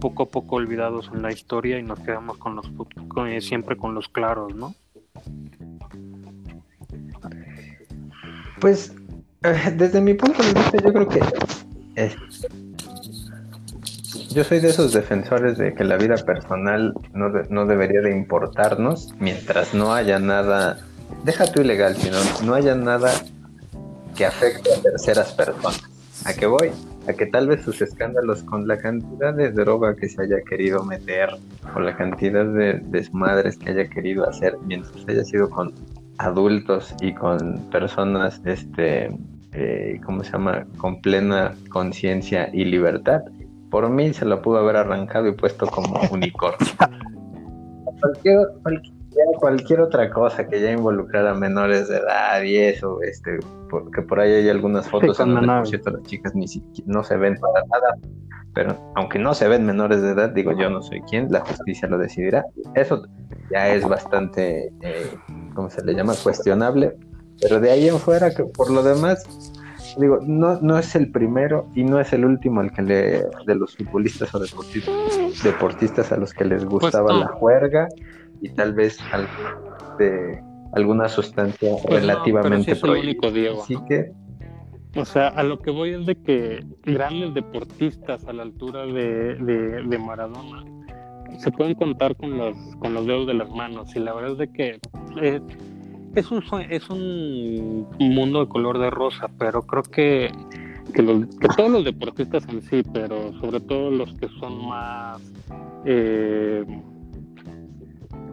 poco 0.00 0.22
a 0.22 0.26
poco 0.30 0.56
olvidados 0.56 1.10
en 1.12 1.20
la 1.20 1.32
historia 1.32 1.78
y 1.78 1.82
nos 1.82 2.00
quedemos 2.00 2.38
con 2.38 2.56
los 2.56 2.66
con, 3.08 3.42
siempre 3.42 3.76
con 3.76 3.94
los 3.94 4.08
claros, 4.08 4.54
¿no? 4.54 4.74
Pues 8.58 8.94
eh, 9.42 9.74
desde 9.76 10.00
mi 10.00 10.14
punto 10.14 10.42
de 10.42 10.54
vista 10.54 10.78
yo 10.82 10.92
creo 10.94 11.08
que 11.08 11.20
eh, 11.96 12.16
yo 14.34 14.42
soy 14.42 14.58
de 14.58 14.68
esos 14.68 14.92
defensores 14.92 15.56
de 15.58 15.74
que 15.74 15.84
la 15.84 15.96
vida 15.96 16.16
personal 16.16 16.92
no, 17.12 17.30
no 17.48 17.66
debería 17.66 18.00
de 18.00 18.10
importarnos 18.10 19.14
mientras 19.20 19.74
no 19.74 19.94
haya 19.94 20.18
nada, 20.18 20.78
deja 21.24 21.46
tú 21.46 21.60
ilegal, 21.60 21.94
sino 21.96 22.16
no 22.44 22.54
haya 22.54 22.74
nada 22.74 23.12
que 24.16 24.26
afecte 24.26 24.74
a 24.74 24.82
terceras 24.82 25.32
personas. 25.32 25.82
¿A 26.24 26.32
qué 26.34 26.46
voy? 26.46 26.70
A 27.08 27.12
que 27.12 27.26
tal 27.26 27.46
vez 27.46 27.62
sus 27.62 27.80
escándalos 27.80 28.42
con 28.42 28.66
la 28.66 28.78
cantidad 28.78 29.32
de 29.32 29.52
droga 29.52 29.94
que 29.94 30.08
se 30.08 30.22
haya 30.22 30.42
querido 30.48 30.82
meter 30.82 31.28
o 31.74 31.78
la 31.78 31.96
cantidad 31.96 32.44
de 32.44 32.80
desmadres 32.86 33.56
que 33.56 33.70
haya 33.70 33.88
querido 33.88 34.28
hacer 34.28 34.56
mientras 34.66 35.06
haya 35.06 35.22
sido 35.24 35.48
con 35.48 35.72
adultos 36.18 36.92
y 37.00 37.14
con 37.14 37.70
personas, 37.70 38.40
este, 38.44 39.16
eh, 39.52 40.00
¿cómo 40.04 40.24
se 40.24 40.32
llama?, 40.32 40.66
con 40.78 41.00
plena 41.00 41.54
conciencia 41.68 42.50
y 42.52 42.64
libertad, 42.64 43.22
por 43.74 43.90
mí 43.90 44.14
se 44.14 44.24
lo 44.24 44.40
pudo 44.40 44.58
haber 44.58 44.76
arrancado 44.76 45.26
y 45.26 45.32
puesto 45.32 45.66
como 45.66 45.98
unicornio. 46.12 46.64
cualquier, 48.00 48.38
cualquier, 49.40 49.80
otra 49.80 50.10
cosa 50.10 50.46
que 50.46 50.60
ya 50.60 50.70
involucrara 50.70 51.34
menores 51.34 51.88
de 51.88 51.96
edad 51.96 52.40
y 52.44 52.56
eso, 52.56 53.02
este, 53.02 53.40
porque 53.68 54.02
por 54.02 54.20
ahí 54.20 54.30
hay 54.30 54.48
algunas 54.48 54.88
fotos 54.88 55.18
en 55.18 55.34
donde, 55.34 55.48
por 55.48 55.66
cierto, 55.66 55.90
las 55.90 56.02
chicas 56.04 56.36
ni 56.36 56.46
siquiera 56.46 56.84
no 56.86 57.02
se 57.02 57.16
ven 57.16 57.36
para 57.40 57.66
nada, 57.66 57.96
pero 58.54 58.92
aunque 58.94 59.18
no 59.18 59.34
se 59.34 59.48
ven 59.48 59.66
menores 59.66 60.02
de 60.02 60.10
edad, 60.10 60.30
digo, 60.30 60.52
yo 60.52 60.70
no 60.70 60.80
soy 60.80 61.00
quien, 61.10 61.32
la 61.32 61.40
justicia 61.40 61.88
lo 61.88 61.98
decidirá. 61.98 62.44
Eso 62.76 63.02
ya 63.50 63.74
es 63.74 63.84
bastante, 63.88 64.72
eh, 64.82 65.10
¿cómo 65.56 65.68
se 65.68 65.84
le 65.84 65.94
llama? 65.94 66.14
Cuestionable, 66.22 66.96
pero 67.40 67.58
de 67.58 67.72
ahí 67.72 67.88
en 67.88 67.98
fuera, 67.98 68.32
que 68.32 68.44
por 68.44 68.70
lo 68.70 68.84
demás, 68.84 69.52
digo, 69.98 70.18
no, 70.22 70.60
no 70.60 70.78
es 70.78 70.94
el 70.94 71.10
primero 71.10 71.66
y 71.74 71.84
no 71.84 72.00
es 72.00 72.12
el 72.12 72.24
último 72.24 72.60
al 72.60 72.72
que 72.72 72.82
le, 72.82 73.24
de 73.46 73.54
los 73.54 73.76
futbolistas 73.76 74.34
o 74.34 74.40
deportistas, 74.40 76.12
a 76.12 76.16
los 76.16 76.32
que 76.32 76.44
les 76.44 76.64
pues 76.64 76.82
gustaba 76.82 77.12
la 77.12 77.28
juerga 77.28 77.88
y 78.40 78.48
tal 78.50 78.74
vez 78.74 78.98
de 79.98 80.42
alguna 80.72 81.08
sustancia 81.08 81.70
pues 81.82 82.00
relativamente 82.00 82.76
no, 82.82 82.92
único, 82.92 83.30
Diego, 83.30 83.62
Así 83.62 83.76
que 83.88 84.12
o 84.96 85.04
sea, 85.04 85.28
a 85.28 85.42
lo 85.42 85.58
que 85.58 85.70
voy 85.70 85.90
es 85.90 86.06
de 86.06 86.14
que 86.14 86.64
grandes 86.84 87.34
deportistas 87.34 88.24
a 88.26 88.32
la 88.32 88.42
altura 88.42 88.86
de, 88.86 89.34
de, 89.34 89.98
Maradona 89.98 90.64
se 91.38 91.50
pueden 91.50 91.74
contar 91.74 92.14
con 92.16 92.38
los, 92.38 92.56
con 92.78 92.94
los 92.94 93.04
dedos 93.04 93.26
de 93.26 93.34
las 93.34 93.50
manos 93.50 93.94
y 93.96 93.98
la 93.98 94.14
verdad 94.14 94.32
es 94.32 94.38
de 94.38 94.52
que 94.52 94.80
eh, 95.20 95.40
es 96.14 96.30
un, 96.30 96.42
es 96.70 96.88
un 96.90 97.88
mundo 97.98 98.40
de 98.40 98.48
color 98.48 98.78
de 98.78 98.90
rosa, 98.90 99.28
pero 99.38 99.62
creo 99.62 99.82
que, 99.82 100.32
que, 100.92 101.02
todos 101.56 101.70
los 101.70 101.84
deportistas 101.84 102.46
en 102.48 102.62
sí, 102.62 102.82
pero 102.92 103.32
sobre 103.40 103.60
todo 103.60 103.90
los 103.90 104.12
que 104.14 104.28
son 104.40 104.66
más, 104.66 105.20
eh, 105.84 106.64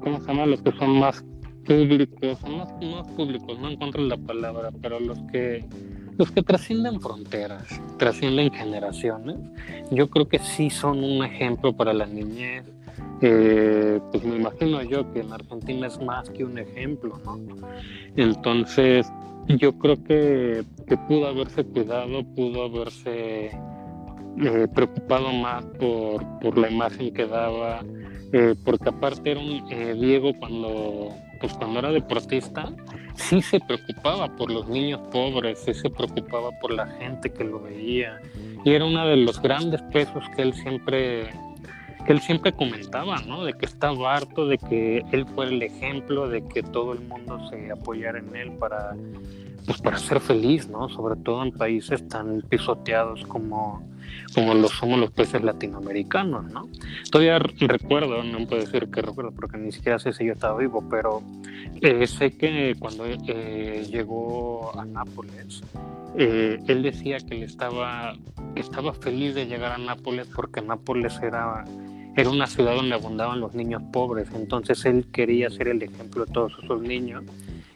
¿cómo 0.01 0.19
se 0.21 0.27
llama? 0.27 0.45
Los 0.45 0.61
que 0.61 0.71
son 0.73 0.99
más 0.99 1.23
públicos, 1.65 2.39
son 2.39 2.57
más, 2.57 2.71
públicos, 3.15 3.59
no 3.59 3.69
encuentro 3.69 4.03
la 4.03 4.17
palabra, 4.17 4.69
pero 4.81 4.99
los 4.99 5.19
que 5.31 5.65
los 6.17 6.29
que 6.29 6.43
trascienden 6.43 6.99
fronteras, 6.99 7.63
trascienden 7.97 8.51
generaciones, 8.51 9.37
yo 9.89 10.09
creo 10.09 10.27
que 10.27 10.37
sí 10.39 10.69
son 10.69 11.03
un 11.03 11.23
ejemplo 11.23 11.73
para 11.73 11.93
la 11.93 12.05
niñez, 12.05 12.65
eh, 13.21 13.99
pues 14.11 14.23
me 14.23 14.37
imagino 14.37 14.81
yo 14.81 15.11
que 15.13 15.19
en 15.19 15.31
Argentina 15.31 15.87
es 15.87 16.01
más 16.01 16.29
que 16.31 16.43
un 16.43 16.57
ejemplo, 16.57 17.19
¿no? 17.23 17.39
Entonces, 18.15 19.11
yo 19.47 19.73
creo 19.77 20.03
que, 20.03 20.63
pudo 21.07 21.27
haberse 21.27 21.63
cuidado, 21.63 22.23
pudo 22.35 22.63
haberse 22.63 23.51
eh, 24.43 24.67
preocupado 24.73 25.31
más 25.33 25.63
por, 25.79 26.25
por, 26.39 26.57
la 26.57 26.71
imagen 26.71 27.13
que 27.13 27.27
daba, 27.27 27.83
eh, 28.33 28.55
porque 28.65 28.89
aparte 28.89 29.31
era 29.31 29.39
un 29.39 29.67
Diego 29.99 30.31
cuando, 30.39 31.09
pues 31.39 31.53
cuando 31.53 31.77
era 31.79 31.91
deportista, 31.91 32.73
sí 33.15 33.39
se 33.41 33.59
preocupaba 33.59 34.35
por 34.35 34.49
los 34.49 34.67
niños 34.67 34.99
pobres, 35.11 35.59
sí 35.59 35.75
se 35.75 35.91
preocupaba 35.91 36.49
por 36.59 36.73
la 36.73 36.87
gente 36.87 37.31
que 37.31 37.43
lo 37.43 37.61
veía, 37.61 38.19
y 38.65 38.71
era 38.71 38.85
uno 38.85 39.05
de 39.05 39.17
los 39.17 39.39
grandes 39.39 39.81
pesos 39.93 40.23
que 40.35 40.41
él 40.41 40.53
siempre 40.53 41.29
que 42.03 42.13
él 42.13 42.21
siempre 42.21 42.53
comentaba, 42.53 43.21
¿no? 43.27 43.43
De 43.43 43.53
que 43.53 43.65
estaba 43.65 44.15
harto 44.15 44.47
de 44.47 44.57
que 44.57 45.03
él 45.11 45.25
fuera 45.27 45.51
el 45.51 45.61
ejemplo, 45.61 46.29
de 46.29 46.45
que 46.47 46.63
todo 46.63 46.93
el 46.93 47.01
mundo 47.01 47.39
se 47.49 47.71
apoyara 47.71 48.19
en 48.19 48.35
él 48.35 48.51
para, 48.53 48.95
pues 49.65 49.81
para 49.81 49.97
ser 49.97 50.19
feliz, 50.19 50.67
¿no? 50.69 50.89
Sobre 50.89 51.15
todo 51.21 51.43
en 51.43 51.51
países 51.51 52.07
tan 52.07 52.41
pisoteados 52.41 53.25
como, 53.25 53.83
como 54.33 54.53
lo 54.53 54.67
somos 54.67 54.99
los 54.99 55.11
países 55.11 55.41
latinoamericanos, 55.41 56.51
¿no? 56.51 56.69
Todavía 57.11 57.39
recuerdo, 57.39 58.23
no 58.23 58.45
puedo 58.47 58.61
decir 58.61 58.89
que 58.89 59.01
recuerdo 59.01 59.31
porque 59.31 59.57
ni 59.57 59.71
siquiera 59.71 59.99
sé 59.99 60.13
si 60.13 60.25
yo 60.25 60.33
estaba 60.33 60.57
vivo, 60.57 60.83
pero 60.89 61.21
eh, 61.81 62.07
sé 62.07 62.37
que 62.37 62.75
cuando 62.79 63.05
eh, 63.05 63.85
llegó 63.89 64.77
a 64.77 64.85
Nápoles, 64.85 65.61
eh, 66.17 66.59
él 66.67 66.83
decía 66.83 67.17
que 67.19 67.35
él 67.35 67.43
estaba, 67.43 68.15
que 68.55 68.61
estaba 68.61 68.93
feliz 68.93 69.35
de 69.35 69.47
llegar 69.47 69.73
a 69.73 69.77
Nápoles 69.77 70.27
porque 70.27 70.61
Nápoles 70.61 71.19
era 71.21 71.63
era 72.15 72.29
una 72.29 72.45
ciudad 72.45 72.75
donde 72.75 72.93
abundaban 72.93 73.39
los 73.39 73.53
niños 73.53 73.81
pobres, 73.93 74.27
entonces 74.35 74.83
él 74.83 75.05
quería 75.13 75.49
ser 75.49 75.69
el 75.69 75.81
ejemplo 75.81 76.25
de 76.25 76.33
todos 76.33 76.51
esos 76.61 76.81
niños 76.81 77.23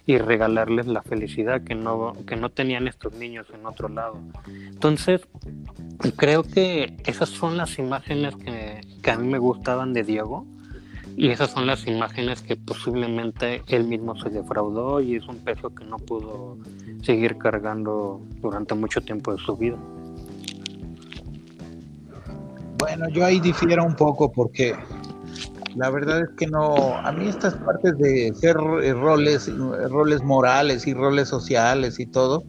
y 0.05 0.17
regalarles 0.17 0.87
la 0.87 1.01
felicidad 1.01 1.63
que 1.63 1.75
no, 1.75 2.13
que 2.27 2.35
no 2.35 2.49
tenían 2.49 2.87
estos 2.87 3.13
niños 3.15 3.47
en 3.53 3.65
otro 3.65 3.89
lado. 3.89 4.19
Entonces, 4.47 5.21
creo 6.15 6.43
que 6.43 6.95
esas 7.05 7.29
son 7.29 7.57
las 7.57 7.79
imágenes 7.79 8.35
que, 8.35 8.81
que 9.01 9.11
a 9.11 9.17
mí 9.17 9.27
me 9.27 9.39
gustaban 9.39 9.93
de 9.93 10.03
Diego 10.03 10.45
y 11.17 11.29
esas 11.29 11.51
son 11.51 11.65
las 11.65 11.87
imágenes 11.87 12.41
que 12.41 12.57
posiblemente 12.57 13.61
él 13.67 13.85
mismo 13.85 14.19
se 14.19 14.29
defraudó 14.29 14.99
y 14.99 15.15
es 15.15 15.27
un 15.27 15.37
peso 15.39 15.73
que 15.73 15.85
no 15.85 15.97
pudo 15.97 16.57
seguir 17.01 17.37
cargando 17.37 18.21
durante 18.41 18.75
mucho 18.75 19.01
tiempo 19.01 19.31
de 19.33 19.41
su 19.43 19.55
vida. 19.55 19.77
Bueno, 22.77 23.09
yo 23.09 23.25
ahí 23.25 23.39
difiero 23.39 23.83
un 23.85 23.95
poco 23.95 24.31
porque 24.31 24.75
la 25.75 25.89
verdad 25.89 26.21
es 26.21 26.29
que 26.37 26.47
no, 26.47 26.95
a 26.97 27.11
mí 27.11 27.27
estas 27.27 27.55
partes 27.55 27.97
de 27.97 28.33
ser 28.33 28.57
eh, 28.81 28.93
roles, 28.93 29.49
roles 29.89 30.23
morales 30.23 30.87
y 30.87 30.93
roles 30.93 31.27
sociales 31.27 31.99
y 31.99 32.05
todo, 32.05 32.43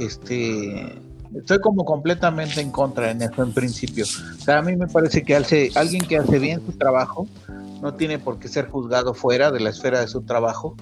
este, 0.00 1.00
estoy 1.34 1.60
como 1.60 1.84
completamente 1.84 2.60
en 2.60 2.72
contra 2.72 3.10
en 3.10 3.22
eso 3.22 3.42
en 3.42 3.52
principio. 3.52 4.04
O 4.04 4.42
sea, 4.42 4.58
a 4.58 4.62
mí 4.62 4.74
me 4.74 4.88
parece 4.88 5.22
que 5.22 5.36
hace, 5.36 5.70
alguien 5.76 6.04
que 6.04 6.18
hace 6.18 6.38
bien 6.38 6.60
su 6.64 6.72
trabajo 6.72 7.28
no 7.80 7.94
tiene 7.94 8.18
por 8.18 8.38
qué 8.38 8.48
ser 8.48 8.68
juzgado 8.68 9.14
fuera 9.14 9.50
de 9.50 9.60
la 9.60 9.70
esfera 9.70 10.00
de 10.00 10.08
su 10.08 10.22
trabajo 10.22 10.76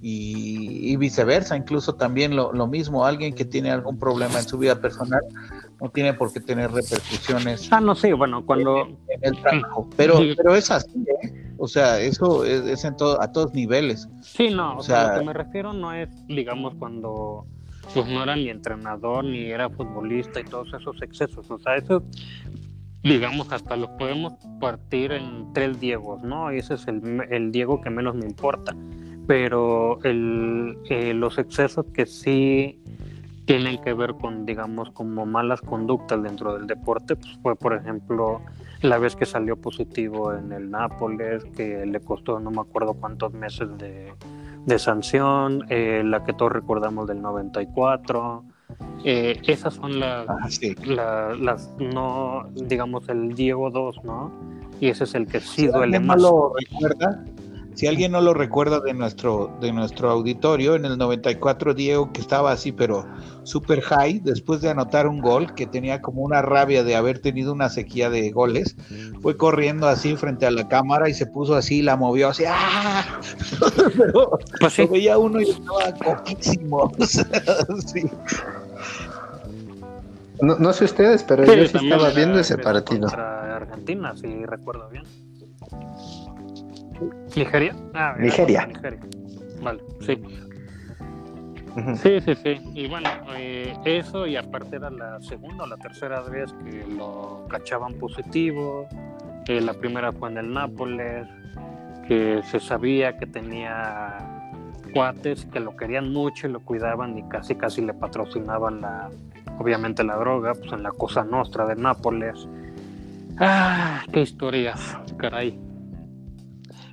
y, 0.00 0.96
viceversa, 0.96 1.56
incluso 1.56 1.94
también 1.94 2.36
lo, 2.36 2.52
lo, 2.52 2.66
mismo, 2.66 3.04
alguien 3.04 3.34
que 3.34 3.44
tiene 3.44 3.70
algún 3.70 3.98
problema 3.98 4.38
en 4.38 4.46
su 4.46 4.58
vida 4.58 4.80
personal 4.80 5.22
no 5.80 5.88
tiene 5.90 6.14
por 6.14 6.32
qué 6.32 6.40
tener 6.40 6.70
repercusiones. 6.70 7.68
Ah, 7.72 7.80
no 7.80 7.94
sé, 7.94 8.12
bueno, 8.12 8.44
cuando... 8.44 8.82
En, 9.08 9.20
el 9.22 9.40
trabajo, 9.40 9.88
pero, 9.96 10.20
pero 10.36 10.54
es 10.54 10.70
así, 10.70 11.04
¿eh? 11.22 11.54
O 11.58 11.66
sea, 11.66 11.98
eso 12.00 12.44
es, 12.44 12.84
en 12.84 12.96
todo, 12.96 13.20
a 13.20 13.32
todos 13.32 13.52
niveles. 13.52 14.08
Sí, 14.22 14.50
no, 14.50 14.76
o, 14.76 14.82
sea, 14.82 15.12
lo 15.12 15.18
que 15.20 15.26
me 15.26 15.32
refiero 15.32 15.72
no 15.72 15.92
es, 15.92 16.08
digamos, 16.26 16.74
cuando 16.76 17.46
pues 17.94 18.06
no 18.06 18.22
era 18.22 18.36
ni 18.36 18.50
entrenador, 18.50 19.24
ni 19.24 19.46
era 19.46 19.70
futbolista 19.70 20.40
y 20.40 20.44
todos 20.44 20.68
esos 20.74 21.00
excesos, 21.00 21.50
o 21.50 21.58
sea, 21.58 21.76
eso 21.76 22.02
digamos, 23.02 23.52
hasta 23.52 23.76
los 23.76 23.90
podemos 23.90 24.34
partir 24.60 25.12
en 25.12 25.52
tres 25.52 25.80
Diegos, 25.80 26.22
¿no? 26.22 26.52
Y 26.52 26.58
ese 26.58 26.74
es 26.74 26.86
el, 26.88 27.26
el 27.30 27.52
Diego 27.52 27.80
que 27.80 27.90
menos 27.90 28.14
me 28.14 28.26
importa. 28.26 28.74
Pero 29.26 30.02
el, 30.04 30.78
eh, 30.88 31.12
los 31.14 31.38
excesos 31.38 31.86
que 31.92 32.06
sí 32.06 32.82
tienen 33.48 33.78
que 33.78 33.94
ver 33.94 34.14
con, 34.16 34.44
digamos, 34.44 34.90
como 34.90 35.24
malas 35.24 35.62
conductas 35.62 36.22
dentro 36.22 36.52
del 36.52 36.66
deporte, 36.66 37.16
pues 37.16 37.38
fue, 37.42 37.56
por 37.56 37.72
ejemplo, 37.72 38.42
la 38.82 38.98
vez 38.98 39.16
que 39.16 39.24
salió 39.24 39.56
positivo 39.56 40.34
en 40.34 40.52
el 40.52 40.70
Nápoles, 40.70 41.46
que 41.56 41.86
le 41.86 41.98
costó 42.00 42.38
no 42.40 42.50
me 42.50 42.60
acuerdo 42.60 42.92
cuántos 42.92 43.32
meses 43.32 43.68
de, 43.78 44.12
de 44.66 44.78
sanción, 44.78 45.64
eh, 45.70 46.02
la 46.04 46.24
que 46.24 46.34
todos 46.34 46.52
recordamos 46.52 47.08
del 47.08 47.22
94, 47.22 48.44
eh, 49.04 49.40
esas 49.46 49.72
son 49.72 49.98
las, 49.98 50.28
ah, 50.28 51.32
las, 51.40 51.74
no, 51.78 52.50
digamos, 52.52 53.08
el 53.08 53.34
Diego 53.34 53.70
2, 53.70 54.04
¿no? 54.04 54.30
Y 54.78 54.88
ese 54.88 55.04
es 55.04 55.14
el 55.14 55.26
que 55.26 55.40
sí 55.40 55.68
duele 55.68 55.98
más. 56.00 56.20
lo 56.20 56.52
recuerda? 56.54 57.24
Si 57.78 57.86
alguien 57.86 58.10
no 58.10 58.20
lo 58.20 58.34
recuerda 58.34 58.80
de 58.80 58.92
nuestro, 58.92 59.56
de 59.60 59.72
nuestro 59.72 60.10
auditorio, 60.10 60.74
en 60.74 60.84
el 60.84 60.98
94 60.98 61.74
Diego 61.74 62.12
que 62.12 62.20
estaba 62.20 62.50
así, 62.50 62.72
pero 62.72 63.06
super 63.44 63.82
high, 63.82 64.18
después 64.18 64.60
de 64.60 64.68
anotar 64.68 65.06
un 65.06 65.20
gol, 65.20 65.54
que 65.54 65.64
tenía 65.64 66.02
como 66.02 66.22
una 66.22 66.42
rabia 66.42 66.82
de 66.82 66.96
haber 66.96 67.20
tenido 67.20 67.52
una 67.52 67.68
sequía 67.68 68.10
de 68.10 68.32
goles, 68.32 68.74
fue 69.22 69.36
corriendo 69.36 69.86
así 69.86 70.16
frente 70.16 70.44
a 70.44 70.50
la 70.50 70.66
cámara 70.66 71.08
y 71.08 71.14
se 71.14 71.26
puso 71.26 71.54
así, 71.54 71.80
la 71.80 71.96
movió 71.96 72.30
así, 72.30 72.42
¡ah! 72.48 73.20
pero 73.96 74.36
pues 74.58 74.76
lo 74.76 74.88
veía 74.88 75.16
uno 75.16 75.40
y 75.40 75.50
estaba 75.50 75.92
coquísimo. 76.04 76.92
sí. 76.98 78.10
No, 80.40 80.72
sé 80.72 80.84
ustedes, 80.84 81.22
pero 81.22 81.44
yo 81.44 81.64
sí 81.68 81.78
estaba 81.80 82.10
viendo 82.10 82.40
ese 82.40 82.58
partido. 82.58 83.02
Contra 83.02 83.54
Argentina, 83.54 84.16
si 84.16 84.44
recuerdo 84.46 84.88
bien. 84.88 85.04
¿Nigeria? 87.36 87.76
Ah, 87.94 88.14
Nigeria. 88.18 88.66
Nigeria. 88.66 89.00
Vale, 89.62 89.80
sí. 90.00 90.20
Sí, 92.02 92.20
sí, 92.20 92.34
sí. 92.34 92.60
Y 92.74 92.88
bueno, 92.88 93.08
eh, 93.36 93.72
eso 93.84 94.26
y 94.26 94.36
aparte 94.36 94.76
era 94.76 94.90
la 94.90 95.20
segunda 95.20 95.64
o 95.64 95.66
la 95.66 95.76
tercera 95.76 96.20
vez 96.22 96.52
que 96.64 96.84
lo 96.86 97.46
cachaban 97.48 97.94
positivo. 97.94 98.88
Eh, 99.46 99.60
la 99.60 99.74
primera 99.74 100.12
fue 100.12 100.30
en 100.30 100.38
el 100.38 100.52
Nápoles, 100.52 101.28
que 102.06 102.42
se 102.50 102.58
sabía 102.58 103.16
que 103.16 103.26
tenía 103.26 104.16
cuates 104.92 105.44
que 105.46 105.60
lo 105.60 105.76
querían 105.76 106.12
mucho 106.12 106.48
y 106.48 106.50
lo 106.50 106.60
cuidaban 106.60 107.16
y 107.18 107.22
casi 107.28 107.54
casi 107.54 107.82
le 107.82 107.94
patrocinaban 107.94 108.80
la, 108.80 109.10
obviamente 109.58 110.02
la 110.02 110.16
droga, 110.16 110.54
pues 110.54 110.72
en 110.72 110.82
la 110.82 110.90
Cosa 110.90 111.24
Nostra 111.24 111.66
de 111.66 111.76
Nápoles. 111.76 112.48
Ah, 113.38 114.02
qué 114.12 114.22
historias, 114.22 114.98
caray. 115.16 115.67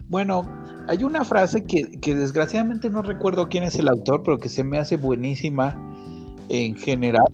Bueno, 0.08 0.48
hay 0.88 1.04
una 1.04 1.26
frase 1.26 1.64
que, 1.64 2.00
desgraciadamente 2.16 2.90
no 2.90 3.02
recuerdo 3.02 3.50
quién 3.50 3.64
es 3.64 3.76
el 3.76 3.88
autor, 3.88 4.24
pero 4.24 4.38
que 4.38 4.50
se 4.50 4.64
me 4.64 4.78
hace 4.78 4.98
buenísima 4.98 5.76
en 6.50 6.76
general. 6.76 7.28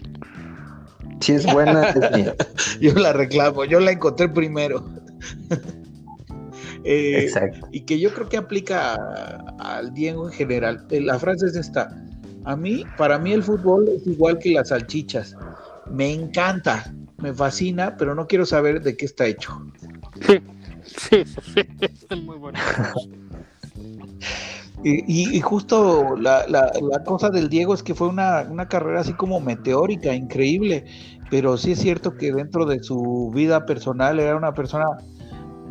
Si 1.19 1.33
es 1.33 1.51
buena, 1.51 1.89
es 1.89 2.11
mía. 2.17 2.35
yo 2.79 2.93
la 2.93 3.13
reclamo, 3.13 3.65
yo 3.65 3.79
la 3.79 3.91
encontré 3.91 4.29
primero. 4.29 4.85
Eh, 6.83 7.25
Exacto. 7.25 7.67
Y 7.71 7.81
que 7.81 7.99
yo 7.99 8.11
creo 8.11 8.27
que 8.27 8.37
aplica 8.37 8.95
al 9.59 9.93
Diego 9.93 10.27
en 10.27 10.33
general. 10.33 10.83
Eh, 10.89 10.99
la 10.99 11.19
frase 11.19 11.45
es 11.45 11.55
esta. 11.55 11.95
A 12.43 12.55
mí, 12.55 12.85
para 12.97 13.19
mí 13.19 13.33
el 13.33 13.43
fútbol 13.43 13.87
es 13.87 14.07
igual 14.07 14.39
que 14.39 14.53
las 14.53 14.69
salchichas. 14.69 15.35
Me 15.91 16.11
encanta, 16.11 16.91
me 17.19 17.35
fascina, 17.35 17.95
pero 17.97 18.15
no 18.15 18.25
quiero 18.25 18.47
saber 18.47 18.81
de 18.81 18.97
qué 18.97 19.05
está 19.05 19.27
hecho. 19.27 19.61
Sí, 20.25 20.39
sí, 20.85 21.23
sí, 21.25 21.61
es 22.09 22.21
muy 22.21 22.37
bueno. 22.37 22.59
Y, 24.83 25.39
justo 25.41 26.15
la, 26.17 26.71
cosa 27.05 27.29
del 27.29 27.49
Diego 27.49 27.75
es 27.75 27.83
que 27.83 27.93
fue 27.93 28.07
una, 28.07 28.47
una, 28.49 28.67
carrera 28.67 29.01
así 29.01 29.13
como 29.13 29.39
meteórica, 29.39 30.15
increíble, 30.15 30.85
pero 31.29 31.55
sí 31.55 31.73
es 31.73 31.79
cierto 31.79 32.17
que 32.17 32.31
dentro 32.31 32.65
de 32.65 32.81
su 32.81 33.31
vida 33.31 33.67
personal 33.67 34.19
era 34.19 34.35
una 34.35 34.55
persona 34.55 34.87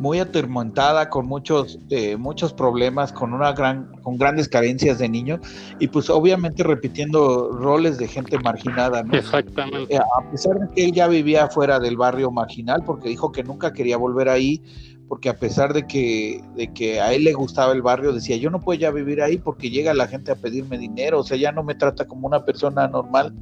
muy 0.01 0.17
atormentada, 0.17 1.09
con 1.09 1.27
muchos, 1.27 1.77
eh, 1.91 2.17
muchos 2.17 2.53
problemas, 2.53 3.13
con 3.13 3.33
una 3.33 3.53
gran, 3.53 3.91
con 4.01 4.17
grandes 4.17 4.49
carencias 4.49 4.97
de 4.97 5.07
niño, 5.07 5.39
y 5.79 5.89
pues 5.89 6.09
obviamente 6.09 6.63
repitiendo 6.63 7.51
roles 7.51 7.99
de 7.99 8.07
gente 8.07 8.39
marginada, 8.39 9.03
Exactamente. 9.11 9.93
Eh, 9.93 9.99
a 9.99 10.31
pesar 10.31 10.57
de 10.57 10.73
que 10.73 10.85
él 10.85 10.93
ya 10.93 11.07
vivía 11.07 11.47
fuera 11.49 11.79
del 11.79 11.97
barrio 11.97 12.31
marginal, 12.31 12.81
porque 12.83 13.09
dijo 13.09 13.31
que 13.31 13.43
nunca 13.43 13.73
quería 13.73 13.95
volver 13.95 14.27
ahí, 14.27 14.63
porque 15.11 15.27
a 15.27 15.37
pesar 15.37 15.73
de 15.73 15.85
que, 15.85 16.41
de 16.55 16.71
que 16.71 17.01
a 17.01 17.11
él 17.11 17.25
le 17.25 17.33
gustaba 17.33 17.73
el 17.73 17.81
barrio, 17.81 18.13
decía, 18.13 18.37
yo 18.37 18.49
no 18.49 18.61
puedo 18.61 18.79
ya 18.79 18.91
vivir 18.91 19.21
ahí 19.21 19.37
porque 19.37 19.69
llega 19.69 19.93
la 19.93 20.07
gente 20.07 20.31
a 20.31 20.35
pedirme 20.35 20.77
dinero, 20.77 21.19
o 21.19 21.23
sea, 21.25 21.35
ya 21.35 21.51
no 21.51 21.63
me 21.63 21.75
trata 21.75 22.07
como 22.07 22.27
una 22.27 22.45
persona 22.45 22.87
normal, 22.87 23.35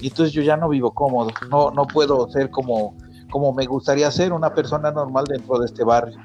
y 0.00 0.06
entonces 0.06 0.32
yo 0.32 0.40
ya 0.40 0.56
no 0.56 0.70
vivo 0.70 0.94
cómodo, 0.94 1.28
no, 1.50 1.72
no 1.72 1.86
puedo 1.86 2.26
ser 2.30 2.48
como 2.48 2.96
como 3.30 3.52
me 3.52 3.66
gustaría 3.66 4.10
ser 4.10 4.32
una 4.32 4.54
persona 4.54 4.92
normal 4.92 5.26
dentro 5.26 5.58
de 5.58 5.66
este 5.66 5.84
barrio. 5.84 6.18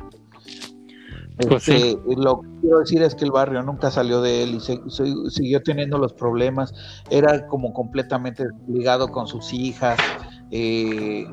Pues 1.45 1.67
este, 1.67 1.99
lo 2.15 2.39
que 2.39 2.47
quiero 2.61 2.79
decir 2.79 3.01
es 3.03 3.15
que 3.15 3.25
el 3.25 3.31
barrio 3.31 3.63
nunca 3.63 3.91
salió 3.91 4.21
de 4.21 4.43
él 4.43 4.55
y 4.55 5.29
siguió 5.29 5.61
teniendo 5.61 5.97
los 5.97 6.13
problemas. 6.13 6.73
Era 7.09 7.47
como 7.47 7.73
completamente 7.73 8.45
ligado 8.69 9.09
con 9.09 9.27
sus 9.27 9.51
hijas. 9.51 9.99
Eh, 10.51 11.27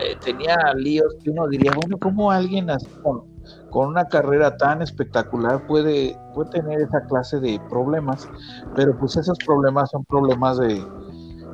eh, 0.00 0.16
tenía 0.24 0.56
líos 0.76 1.14
que 1.22 1.30
uno 1.30 1.48
diría, 1.48 1.72
bueno, 1.74 1.98
¿cómo 1.98 2.30
alguien 2.30 2.70
así 2.70 2.88
con, 3.02 3.22
una 3.72 4.04
carrera 4.04 4.56
tan 4.56 4.82
espectacular 4.82 5.66
puede, 5.66 6.16
puede 6.32 6.50
tener 6.50 6.80
esa 6.80 7.00
clase 7.06 7.40
de 7.40 7.60
problemas? 7.68 8.28
Pero 8.74 8.96
pues 8.98 9.16
esos 9.16 9.36
problemas 9.38 9.90
son 9.90 10.04
problemas 10.04 10.58
de, 10.58 10.82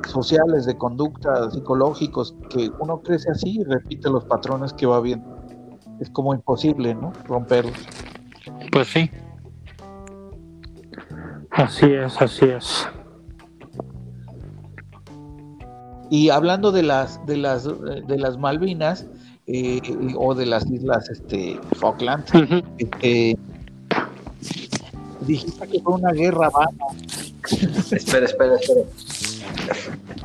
sociales, 0.07 0.65
de 0.65 0.77
conducta, 0.77 1.49
psicológicos, 1.51 2.35
que 2.49 2.71
uno 2.79 3.01
crece 3.01 3.31
así 3.31 3.59
y 3.59 3.63
repite 3.63 4.09
los 4.09 4.25
patrones 4.25 4.73
que 4.73 4.85
va 4.85 4.99
bien. 5.01 5.23
Es 5.99 6.09
como 6.09 6.33
imposible, 6.33 6.95
¿no? 6.95 7.11
Romperlos. 7.25 7.87
Pues 8.71 8.87
sí. 8.87 9.09
Así 11.51 11.91
es, 11.91 12.21
así 12.21 12.45
es. 12.45 12.87
Y 16.11 16.29
hablando 16.29 16.73
de 16.73 16.83
las 16.83 17.25
de 17.25 17.37
las 17.37 17.63
de 17.63 18.17
las 18.17 18.37
Malvinas 18.37 19.07
eh, 19.47 19.81
o 20.17 20.35
de 20.35 20.45
las 20.45 20.69
islas 20.69 21.09
este 21.09 21.57
Falkland, 21.77 22.25
este, 22.77 23.37
dijiste 25.21 25.67
que 25.69 25.79
fue 25.79 25.93
una 25.93 26.11
guerra 26.11 26.49
vana. 26.49 26.85
espera, 27.91 28.25
espera, 28.25 28.55
espera. 28.57 28.81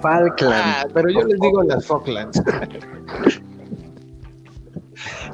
Falkland. 0.02 0.54
Ah, 0.54 0.86
pero 0.92 1.08
yo 1.08 1.22
les 1.22 1.38
digo 1.40 1.62
las 1.62 1.86
Falklands. 1.86 2.42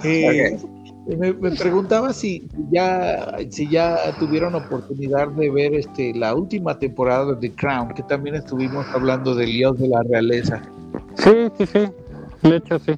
Eh, 0.05 0.59
me, 1.07 1.33
preguntaba 1.33 2.13
si 2.13 2.47
ya, 2.71 3.37
si 3.51 3.69
ya 3.69 4.15
tuvieron 4.19 4.55
oportunidad 4.55 5.29
de 5.29 5.51
ver 5.51 5.75
este 5.75 6.15
la 6.15 6.35
última 6.35 6.79
temporada 6.79 7.35
de 7.35 7.49
The 7.49 7.55
Crown, 7.57 7.95
que 7.95 8.03
también 8.05 8.37
estuvimos 8.37 8.87
hablando 8.95 9.35
del 9.35 9.51
dios 9.51 9.79
de 9.79 9.89
la 9.89 10.03
realeza. 10.03 10.63
Sí, 11.17 11.51
sí, 11.59 11.67
sí. 11.67 11.89
De 12.43 12.57
hecho, 12.57 12.79
sí. 12.79 12.93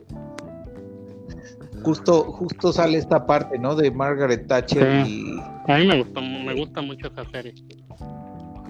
Justo, 1.83 2.25
justo 2.25 2.73
sale 2.73 2.99
esta 2.99 3.27
parte, 3.27 3.59
¿no? 3.59 3.75
De 3.75 3.91
Margaret 3.91 4.47
Thatcher 4.47 5.07
y. 5.07 5.39
A 5.67 5.79
mí 5.79 5.87
me 5.87 6.03
gusta, 6.03 6.21
me 6.21 6.55
gusta 6.55 6.81
mucho 6.83 7.09
esa 7.09 7.25
serie. 7.31 7.55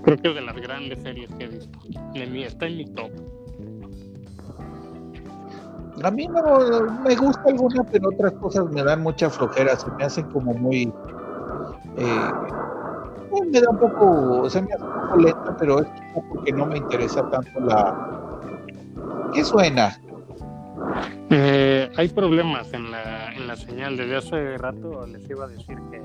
Creo 0.04 0.18
que 0.18 0.28
es 0.28 0.34
de 0.34 0.40
las 0.42 0.56
grandes 0.56 1.02
series 1.02 1.30
que 1.34 1.44
he 1.44 1.48
visto. 1.48 1.78
En 2.14 2.32
mi, 2.32 2.44
está 2.44 2.66
en 2.66 2.76
mi 2.76 2.84
top. 2.86 3.10
A 6.02 6.10
mí 6.10 6.26
no 6.26 6.42
me 7.04 7.14
gusta 7.14 7.42
alguna, 7.46 7.84
pero 7.84 8.08
otras 8.08 8.32
cosas 8.32 8.70
me 8.70 8.82
dan 8.82 9.02
mucha 9.02 9.30
flojera, 9.30 9.76
se 9.76 9.90
me 9.92 10.04
hacen 10.04 10.28
como 10.30 10.52
muy... 10.54 10.92
Eh, 11.96 12.30
me 13.50 13.60
da 13.60 13.70
un 13.70 13.78
poco, 13.78 14.48
se 14.50 14.62
me 14.62 14.72
hace 14.72 14.84
un 14.84 14.92
poco 14.92 15.16
lenta, 15.16 15.56
pero 15.58 15.80
es 15.80 15.88
porque 16.28 16.52
no 16.52 16.66
me 16.66 16.78
interesa 16.78 17.28
tanto 17.30 17.60
la... 17.60 18.40
¿Qué 19.32 19.44
suena? 19.44 19.96
Eh, 21.30 21.90
hay 21.96 22.08
problemas 22.08 22.72
en 22.72 22.90
la, 22.90 23.32
en 23.32 23.46
la 23.46 23.56
señal. 23.56 23.96
Desde 23.96 24.16
hace 24.16 24.58
rato 24.58 25.06
les 25.06 25.28
iba 25.28 25.44
a 25.44 25.48
decir 25.48 25.78
que, 25.90 26.02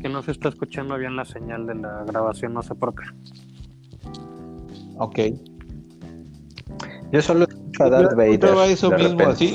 que 0.00 0.08
no 0.08 0.22
se 0.22 0.32
está 0.32 0.48
escuchando 0.48 0.96
bien 0.96 1.16
la 1.16 1.24
señal 1.24 1.66
de 1.66 1.74
la 1.76 2.04
grabación, 2.04 2.54
no 2.54 2.62
sé 2.62 2.74
por 2.74 2.94
qué. 2.94 3.04
Ok. 4.98 5.18
Yo 7.12 7.20
solo 7.20 7.44
escucho 7.44 7.84
a 7.84 7.90
Darth 7.90 8.16
Vader. 8.16 8.70
eso 8.70 8.90
mismo, 8.90 9.18
repente. 9.18 9.24
así. 9.24 9.54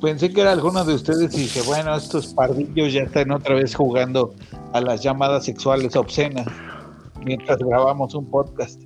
Pensé 0.00 0.30
que 0.32 0.40
era 0.40 0.52
alguno 0.52 0.84
de 0.84 0.94
ustedes 0.94 1.34
y 1.34 1.42
dije, 1.42 1.60
bueno, 1.62 1.94
estos 1.94 2.28
pardillos 2.28 2.92
ya 2.92 3.02
están 3.02 3.30
otra 3.30 3.54
vez 3.54 3.74
jugando 3.74 4.34
a 4.72 4.80
las 4.80 5.02
llamadas 5.02 5.44
sexuales 5.44 5.94
obscenas 5.96 6.46
mientras 7.24 7.58
grabamos 7.58 8.14
un 8.14 8.30
podcast. 8.30 8.82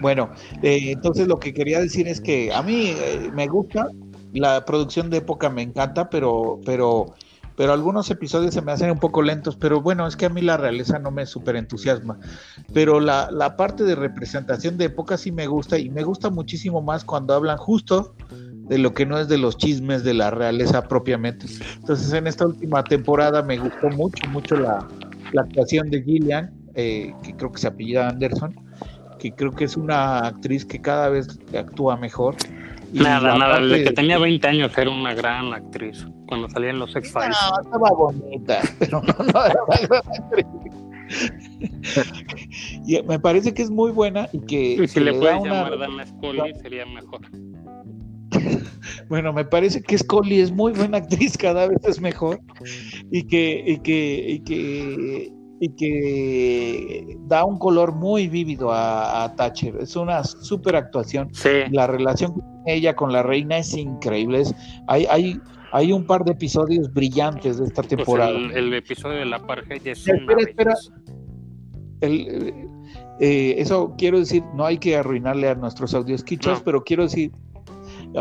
Bueno, 0.00 0.30
eh, 0.62 0.92
entonces 0.92 1.28
lo 1.28 1.38
que 1.38 1.54
quería 1.54 1.80
decir 1.80 2.08
es 2.08 2.20
que 2.20 2.52
a 2.52 2.62
mí 2.62 2.86
eh, 2.88 3.30
me 3.32 3.46
gusta, 3.46 3.88
la 4.32 4.64
producción 4.64 5.10
de 5.10 5.18
época 5.18 5.48
me 5.48 5.62
encanta, 5.62 6.10
pero, 6.10 6.58
pero, 6.64 7.14
pero 7.56 7.72
algunos 7.72 8.10
episodios 8.10 8.54
se 8.54 8.62
me 8.62 8.72
hacen 8.72 8.90
un 8.90 8.98
poco 8.98 9.22
lentos, 9.22 9.56
pero 9.56 9.80
bueno, 9.80 10.06
es 10.06 10.16
que 10.16 10.26
a 10.26 10.28
mí 10.28 10.40
la 10.40 10.56
realeza 10.56 10.98
no 10.98 11.10
me 11.10 11.26
súper 11.26 11.56
entusiasma. 11.56 12.18
Pero 12.72 13.00
la, 13.00 13.30
la 13.30 13.56
parte 13.56 13.84
de 13.84 13.94
representación 13.94 14.78
de 14.78 14.86
época 14.86 15.16
sí 15.16 15.32
me 15.32 15.46
gusta 15.46 15.78
y 15.78 15.90
me 15.90 16.02
gusta 16.02 16.30
muchísimo 16.30 16.82
más 16.82 17.04
cuando 17.04 17.34
hablan 17.34 17.58
justo 17.58 18.14
de 18.30 18.78
lo 18.78 18.94
que 18.94 19.04
no 19.04 19.18
es 19.18 19.28
de 19.28 19.38
los 19.38 19.56
chismes 19.58 20.04
de 20.04 20.14
la 20.14 20.30
realeza 20.30 20.82
propiamente. 20.82 21.46
Entonces 21.76 22.12
en 22.12 22.26
esta 22.26 22.46
última 22.46 22.82
temporada 22.84 23.42
me 23.42 23.58
gustó 23.58 23.90
mucho, 23.90 24.26
mucho 24.30 24.56
la, 24.56 24.86
la 25.32 25.42
actuación 25.42 25.90
de 25.90 26.02
Gillian, 26.02 26.54
eh, 26.74 27.12
que 27.22 27.34
creo 27.34 27.52
que 27.52 27.60
se 27.60 27.66
apellida 27.66 28.08
Anderson, 28.08 28.54
que 29.18 29.32
creo 29.32 29.52
que 29.52 29.64
es 29.64 29.76
una 29.76 30.20
actriz 30.20 30.64
que 30.64 30.80
cada 30.80 31.08
vez 31.08 31.38
actúa 31.56 31.96
mejor. 31.96 32.36
Nada, 32.92 33.36
nada. 33.38 33.60
Desde 33.60 33.84
que 33.84 33.92
tenía 33.92 34.18
20 34.18 34.46
años 34.48 34.76
era 34.76 34.90
una 34.90 35.14
gran 35.14 35.52
actriz. 35.52 36.06
Cuando 36.26 36.48
salía 36.50 36.70
en 36.70 36.78
los 36.78 36.94
X-Files. 36.94 37.36
No, 37.50 37.60
estaba 37.62 37.90
bonita, 37.90 38.60
pero 38.78 39.02
no, 39.02 39.14
no 39.24 39.44
era 39.44 39.62
una 39.66 39.76
gran 39.88 40.02
actriz. 40.22 40.46
Y 42.86 43.02
me 43.02 43.18
parece 43.18 43.52
que 43.52 43.62
es 43.62 43.70
muy 43.70 43.90
buena 43.92 44.28
y 44.32 44.40
que, 44.40 44.74
Y 44.82 44.88
si 44.88 45.00
le 45.00 45.12
da 45.12 45.18
puedes 45.20 45.40
una- 45.40 45.64
llamar 45.64 45.78
Dana 45.78 46.06
Scully 46.06 46.54
sería 46.62 46.86
mejor. 46.86 47.20
Bueno, 49.08 49.32
me 49.32 49.44
parece 49.44 49.82
que 49.82 49.96
Scully 49.98 50.40
es 50.40 50.50
muy 50.50 50.72
buena 50.72 50.98
actriz, 50.98 51.36
cada 51.36 51.68
vez 51.68 51.78
es 51.84 52.00
mejor 52.00 52.40
y 53.10 53.24
que, 53.24 53.62
y 53.66 53.78
que, 53.78 54.26
y 54.30 54.40
que, 54.40 55.32
y 55.64 55.68
que 55.76 57.16
da 57.28 57.44
un 57.44 57.56
color 57.56 57.94
muy 57.94 58.26
vívido 58.26 58.72
a, 58.72 59.22
a 59.22 59.36
Thatcher. 59.36 59.76
Es 59.80 59.94
una 59.94 60.24
súper 60.24 60.74
actuación. 60.74 61.28
Sí. 61.32 61.50
La 61.70 61.86
relación 61.86 62.34
que 62.34 62.40
tiene 62.40 62.78
ella 62.78 62.96
con 62.96 63.12
la 63.12 63.22
reina 63.22 63.58
es 63.58 63.72
increíble. 63.76 64.40
Es- 64.40 64.54
hay, 64.88 65.06
hay, 65.08 65.38
hay 65.70 65.92
un 65.92 66.04
par 66.04 66.24
de 66.24 66.32
episodios 66.32 66.92
brillantes 66.92 67.58
de 67.58 67.66
esta 67.66 67.82
Pues 67.82 67.88
temporada. 67.96 68.30
el, 68.30 68.50
el 68.50 68.74
episodio 68.74 69.18
de 69.20 69.26
la 69.26 69.36
apartheid 69.36 69.86
es 69.86 70.00
Espera, 70.08 70.24
una 70.34 70.42
espera. 70.42 70.74
El, 72.00 72.20
eh, 72.28 72.66
eh, 73.20 73.54
eso 73.58 73.94
quiero 73.96 74.18
decir, 74.18 74.42
no 74.56 74.64
hay 74.66 74.78
que 74.78 74.96
arruinarle 74.96 75.48
a 75.48 75.54
nuestros 75.54 75.94
audios 75.94 76.24
quichos, 76.24 76.58
No. 76.58 76.64
pero 76.64 76.82
quiero 76.82 77.04
decir, 77.04 77.30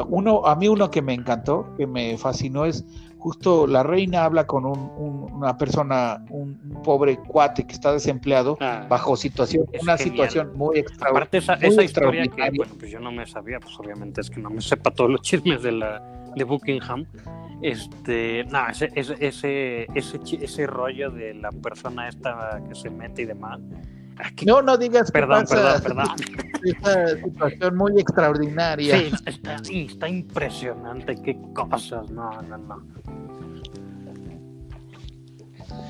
uno, 0.10 0.46
a 0.46 0.56
mí 0.56 0.68
uno 0.68 0.92
que 0.92 1.02
me 1.02 1.14
encantó, 1.16 1.66
que 1.76 1.88
me 1.88 2.18
fascinó 2.20 2.66
es 2.66 2.86
justo 3.22 3.68
la 3.68 3.84
reina 3.84 4.26
habla 4.26 4.46
con 4.48 4.66
un- 4.66 4.92
un- 4.98 5.32
una 5.34 5.56
persona, 5.58 6.26
un, 6.32 6.60
pobre 6.84 7.18
cuate 7.18 7.66
que 7.68 7.74
está 7.74 7.94
desempleado 7.94 8.58
Ah, 8.60 8.86
bajo 8.90 9.16
situación, 9.16 9.66
una 9.82 9.96
genial. 9.96 10.00
situación 10.00 10.58
muy 10.58 10.80
extraordinaria. 10.80 11.18
Aparte 11.20 11.38
esa, 11.38 11.54
esa 11.54 11.84
historia 11.84 12.24
que 12.28 12.50
bueno, 12.58 12.74
pues 12.80 12.92
yo 12.92 13.00
no 13.00 13.12
me 13.12 13.28
sabía, 13.28 13.60
pues 13.60 13.78
obviamente 13.80 14.22
es 14.22 14.30
que 14.32 14.40
no 14.40 14.50
me 14.50 14.62
sepa 14.62 14.90
todos 14.92 15.12
los 15.12 15.22
chismes 15.22 15.62
de 15.62 15.72
la 15.74 16.02
de 16.36 16.44
Buckingham. 16.44 17.06
Este, 17.62 18.44
no, 18.46 18.68
ese, 18.70 18.90
ese, 18.96 19.16
ese, 19.94 20.20
ese 20.42 20.68
rollo 20.68 21.12
de 21.12 21.36
la 21.36 21.52
persona 21.52 22.08
esta 22.08 22.60
que 22.68 22.74
se 22.74 22.90
mete 22.90 23.22
y 23.22 23.26
demás. 23.26 23.60
Qué- 24.36 24.46
No, 24.46 24.62
no 24.62 24.78
digas 24.78 25.12
que 25.12 25.20
perdón, 25.20 25.42
pasa 25.50 25.80
perdón, 25.82 26.16
perdón. 26.18 26.52
esa 26.64 27.18
situación 27.24 27.78
muy 27.78 28.00
extraordinaria. 28.00 28.98
Sí, 28.98 29.12
está, 29.26 29.58
sí, 29.64 29.88
está 29.90 30.08
impresionante, 30.10 31.16
qué 31.24 31.38
cosas, 31.54 32.10
no, 32.12 32.42
no, 32.44 32.58
no. 32.58 32.82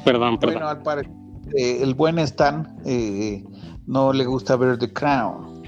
Perdón, 0.05 0.37
perdón. 0.39 0.55
Bueno, 0.55 0.67
al 0.69 0.81
parecer 0.81 1.11
eh, 1.55 1.79
el 1.81 1.93
buen 1.95 2.19
Stan 2.19 2.77
eh, 2.85 3.43
no 3.87 4.13
le 4.13 4.25
gusta 4.25 4.55
ver 4.55 4.77
The 4.77 4.91
Crown. 4.93 5.61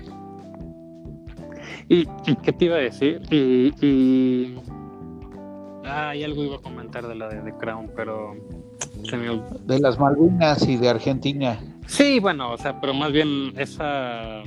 ¿Y, 1.89 2.07
y 2.25 2.35
qué 2.41 2.53
te 2.53 2.65
iba 2.65 2.75
a 2.77 2.79
decir? 2.79 3.21
Y, 3.29 3.73
y- 3.85 4.57
Ah, 5.85 6.15
y 6.15 6.23
algo 6.23 6.43
iba 6.45 6.55
a 6.55 6.59
comentar 6.61 7.05
de 7.05 7.13
la 7.13 7.27
de 7.27 7.41
The 7.41 7.57
Crown, 7.57 7.91
pero 7.93 8.35
se 9.03 9.17
me 9.17 9.29
olvidó. 9.29 9.59
De 9.65 9.79
las 9.79 9.99
Malvinas 9.99 10.65
y 10.67 10.77
de 10.77 10.89
Argentina. 10.89 11.59
Sí, 11.87 12.19
bueno, 12.19 12.51
o 12.51 12.57
sea, 12.57 12.79
pero 12.81 12.93
más 12.93 13.11
bien 13.11 13.53
esa... 13.57 14.41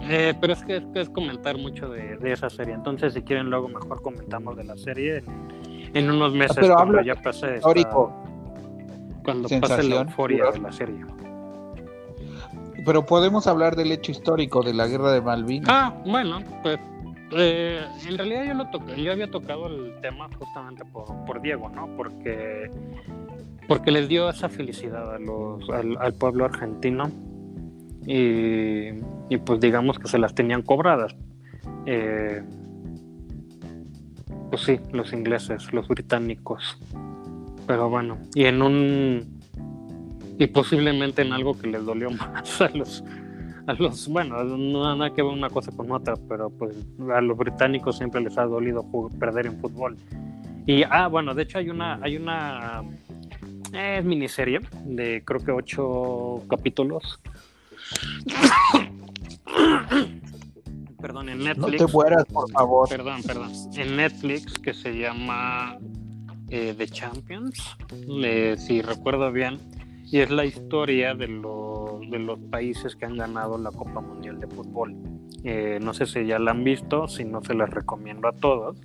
eh, 0.00 0.34
pero 0.40 0.52
es 0.52 0.64
que, 0.64 0.76
es 0.76 0.84
que 0.92 1.00
es 1.00 1.08
comentar 1.10 1.56
mucho 1.58 1.88
de, 1.88 2.16
de 2.18 2.32
esa 2.32 2.48
serie. 2.50 2.74
Entonces, 2.74 3.14
si 3.14 3.22
quieren, 3.22 3.50
luego 3.50 3.68
mejor 3.68 4.02
comentamos 4.02 4.56
de 4.56 4.64
la 4.64 4.76
serie 4.76 5.18
en, 5.18 5.96
en 5.96 6.10
unos 6.10 6.32
meses 6.34 6.56
Pero 6.60 6.74
cuando 6.74 7.02
ya 7.02 7.14
pase 7.16 7.56
esta- 7.56 7.68
cuando 9.24 9.48
pase 9.60 9.82
la 9.84 9.96
euforia 10.02 10.44
¿verdad? 10.44 10.54
de 10.54 10.60
la 10.60 10.72
serie. 10.72 11.04
Pero 12.86 13.04
podemos 13.04 13.46
hablar 13.46 13.76
del 13.76 13.92
hecho 13.92 14.10
histórico 14.12 14.62
de 14.62 14.72
la 14.72 14.86
guerra 14.86 15.12
de 15.12 15.20
Malvinas. 15.20 15.68
Ah, 15.70 15.94
bueno, 16.06 16.38
pues 16.62 16.78
eh, 17.32 17.84
en 18.08 18.16
realidad 18.16 18.44
yo 18.46 18.54
lo 18.54 18.70
toqué, 18.70 19.02
yo 19.02 19.12
había 19.12 19.30
tocado 19.30 19.66
el 19.66 19.94
tema 20.00 20.28
justamente 20.38 20.84
por, 20.86 21.04
por 21.26 21.42
Diego, 21.42 21.68
¿no? 21.68 21.86
Porque 21.96 22.70
porque 23.70 23.92
les 23.92 24.08
dio 24.08 24.28
esa 24.28 24.48
felicidad 24.48 25.14
a 25.14 25.20
los, 25.20 25.70
al, 25.70 26.12
pueblo 26.14 26.44
argentino 26.44 27.08
y, 28.04 28.90
pues 29.46 29.60
digamos 29.60 29.96
que 29.96 30.08
se 30.08 30.18
las 30.18 30.34
tenían 30.34 30.62
cobradas. 30.62 31.14
Eh, 31.86 32.42
pues 34.50 34.62
sí, 34.62 34.80
los 34.90 35.12
ingleses, 35.12 35.72
los 35.72 35.86
británicos. 35.86 36.80
Pero 37.68 37.88
bueno, 37.88 38.18
y 38.34 38.46
en 38.46 38.60
un 38.60 39.40
y 40.36 40.48
posiblemente 40.48 41.22
en 41.22 41.32
algo 41.32 41.56
que 41.56 41.68
les 41.68 41.84
dolió 41.84 42.10
más 42.10 42.60
a 42.60 42.70
los 42.70 43.04
a 43.68 43.74
los 43.74 44.08
bueno 44.08 44.42
no 44.42 44.96
nada 44.96 45.14
que 45.14 45.22
ver 45.22 45.32
una 45.32 45.48
cosa 45.48 45.70
con 45.70 45.92
otra 45.92 46.14
pero 46.28 46.50
pues 46.50 46.74
a 47.14 47.20
los 47.20 47.38
británicos 47.38 47.98
siempre 47.98 48.20
les 48.20 48.36
ha 48.36 48.46
dolido 48.46 48.84
perder 49.20 49.46
en 49.46 49.60
fútbol 49.60 49.96
y 50.66 50.82
ah 50.82 51.06
bueno 51.06 51.34
de 51.34 51.42
hecho 51.42 51.58
hay 51.58 51.68
una 51.68 52.00
hay 52.02 52.16
una 52.16 52.82
es 53.72 54.04
miniserie 54.04 54.60
de 54.84 55.22
creo 55.24 55.40
que 55.40 55.52
ocho 55.52 56.42
capítulos 56.48 57.20
perdón 61.00 61.28
en 61.30 61.38
no 61.38 61.44
Netflix 61.44 61.86
te 61.86 61.92
mueras, 61.92 62.24
por 62.26 62.50
favor. 62.50 62.88
Perdón, 62.88 63.22
perdón. 63.22 63.52
En 63.74 63.96
Netflix 63.96 64.54
que 64.58 64.74
se 64.74 64.96
llama 64.96 65.78
eh, 66.48 66.74
The 66.76 66.86
Champions, 66.88 67.76
eh, 68.22 68.56
si 68.58 68.82
recuerdo 68.82 69.32
bien, 69.32 69.58
y 70.04 70.18
es 70.18 70.30
la 70.30 70.44
historia 70.44 71.14
de, 71.14 71.28
los 71.28 72.00
de 72.10 72.18
los 72.18 72.38
países 72.50 72.96
que 72.96 73.06
han 73.06 73.16
ganado 73.16 73.58
la 73.58 73.70
Copa 73.70 74.00
Mundial 74.00 74.40
de 74.40 74.46
Fútbol. 74.48 74.94
Eh, 75.44 75.78
no 75.80 75.94
sé 75.94 76.06
si 76.06 76.26
ya 76.26 76.38
la 76.38 76.50
han 76.50 76.64
visto, 76.64 77.08
si 77.08 77.24
no 77.24 77.42
se 77.42 77.54
las 77.54 77.70
recomiendo 77.70 78.28
a 78.28 78.32
todos. 78.32 78.76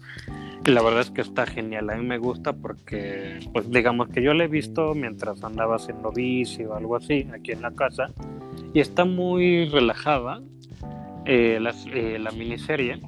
La 0.67 0.81
verdad 0.81 1.01
es 1.01 1.11
que 1.11 1.21
está 1.21 1.45
genial, 1.45 1.89
a 1.91 1.95
mí 1.95 2.03
me 2.05 2.17
gusta 2.17 2.53
porque, 2.53 3.39
pues 3.53 3.69
digamos 3.69 4.07
que 4.09 4.23
yo 4.23 4.33
la 4.33 4.45
he 4.45 4.47
visto 4.47 4.95
mientras 4.95 5.43
andaba 5.43 5.75
haciendo 5.75 6.11
bici 6.11 6.63
o 6.65 6.73
algo 6.73 6.95
así, 6.95 7.27
aquí 7.33 7.51
en 7.51 7.61
la 7.61 7.71
casa, 7.71 8.07
y 8.73 8.79
está 8.79 9.05
muy 9.05 9.65
relajada 9.69 10.41
eh, 11.25 11.59
las- 11.61 11.85
eh, 11.93 12.17
la 12.19 12.31
miniserie 12.31 12.99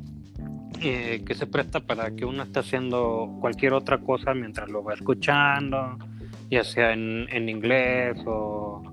eh, 0.82 1.24
que 1.26 1.34
se 1.34 1.48
presta 1.48 1.80
para 1.80 2.16
que 2.16 2.26
uno 2.26 2.44
esté 2.44 2.60
haciendo 2.60 3.36
cualquier 3.42 3.74
otra 3.74 3.98
cosa 3.98 4.36
mientras 4.36 4.70
lo 4.70 4.84
va 4.84 4.94
escuchando, 4.94 5.98
ya 6.52 6.64
sea 6.64 6.94
en, 6.94 7.26
en 7.32 7.50
inglés 7.50 8.18
o, 8.28 8.84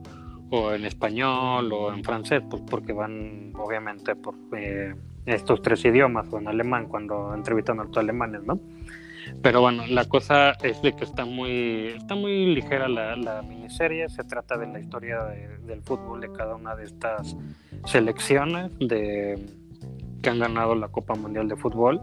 o 0.50 0.72
en 0.72 0.86
español 0.86 1.70
o 1.72 1.92
en 1.92 2.02
francés, 2.02 2.42
pues 2.48 2.62
porque 2.68 2.94
van 2.94 3.52
obviamente 3.56 4.16
por 4.16 4.34
eh, 4.56 4.94
estos 5.26 5.62
tres 5.62 5.84
idiomas 5.84 6.26
o 6.32 6.38
en 6.38 6.48
alemán 6.48 6.86
cuando 6.86 7.34
entrevistan 7.34 7.80
a 7.80 7.84
los 7.84 7.96
alemanes, 7.96 8.42
¿no? 8.44 8.58
Pero 9.42 9.62
bueno, 9.62 9.84
la 9.88 10.04
cosa 10.04 10.52
es 10.62 10.82
de 10.82 10.92
que 10.94 11.04
está 11.04 11.24
muy, 11.24 11.88
está 11.96 12.14
muy 12.14 12.54
ligera 12.54 12.88
la, 12.88 13.16
la 13.16 13.40
miniserie. 13.42 14.08
Se 14.10 14.22
trata 14.24 14.58
de 14.58 14.66
la 14.66 14.78
historia 14.80 15.22
de- 15.24 15.58
del 15.66 15.80
fútbol 15.82 16.20
de 16.20 16.30
cada 16.30 16.54
una 16.56 16.76
de 16.76 16.84
estas 16.84 17.34
selecciones 17.86 18.70
de, 18.80 19.46
que 20.22 20.28
han 20.30 20.38
ganado 20.38 20.74
la 20.74 20.88
Copa 20.88 21.14
Mundial 21.14 21.48
de 21.48 21.56
Fútbol. 21.56 22.00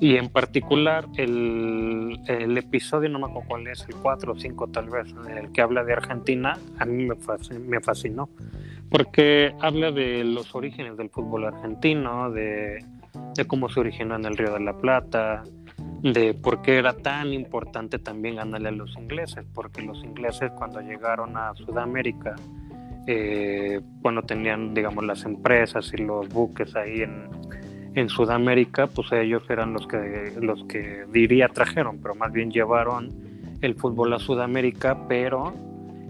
Y 0.00 0.16
en 0.16 0.28
particular 0.28 1.06
el, 1.16 2.20
el 2.26 2.58
episodio, 2.58 3.08
no 3.08 3.20
me 3.20 3.26
acuerdo 3.26 3.48
cuál 3.48 3.66
es, 3.68 3.86
el 3.88 3.94
4 3.96 4.32
o 4.32 4.38
5 4.38 4.68
tal 4.68 4.90
vez, 4.90 5.14
el 5.36 5.52
que 5.52 5.60
habla 5.62 5.84
de 5.84 5.92
Argentina, 5.92 6.58
a 6.78 6.84
mí 6.84 7.06
me 7.06 7.80
fascinó, 7.80 8.28
porque 8.90 9.54
habla 9.60 9.92
de 9.92 10.24
los 10.24 10.54
orígenes 10.54 10.96
del 10.96 11.10
fútbol 11.10 11.44
argentino, 11.44 12.30
de, 12.30 12.84
de 13.36 13.44
cómo 13.46 13.68
se 13.68 13.80
originó 13.80 14.16
en 14.16 14.24
el 14.24 14.36
Río 14.36 14.52
de 14.52 14.60
la 14.60 14.76
Plata, 14.76 15.44
de 16.02 16.34
por 16.34 16.60
qué 16.60 16.76
era 16.76 16.92
tan 16.92 17.32
importante 17.32 17.98
también 17.98 18.36
ganarle 18.36 18.68
a 18.68 18.72
los 18.72 18.94
ingleses, 18.96 19.44
porque 19.54 19.80
los 19.82 20.02
ingleses 20.04 20.50
cuando 20.56 20.80
llegaron 20.80 21.36
a 21.36 21.54
Sudamérica, 21.54 22.34
eh, 23.06 23.80
cuando 24.02 24.22
tenían, 24.22 24.74
digamos, 24.74 25.04
las 25.04 25.24
empresas 25.24 25.92
y 25.94 25.98
los 25.98 26.28
buques 26.28 26.74
ahí 26.74 27.02
en, 27.02 27.28
en 27.94 28.08
Sudamérica, 28.08 28.88
pues 28.88 29.12
ellos 29.12 29.42
eran 29.48 29.72
los 29.72 29.86
que, 29.86 30.32
los 30.40 30.64
que 30.64 31.04
diría 31.12 31.48
trajeron, 31.48 31.98
pero 31.98 32.14
más 32.14 32.32
bien 32.32 32.50
llevaron 32.50 33.12
el 33.60 33.74
fútbol 33.76 34.12
a 34.12 34.18
Sudamérica, 34.18 35.06
pero 35.08 35.54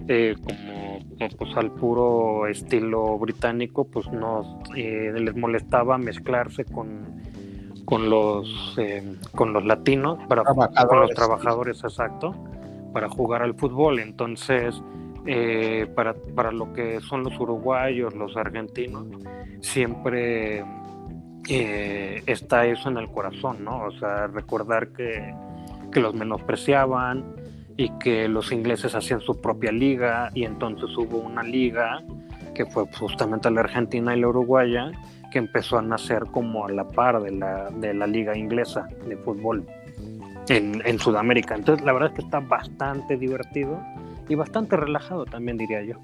eh, 0.08 0.34
como 0.42 0.98
pues, 1.38 1.56
al 1.56 1.70
puro 1.72 2.46
estilo 2.46 3.18
británico, 3.18 3.84
pues 3.84 4.10
no 4.10 4.62
eh, 4.74 5.12
les 5.14 5.36
molestaba 5.36 5.98
mezclarse 5.98 6.64
con, 6.64 7.22
con 7.84 8.08
los 8.08 8.74
eh, 8.78 9.16
con 9.34 9.52
los 9.52 9.64
latinos, 9.64 10.18
para, 10.26 10.42
con 10.42 11.00
los 11.00 11.10
trabajadores, 11.10 11.84
exacto, 11.84 12.34
para 12.92 13.08
jugar 13.10 13.42
al 13.42 13.54
fútbol. 13.54 14.00
Entonces, 14.00 14.74
para, 15.94 16.14
para 16.34 16.52
lo 16.52 16.72
que 16.74 17.00
son 17.00 17.24
los 17.24 17.38
uruguayos, 17.40 18.14
los 18.14 18.36
argentinos, 18.36 19.06
siempre 19.60 20.62
eh, 21.48 22.22
está 22.26 22.66
eso 22.66 22.88
en 22.88 22.98
el 22.98 23.08
corazón, 23.08 23.64
¿no? 23.64 23.84
O 23.84 23.92
sea, 23.92 24.26
recordar 24.28 24.88
que, 24.88 25.34
que, 25.92 26.00
los 26.00 26.14
menospreciaban 26.14 27.24
y 27.76 27.90
que 27.98 28.28
los 28.28 28.52
ingleses 28.52 28.94
hacían 28.94 29.20
su 29.20 29.40
propia 29.40 29.72
liga 29.72 30.30
y 30.34 30.44
entonces 30.44 30.96
hubo 30.96 31.18
una 31.18 31.42
liga 31.42 32.02
que 32.54 32.64
fue 32.66 32.84
justamente 32.98 33.50
la 33.50 33.60
Argentina 33.60 34.16
y 34.16 34.20
la 34.20 34.28
Uruguaya 34.28 34.92
que 35.30 35.38
empezó 35.38 35.78
a 35.78 35.82
nacer 35.82 36.24
como 36.30 36.66
a 36.66 36.70
la 36.70 36.86
par 36.86 37.20
de 37.20 37.32
la, 37.32 37.68
de 37.70 37.92
la 37.92 38.06
liga 38.06 38.38
inglesa 38.38 38.88
de 39.06 39.16
fútbol 39.16 39.66
en, 40.48 40.80
en 40.86 40.98
Sudamérica. 40.98 41.56
Entonces 41.56 41.84
la 41.84 41.92
verdad 41.92 42.10
es 42.10 42.14
que 42.14 42.22
está 42.22 42.40
bastante 42.40 43.16
divertido 43.16 43.82
y 44.28 44.34
bastante 44.36 44.76
relajado 44.76 45.24
también 45.26 45.58
diría 45.58 45.82
yo. 45.82 45.96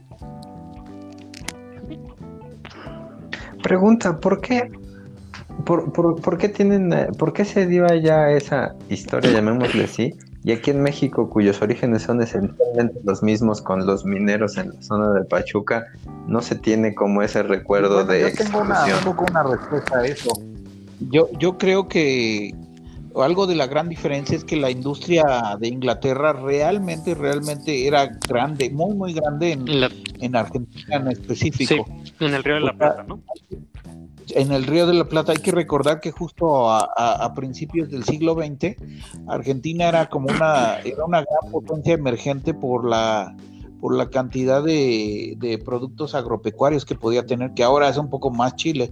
Pregunta, 3.62 4.18
¿por 4.18 4.40
qué 4.40 4.70
¿Por, 5.64 5.92
por, 5.92 6.38
qué 6.38 6.48
tienen, 6.48 6.92
eh, 6.92 7.08
por 7.18 7.32
qué 7.32 7.44
se 7.44 7.66
dio 7.66 7.86
allá 7.86 8.30
esa 8.30 8.74
historia, 8.88 9.30
llamémosle 9.30 9.84
así? 9.84 10.14
Y 10.42 10.52
aquí 10.52 10.70
en 10.70 10.82
México, 10.82 11.28
cuyos 11.28 11.60
orígenes 11.60 12.02
son 12.02 12.22
esencialmente 12.22 12.98
los 13.04 13.22
mismos 13.22 13.60
con 13.60 13.86
los 13.86 14.04
mineros 14.06 14.56
en 14.56 14.70
la 14.70 14.82
zona 14.82 15.12
del 15.12 15.26
Pachuca, 15.26 15.86
no 16.26 16.40
se 16.40 16.54
tiene 16.54 16.94
como 16.94 17.22
ese 17.22 17.42
recuerdo 17.42 18.04
de 18.04 18.22
yo 18.22 18.32
tengo 18.32 18.60
una, 18.60 18.84
un 18.84 19.04
poco 19.04 19.26
una 19.30 19.42
respuesta 19.42 19.98
a 19.98 20.06
eso. 20.06 20.30
Yo, 21.10 21.28
yo 21.38 21.58
creo 21.58 21.88
que 21.88 22.54
algo 23.16 23.46
de 23.46 23.54
la 23.54 23.66
gran 23.66 23.88
diferencia 23.88 24.36
es 24.36 24.44
que 24.44 24.56
la 24.56 24.70
industria 24.70 25.56
de 25.58 25.68
Inglaterra 25.68 26.32
realmente, 26.32 27.14
realmente 27.14 27.86
era 27.86 28.10
grande, 28.28 28.70
muy, 28.70 28.94
muy 28.94 29.12
grande 29.12 29.52
en, 29.52 29.66
en 30.20 30.36
Argentina 30.36 30.96
en 30.96 31.08
específico. 31.08 31.86
Sí, 31.86 32.12
en 32.24 32.34
el 32.34 32.44
Río 32.44 32.54
de 32.54 32.60
la 32.60 32.72
Plata, 32.72 33.04
¿no? 33.06 33.20
En 34.34 34.52
el 34.52 34.64
Río 34.64 34.86
de 34.86 34.94
la 34.94 35.04
Plata 35.04 35.32
hay 35.32 35.38
que 35.38 35.52
recordar 35.52 36.00
que 36.00 36.10
justo 36.10 36.70
a, 36.70 37.32
principios 37.34 37.90
del 37.90 38.04
siglo 38.04 38.34
XX 38.34 38.76
Argentina 39.28 39.88
era 39.88 40.08
como 40.08 40.28
una 40.28 40.78
era 40.84 41.04
una 41.04 41.18
gran 41.18 41.52
potencia 41.52 41.94
emergente 41.94 42.54
por 42.54 42.88
la 42.88 43.34
por 43.80 43.94
la 43.96 44.10
cantidad 44.10 44.62
de, 44.62 45.36
de, 45.38 45.56
productos 45.56 46.14
agropecuarios 46.14 46.84
que 46.84 46.94
podía 46.94 47.24
tener, 47.24 47.54
que 47.54 47.62
ahora 47.62 47.88
es 47.88 47.96
un 47.96 48.10
poco 48.10 48.30
más 48.30 48.54
Chile. 48.56 48.90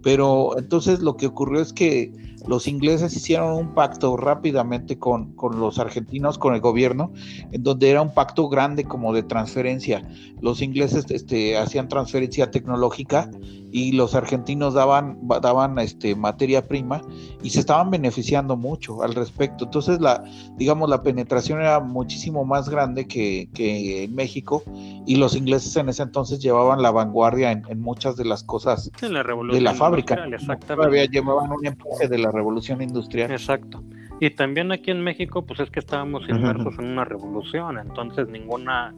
Pero 0.00 0.56
entonces 0.56 1.00
lo 1.00 1.16
que 1.16 1.26
ocurrió 1.26 1.60
es 1.60 1.72
que 1.72 2.12
los 2.46 2.68
ingleses 2.68 3.14
hicieron 3.16 3.52
un 3.52 3.74
pacto 3.74 4.16
rápidamente 4.16 4.98
con, 4.98 5.34
los 5.52 5.78
argentinos, 5.78 6.38
con 6.38 6.54
el 6.54 6.60
gobierno, 6.60 7.12
en 7.52 7.62
donde 7.62 7.90
era 7.90 8.02
un 8.02 8.14
pacto 8.14 8.48
grande 8.48 8.84
como 8.84 9.12
de 9.12 9.22
transferencia. 9.22 10.06
Los 10.40 10.62
ingleses 10.62 11.10
este, 11.10 11.56
hacían 11.56 11.88
transferencia 11.88 12.50
tecnológica 12.50 13.30
y 13.70 13.92
los 13.92 14.14
argentinos 14.14 14.74
daban, 14.74 15.18
daban 15.42 15.78
este, 15.78 16.14
materia 16.14 16.66
prima 16.66 17.02
y 17.42 17.50
se 17.50 17.60
estaban 17.60 17.90
beneficiando 17.90 18.56
mucho 18.56 19.02
al 19.02 19.14
respecto. 19.14 19.64
Entonces, 19.64 20.00
la, 20.00 20.24
digamos, 20.56 20.88
la 20.88 21.02
penetración 21.02 21.60
era 21.60 21.80
muchísimo 21.80 22.44
más 22.44 22.68
grande 22.68 23.06
que, 23.06 23.48
en 24.04 24.14
México 24.14 24.62
y 25.06 25.16
los 25.16 25.36
ingleses 25.36 25.76
en 25.76 25.88
ese 25.88 26.02
entonces 26.02 26.40
llevaban 26.40 26.82
la 26.82 26.90
vanguardia 26.90 27.52
en, 27.52 27.80
muchas 27.80 28.16
de 28.16 28.24
las 28.24 28.42
cosas 28.42 28.90
de 29.00 29.08
la, 29.08 29.22
de 29.22 29.60
la 29.60 29.74
fábrica. 29.74 30.16
Todavía 30.66 31.06
llevaban 31.06 31.50
un 31.52 31.66
empuje 31.66 32.08
de 32.08 32.18
la 32.18 32.27
revolución 32.30 32.82
industrial. 32.82 33.30
Exacto. 33.30 33.82
Y 34.20 34.30
también 34.30 34.72
aquí 34.72 34.90
en 34.90 35.02
México, 35.02 35.42
pues 35.42 35.60
es 35.60 35.70
que 35.70 35.78
estábamos 35.78 36.28
inmersos 36.28 36.78
en 36.78 36.86
una 36.86 37.04
revolución, 37.04 37.78
entonces 37.78 38.28
ninguna, 38.28 38.92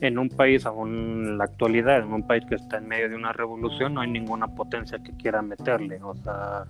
en 0.00 0.18
un 0.18 0.28
país, 0.28 0.66
aún 0.66 0.90
en 0.90 1.38
la 1.38 1.44
actualidad, 1.44 1.98
en 1.98 2.12
un 2.12 2.26
país 2.26 2.44
que 2.48 2.56
está 2.56 2.78
en 2.78 2.88
medio 2.88 3.08
de 3.08 3.14
una 3.14 3.32
revolución, 3.32 3.94
no 3.94 4.00
hay 4.00 4.10
ninguna 4.10 4.48
potencia 4.48 4.98
que 4.98 5.12
quiera 5.12 5.40
meterle, 5.40 6.02
o 6.02 6.16
sea, 6.16 6.64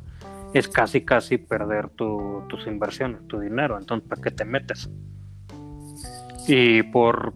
es 0.53 0.69
casi, 0.69 1.07
casi 1.07 1.39
perder 1.39 1.89
tus 1.89 2.67
inversiones, 2.67 3.27
tu 3.29 3.41
dinero, 3.41 3.79
entonces, 3.79 4.07
¿para 4.09 4.21
qué 4.21 4.31
te 4.31 4.45
metes? 4.45 4.91
Y 6.47 6.83
por 6.83 7.33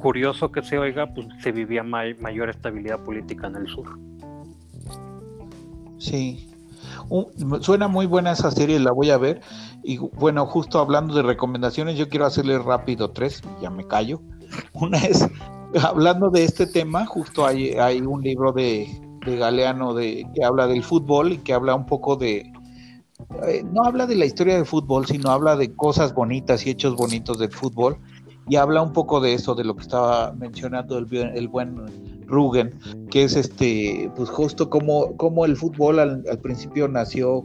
curioso 0.00 0.50
que 0.50 0.62
se 0.62 0.78
oiga, 0.78 1.06
pues 1.12 1.26
se 1.40 1.52
vivía 1.52 1.82
mayor 1.82 2.48
estabilidad 2.48 3.00
política 3.00 3.48
en 3.48 3.56
el 3.56 3.66
sur. 3.66 3.98
Sí, 5.98 6.48
suena 7.60 7.88
muy 7.88 8.06
buena 8.06 8.32
esa 8.32 8.50
serie, 8.50 8.78
la 8.78 8.92
voy 8.92 9.10
a 9.10 9.18
ver. 9.18 9.40
Y 9.82 9.98
bueno, 9.98 10.46
justo 10.46 10.78
hablando 10.78 11.14
de 11.14 11.22
recomendaciones, 11.22 11.96
yo 11.96 12.08
quiero 12.08 12.26
hacerle 12.26 12.58
rápido 12.58 13.10
tres, 13.10 13.42
ya 13.60 13.70
me 13.70 13.86
callo. 13.86 14.20
Una 14.72 14.98
es, 14.98 15.26
hablando 15.82 16.30
de 16.30 16.44
este 16.44 16.66
tema, 16.66 17.06
justo 17.06 17.46
hay, 17.46 17.72
hay 17.72 18.00
un 18.00 18.22
libro 18.22 18.52
de, 18.52 18.88
de 19.24 19.36
Galeano 19.36 19.94
de, 19.94 20.26
que 20.34 20.44
habla 20.44 20.66
del 20.66 20.82
fútbol 20.82 21.32
y 21.32 21.38
que 21.38 21.52
habla 21.52 21.74
un 21.74 21.86
poco 21.86 22.16
de, 22.16 22.52
eh, 23.46 23.64
no 23.72 23.84
habla 23.84 24.06
de 24.06 24.14
la 24.14 24.26
historia 24.26 24.56
del 24.56 24.66
fútbol, 24.66 25.06
sino 25.06 25.30
habla 25.30 25.56
de 25.56 25.74
cosas 25.74 26.14
bonitas 26.14 26.66
y 26.66 26.70
hechos 26.70 26.94
bonitos 26.94 27.38
del 27.38 27.52
fútbol 27.52 27.98
y 28.48 28.56
habla 28.56 28.80
un 28.80 28.92
poco 28.92 29.20
de 29.20 29.34
eso, 29.34 29.54
de 29.54 29.64
lo 29.64 29.74
que 29.76 29.82
estaba 29.82 30.32
mencionando 30.32 30.98
el, 30.98 31.12
el 31.12 31.48
buen 31.48 31.76
Rugen, 32.28 32.78
que 33.10 33.24
es 33.24 33.34
este, 33.36 34.10
pues 34.14 34.28
justo 34.28 34.70
como, 34.70 35.16
como 35.16 35.44
el 35.44 35.56
fútbol 35.56 35.98
al, 35.98 36.22
principio 36.42 36.86
nació 36.88 37.44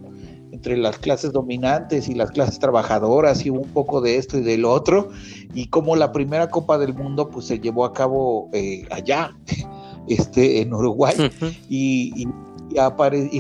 entre 0.52 0.78
las 0.78 1.00
clases 1.00 1.32
dominantes 1.32 2.08
y 2.08 2.14
las 2.14 2.30
clases 2.32 2.60
trabajadoras 2.60 3.46
y 3.46 3.50
hubo 3.50 3.62
un 3.62 3.70
poco 3.70 4.02
de 4.02 4.18
esto 4.18 4.38
y 4.38 4.42
del 4.42 4.66
otro 4.66 5.10
y 5.54 5.68
como 5.68 5.96
la 5.96 6.12
primera 6.12 6.50
Copa 6.50 6.78
del 6.78 6.94
Mundo 6.94 7.30
pues 7.30 7.48
se 7.48 7.60
llevó 7.60 7.86
a 7.86 7.94
cabo 7.94 8.50
eh, 8.54 8.86
allá 8.92 9.36
este 10.08 10.62
en 10.62 10.74
Uruguay. 10.74 11.16
Y, 11.70 12.14
y, 12.16 12.28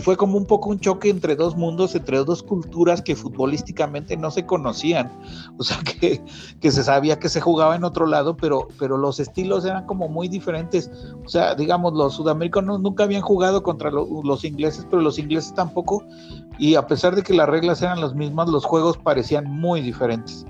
fue 0.02 0.18
como 0.18 0.38
un 0.38 0.46
poco 0.46 0.70
un 0.70 0.80
choque 0.80 1.10
entre 1.10 1.36
dos 1.36 1.56
mundos, 1.56 1.96
entre 1.96 2.18
dos 2.24 2.44
culturas 2.44 3.02
que 3.02 3.16
futbolísticamente 3.16 4.18
no 4.18 4.32
se 4.32 4.46
conocían. 4.46 5.12
O 5.58 5.64
sea, 5.64 5.78
que, 6.00 6.22
que 6.60 6.72
se 6.72 6.84
sabía 6.84 7.20
que 7.20 7.30
se 7.30 7.42
jugaba 7.42 7.76
en 7.76 7.84
otro 7.84 8.06
lado, 8.06 8.36
pero, 8.38 8.68
pero 8.80 8.98
los 8.98 9.20
estilos 9.20 9.66
eran 9.66 9.86
como 9.86 10.08
muy 10.08 10.28
diferentes. 10.28 10.92
O 11.26 11.30
sea, 11.30 11.56
digamos, 11.56 11.94
los 11.94 12.16
sudamericanos 12.16 12.80
nunca 12.82 13.04
habían 13.04 13.22
jugado 13.22 13.64
contra 13.64 13.92
los 13.92 14.44
ingleses, 14.44 14.86
pero 14.90 15.02
los 15.02 15.18
ingleses 15.20 15.54
tampoco. 15.54 16.04
Y 16.58 16.76
a 16.76 16.88
pesar 16.88 17.16
de 17.16 17.24
que 17.24 17.34
las 17.34 17.50
reglas 17.50 17.82
eran 17.82 18.02
las 18.02 18.14
mismas, 18.14 18.50
los 18.50 18.66
juegos 18.66 18.98
parecían 18.98 19.46
muy 19.46 19.82
diferentes. 19.82 20.46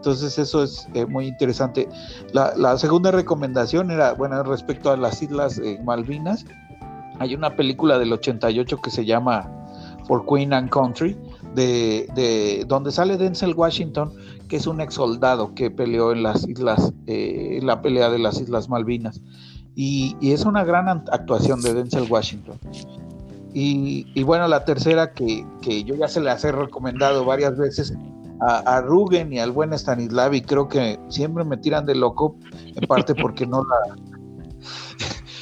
Entonces 0.00 0.38
eso 0.38 0.62
es 0.62 0.88
eh, 0.94 1.04
muy 1.04 1.26
interesante. 1.26 1.86
La, 2.32 2.54
la, 2.56 2.78
segunda 2.78 3.10
recomendación 3.10 3.90
era, 3.90 4.14
bueno, 4.14 4.42
respecto 4.44 4.90
a 4.90 4.96
las 4.96 5.20
Islas 5.20 5.58
eh, 5.58 5.78
Malvinas, 5.84 6.46
hay 7.20 7.34
una 7.34 7.54
película 7.54 7.98
del 7.98 8.14
88 8.14 8.80
que 8.80 8.90
se 8.90 9.04
llama 9.04 9.48
For 10.06 10.24
Queen 10.26 10.54
and 10.54 10.70
Country, 10.70 11.16
de, 11.54 12.08
de, 12.14 12.64
donde 12.66 12.90
sale 12.90 13.18
Denzel 13.18 13.54
Washington, 13.54 14.10
que 14.48 14.56
es 14.56 14.66
un 14.66 14.80
ex 14.80 14.94
soldado 14.94 15.54
que 15.54 15.70
peleó 15.70 16.12
en 16.12 16.22
las 16.22 16.48
islas, 16.48 16.94
eh, 17.06 17.58
en 17.60 17.66
la 17.66 17.82
pelea 17.82 18.08
de 18.08 18.18
las 18.18 18.40
Islas 18.40 18.70
Malvinas. 18.70 19.20
Y, 19.76 20.16
es 20.22 20.46
una 20.46 20.64
gran 20.64 20.88
actuación 20.88 21.60
de 21.60 21.74
Denzel 21.74 22.10
Washington. 22.10 22.58
Y, 23.52 24.22
bueno, 24.22 24.48
la 24.48 24.64
tercera 24.64 25.12
que, 25.12 25.44
yo 25.84 25.94
ya 25.96 26.08
se 26.08 26.20
las 26.20 26.42
he 26.44 26.52
recomendado 26.52 27.26
varias 27.26 27.58
veces 27.58 27.92
a, 28.40 28.60
a 28.60 28.80
Rugen 28.80 29.30
y 29.34 29.40
al 29.40 29.52
buen 29.52 29.74
Stanislav, 29.74 30.32
y 30.32 30.40
creo 30.40 30.68
que 30.68 30.98
siempre 31.08 31.44
me 31.44 31.58
tiran 31.58 31.84
de 31.84 31.96
loco, 31.96 32.36
en 32.64 32.88
parte 32.88 33.14
porque 33.14 33.46
no 33.46 33.62
la. 33.62 33.94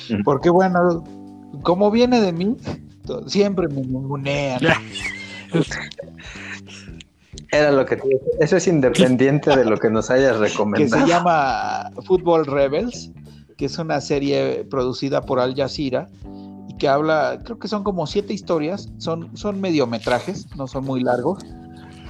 Porque 0.24 0.48
bueno, 0.48 1.04
como 1.62 1.90
viene 1.90 2.20
de 2.20 2.32
mí, 2.32 2.56
Siempre 3.26 3.68
me 3.68 3.82
ningunean. 3.82 4.60
Era 7.50 7.72
lo 7.72 7.86
que 7.86 7.96
te 7.96 8.02
Eso 8.40 8.56
es 8.56 8.68
independiente 8.68 9.56
de 9.56 9.64
lo 9.64 9.78
que 9.78 9.90
nos 9.90 10.10
hayas 10.10 10.38
recomendado. 10.38 11.00
Que 11.04 11.06
se 11.06 11.08
llama 11.08 11.90
Football 12.04 12.46
Rebels, 12.46 13.10
que 13.56 13.66
es 13.66 13.78
una 13.78 14.00
serie 14.00 14.66
producida 14.68 15.22
por 15.22 15.40
Al 15.40 15.54
Jazeera 15.54 16.08
y 16.68 16.76
que 16.76 16.88
habla, 16.88 17.40
creo 17.44 17.58
que 17.58 17.68
son 17.68 17.82
como 17.84 18.06
siete 18.06 18.34
historias, 18.34 18.90
son, 18.98 19.34
son 19.36 19.60
mediometrajes, 19.60 20.46
no 20.56 20.66
son 20.66 20.84
muy 20.84 21.02
largos, 21.02 21.38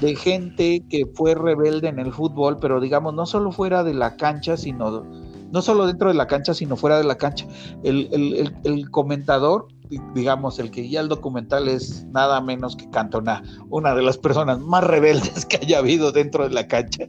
de 0.01 0.17
gente 0.17 0.83
que 0.91 1.07
fue 1.15 1.35
rebelde 1.35 1.89
en 1.89 2.01
el 2.01 2.13
fútbol, 2.13 2.59
pero 2.61 2.81
digamos, 2.81 3.15
no 3.15 3.27
solo 3.27 3.53
fuera 3.53 3.85
de 3.85 3.95
la 3.95 4.17
cancha, 4.17 4.57
sino, 4.57 5.05
no 5.51 5.63
solo 5.63 5.87
dentro 5.87 6.09
de 6.09 6.15
la 6.15 6.27
cancha, 6.27 6.55
sino 6.55 6.77
fuera 6.77 6.99
de 6.99 7.05
la 7.05 7.17
cancha. 7.17 7.47
El, 7.83 8.09
el, 8.13 8.55
el, 8.65 8.91
comentador, 8.91 9.69
digamos, 10.15 10.59
el 10.59 10.71
que 10.71 10.83
guía 10.83 11.01
el 11.01 11.09
documental 11.09 11.69
es 11.69 12.07
nada 12.07 12.41
menos 12.41 12.77
que 12.77 12.89
Cantona, 12.91 13.43
una 13.71 13.95
de 13.95 14.03
las 14.03 14.19
personas 14.19 14.61
más 14.61 14.85
rebeldes 14.85 15.47
que 15.47 15.59
haya 15.59 15.79
habido 15.79 16.13
dentro 16.13 16.49
de 16.49 16.55
la 16.55 16.67
cancha. 16.67 17.07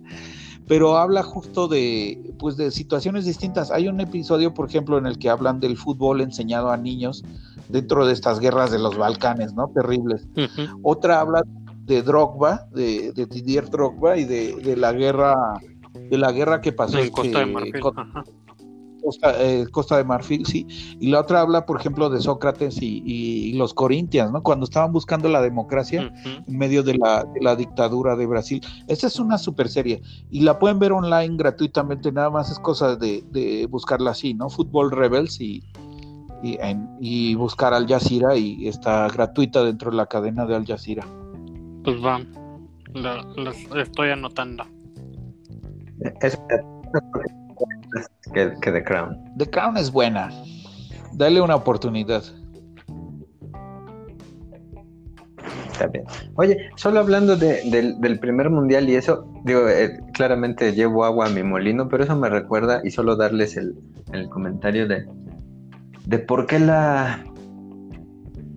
Pero 0.67 0.97
habla 0.97 1.23
justo 1.23 1.67
de, 1.67 2.35
pues, 2.37 2.55
de 2.55 2.69
situaciones 2.69 3.25
distintas. 3.25 3.71
Hay 3.71 3.87
un 3.87 3.99
episodio, 4.01 4.53
por 4.53 4.69
ejemplo, 4.69 4.99
en 4.99 5.07
el 5.07 5.17
que 5.17 5.29
hablan 5.29 5.59
del 5.59 5.77
fútbol 5.77 6.21
enseñado 6.21 6.69
a 6.69 6.77
niños 6.77 7.23
dentro 7.69 8.05
de 8.05 8.13
estas 8.13 8.39
guerras 8.39 8.69
de 8.69 8.77
los 8.77 8.95
Balcanes, 8.95 9.53
¿no? 9.53 9.69
Terribles. 9.69 10.27
Otra 10.83 11.21
habla 11.21 11.43
de 11.89 12.03
Drogba, 12.03 12.67
de, 12.71 13.11
Didier 13.29 13.69
Drogba 13.69 14.15
y 14.17 14.25
de, 14.25 14.75
la 14.77 14.93
guerra 14.93 15.35
de 16.09 16.17
la 16.17 16.31
guerra 16.31 16.61
que 16.61 16.71
pasó 16.71 16.99
en 16.99 17.09
Costa 17.09 17.39
de 17.39 17.45
Marfil. 17.45 17.81
Eh, 19.39 19.65
Costa, 19.71 19.97
de 19.97 20.03
Marfil, 20.03 20.45
sí. 20.45 20.65
Y 20.99 21.07
la 21.09 21.21
otra 21.21 21.41
habla, 21.41 21.65
por 21.65 21.79
ejemplo, 21.79 22.09
de 22.09 22.19
Sócrates 22.19 22.77
y, 22.81 23.53
los 23.53 23.73
Corintias, 23.73 24.31
¿no? 24.31 24.43
Cuando 24.43 24.65
estaban 24.65 24.91
buscando 24.91 25.29
la 25.29 25.41
democracia 25.41 26.13
en 26.47 26.57
medio 26.57 26.83
de 26.83 26.97
la, 26.97 27.55
dictadura 27.55 28.15
de 28.15 28.25
Brasil. 28.25 28.61
Esta 28.87 29.07
es 29.07 29.19
una 29.19 29.37
super 29.37 29.67
serie 29.69 30.01
y 30.29 30.41
la 30.41 30.59
pueden 30.59 30.79
ver 30.79 30.91
online 30.91 31.35
gratuitamente, 31.35 32.11
nada 32.11 32.29
más 32.29 32.51
es 32.51 32.59
cosa 32.59 32.95
de, 32.95 33.67
buscarla 33.69 34.11
así, 34.11 34.33
¿no? 34.33 34.49
Fútbol 34.49 34.91
Rebels 34.91 35.41
y, 35.41 35.63
y, 36.41 37.35
buscar 37.35 37.73
Al 37.73 37.87
Jazeera 37.87 38.35
y 38.35 38.67
está 38.67 39.07
gratuita 39.07 39.63
dentro 39.63 39.91
de 39.91 39.97
la 39.97 40.05
cadena 40.05 40.45
de 40.45 40.55
Al 40.55 40.65
Jazeera. 40.65 41.05
Pues 41.83 41.97
va, 42.03 42.21
estoy 43.75 44.09
anotando. 44.09 44.65
Es 46.21 46.39
que, 48.33 48.53
que 48.61 48.71
The 48.71 48.83
Crown. 48.83 49.17
The 49.37 49.49
Crown 49.49 49.77
es 49.77 49.91
buena. 49.91 50.29
Dale 51.13 51.41
una 51.41 51.55
oportunidad. 51.55 52.23
Está 55.71 55.87
bien. 55.87 56.03
Oye, 56.35 56.57
solo 56.75 56.99
hablando 56.99 57.35
de, 57.37 57.61
del, 57.99 58.19
primer 58.19 58.49
mundial 58.49 58.89
y 58.89 58.95
eso, 58.95 59.25
digo, 59.45 59.67
eh, 59.69 59.97
claramente 60.13 60.73
llevo 60.73 61.05
agua 61.05 61.27
a 61.27 61.29
mi 61.29 61.41
molino, 61.41 61.87
pero 61.87 62.03
eso 62.03 62.15
me 62.15 62.29
recuerda 62.29 62.81
y 62.83 62.91
solo 62.91 63.15
darles 63.15 63.55
el, 63.55 63.75
el 64.11 64.27
comentario 64.29 64.87
de, 64.87 65.07
de 66.05 66.19
por 66.19 66.47
qué 66.47 66.59
la 66.59 67.23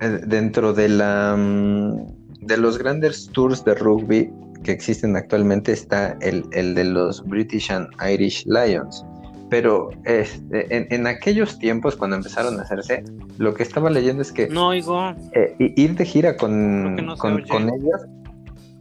eh, 0.00 0.20
dentro 0.26 0.72
de 0.72 0.88
la 0.88 1.36
mm, 1.38 2.46
de 2.46 2.56
los 2.56 2.76
grandes 2.76 3.28
tours 3.28 3.64
de 3.64 3.74
rugby 3.74 4.32
que 4.62 4.72
existen 4.72 5.16
actualmente 5.16 5.72
está 5.72 6.16
el, 6.20 6.48
de 6.50 6.84
los 6.84 7.24
British 7.24 7.70
and 7.70 7.88
Irish 8.02 8.44
Lions. 8.46 9.04
Pero 9.50 9.90
este, 10.04 10.94
en, 10.94 11.06
aquellos 11.06 11.58
tiempos, 11.58 11.94
cuando 11.94 12.16
empezaron 12.16 12.58
a 12.58 12.62
hacerse, 12.62 13.04
lo 13.36 13.52
que 13.52 13.62
estaba 13.62 13.90
leyendo 13.90 14.22
es 14.22 14.32
que 14.32 14.48
no 14.48 14.68
oigo. 14.68 15.14
Eh, 15.32 15.74
ir 15.76 15.94
de 15.94 16.06
gira 16.06 16.36
con, 16.38 16.96
con, 17.18 17.68
ellos. 17.68 18.00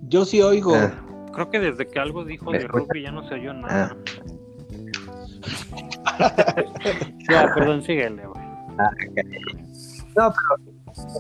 Yo 0.08 0.24
sí 0.24 0.42
oigo. 0.42 0.74
Ah. 0.76 0.94
Creo 1.34 1.50
que 1.50 1.60
desde 1.60 1.88
que 1.88 2.00
algo 2.00 2.24
dijo 2.24 2.52
de 2.52 2.60
rugby 2.60 3.02
ya 3.02 3.12
no 3.12 3.28
se 3.28 3.36
oyó 3.36 3.54
nada. 3.54 3.98
Ah. 3.98 4.24
ya, 7.30 7.54
perdón, 7.54 7.84
síguele. 7.84 8.24
Ah, 8.78 8.92
no, 10.16 10.34
pero 10.34 10.71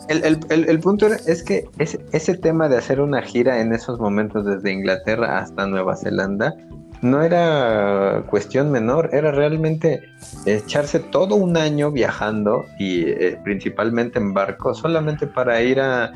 el, 0.09 0.79
punto 0.79 1.07
es 1.07 1.43
que 1.43 1.65
ese, 1.77 2.37
tema 2.37 2.69
de 2.69 2.77
hacer 2.77 3.01
una 3.01 3.21
gira 3.21 3.59
en 3.59 3.73
esos 3.73 3.99
momentos 3.99 4.45
desde 4.45 4.71
Inglaterra 4.71 5.39
hasta 5.39 5.67
Nueva 5.67 5.95
Zelanda 5.95 6.55
no 7.01 7.23
era 7.23 8.23
cuestión 8.29 8.71
menor, 8.71 9.09
era 9.11 9.31
realmente 9.31 10.01
echarse 10.45 10.99
todo 10.99 11.35
un 11.35 11.57
año 11.57 11.91
viajando 11.91 12.65
y 12.77 13.05
eh, 13.05 13.39
principalmente 13.43 14.19
en 14.19 14.33
barco 14.33 14.73
solamente 14.73 15.25
para 15.27 15.61
ir 15.61 15.79
a, 15.79 16.11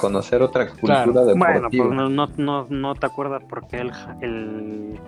conocer 0.00 0.42
otra 0.42 0.66
cultura 0.66 1.04
deportiva. 1.04 1.36
Bueno, 1.36 1.68
pues 1.70 1.90
no, 2.10 2.26
no, 2.36 2.66
no, 2.68 2.94
te 2.96 3.06
acuerdas 3.06 3.42
porque 3.48 3.78
el, 3.78 3.92
el... 4.20 5.00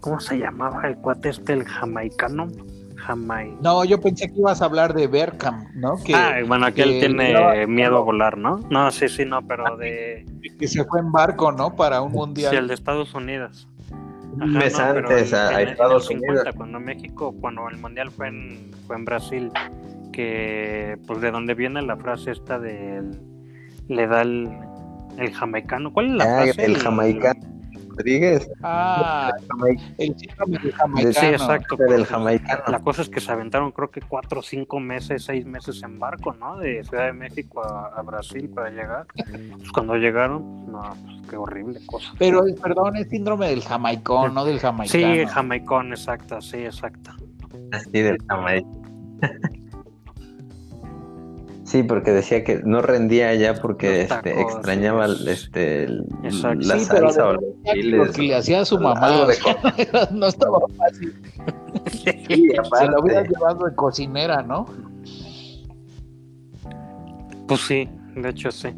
¿Cómo 0.00 0.20
se 0.20 0.38
llamaba 0.38 0.86
el 0.86 0.96
cuate 0.98 1.30
este, 1.30 1.54
el 1.54 1.64
jamaicano? 1.64 2.48
No, 3.16 3.84
yo 3.84 4.00
pensé 4.00 4.28
que 4.28 4.38
ibas 4.38 4.62
a 4.62 4.66
hablar 4.66 4.94
de 4.94 5.06
Berkham, 5.06 5.66
¿no? 5.74 5.96
Que, 6.02 6.14
ah, 6.14 6.36
bueno, 6.46 6.66
aquel 6.66 7.00
tiene 7.00 7.66
miedo 7.66 7.98
a 7.98 8.00
volar, 8.00 8.38
¿no? 8.38 8.58
No, 8.70 8.90
sí, 8.90 9.08
sí, 9.08 9.24
no, 9.24 9.46
pero 9.46 9.76
de... 9.76 10.26
Que 10.58 10.68
se 10.68 10.84
fue 10.84 11.00
en 11.00 11.10
barco, 11.12 11.52
¿no? 11.52 11.74
Para 11.74 12.02
un 12.02 12.12
mundial. 12.12 12.50
Sí, 12.50 12.56
el 12.56 12.68
de 12.68 12.74
Estados 12.74 13.14
Unidos. 13.14 13.68
Ajá, 14.40 14.90
antes 14.90 15.32
a, 15.34 15.60
Estados 15.62 16.08
Unidos. 16.08 16.44
Cuando 16.56 16.80
México, 16.80 17.34
cuando 17.40 17.68
el 17.68 17.78
mundial 17.78 18.10
fue 18.10 18.28
en, 18.28 18.70
fue 18.86 18.96
en 18.96 19.04
Brasil, 19.04 19.50
que 20.12 20.98
pues 21.06 21.20
de 21.20 21.30
donde 21.30 21.54
viene 21.54 21.82
la 21.82 21.96
frase 21.96 22.30
esta 22.30 22.58
de 22.58 23.02
le 23.88 24.06
da 24.06 24.22
el, 24.22 24.48
el 25.18 25.32
jamaicano. 25.32 25.92
¿Cuál 25.92 26.06
es 26.06 26.12
la 26.12 26.24
ah, 26.24 26.42
frase? 26.44 26.64
El, 26.64 26.78
jamaicano. 26.78 27.40
Rodríguez. 28.00 28.50
Ah, 28.62 29.30
el 29.98 30.16
síndrome 30.16 30.58
del 30.58 30.72
jamaicano. 30.72 31.12
Sí, 31.12 31.26
exacto. 31.26 31.76
Del 31.76 32.06
jamaicano. 32.06 32.62
La 32.68 32.80
cosa 32.80 33.02
es 33.02 33.08
que 33.08 33.20
se 33.20 33.30
aventaron 33.30 33.72
creo 33.72 33.90
que 33.90 34.00
cuatro, 34.00 34.42
cinco 34.42 34.80
meses, 34.80 35.24
seis 35.24 35.44
meses 35.44 35.82
en 35.82 35.98
barco, 35.98 36.32
¿no? 36.32 36.56
De 36.56 36.82
Ciudad 36.84 37.06
de 37.06 37.12
México 37.12 37.62
a, 37.62 38.00
Brasil 38.02 38.48
para 38.48 38.70
llegar. 38.70 39.06
Pues 39.14 39.70
cuando 39.72 39.96
llegaron, 39.96 40.70
no, 40.70 40.82
pues 41.04 41.28
qué 41.28 41.36
horrible 41.36 41.80
cosa. 41.86 42.12
Pero, 42.18 42.42
perdón, 42.60 42.96
es 42.96 43.08
síndrome 43.08 43.48
del 43.48 43.62
jamaicón, 43.62 44.34
no 44.34 44.44
del 44.44 44.58
jamaicano. 44.58 45.14
Sí, 45.14 45.26
jamaicón, 45.26 45.90
exacto, 45.90 46.40
sí, 46.40 46.58
exacto. 46.64 47.12
Así 47.72 48.00
del 48.00 48.18
jamaicón. 48.26 48.80
Sí, 51.70 51.84
porque 51.84 52.10
decía 52.10 52.42
que 52.42 52.60
no 52.64 52.82
rendía 52.82 53.28
allá 53.28 53.54
porque 53.54 54.02
este, 54.02 54.40
extrañaba 54.40 55.06
este, 55.28 55.86
la 55.86 56.80
salsa 56.80 57.28
o 57.28 57.34
los 57.34 58.18
le 58.18 58.34
hacía 58.34 58.62
a 58.62 58.64
su 58.64 58.76
mamá. 58.76 59.28
no 60.10 60.26
estaba 60.26 60.58
fácil. 60.76 61.14
Se 61.92 62.88
lo 62.88 63.00
hubiera 63.00 63.22
llevado 63.22 63.66
de 63.66 63.74
cocinera, 63.76 64.42
¿no? 64.42 64.66
Pues 67.46 67.60
sí, 67.60 67.88
de 68.16 68.28
hecho 68.30 68.50
sí. 68.50 68.70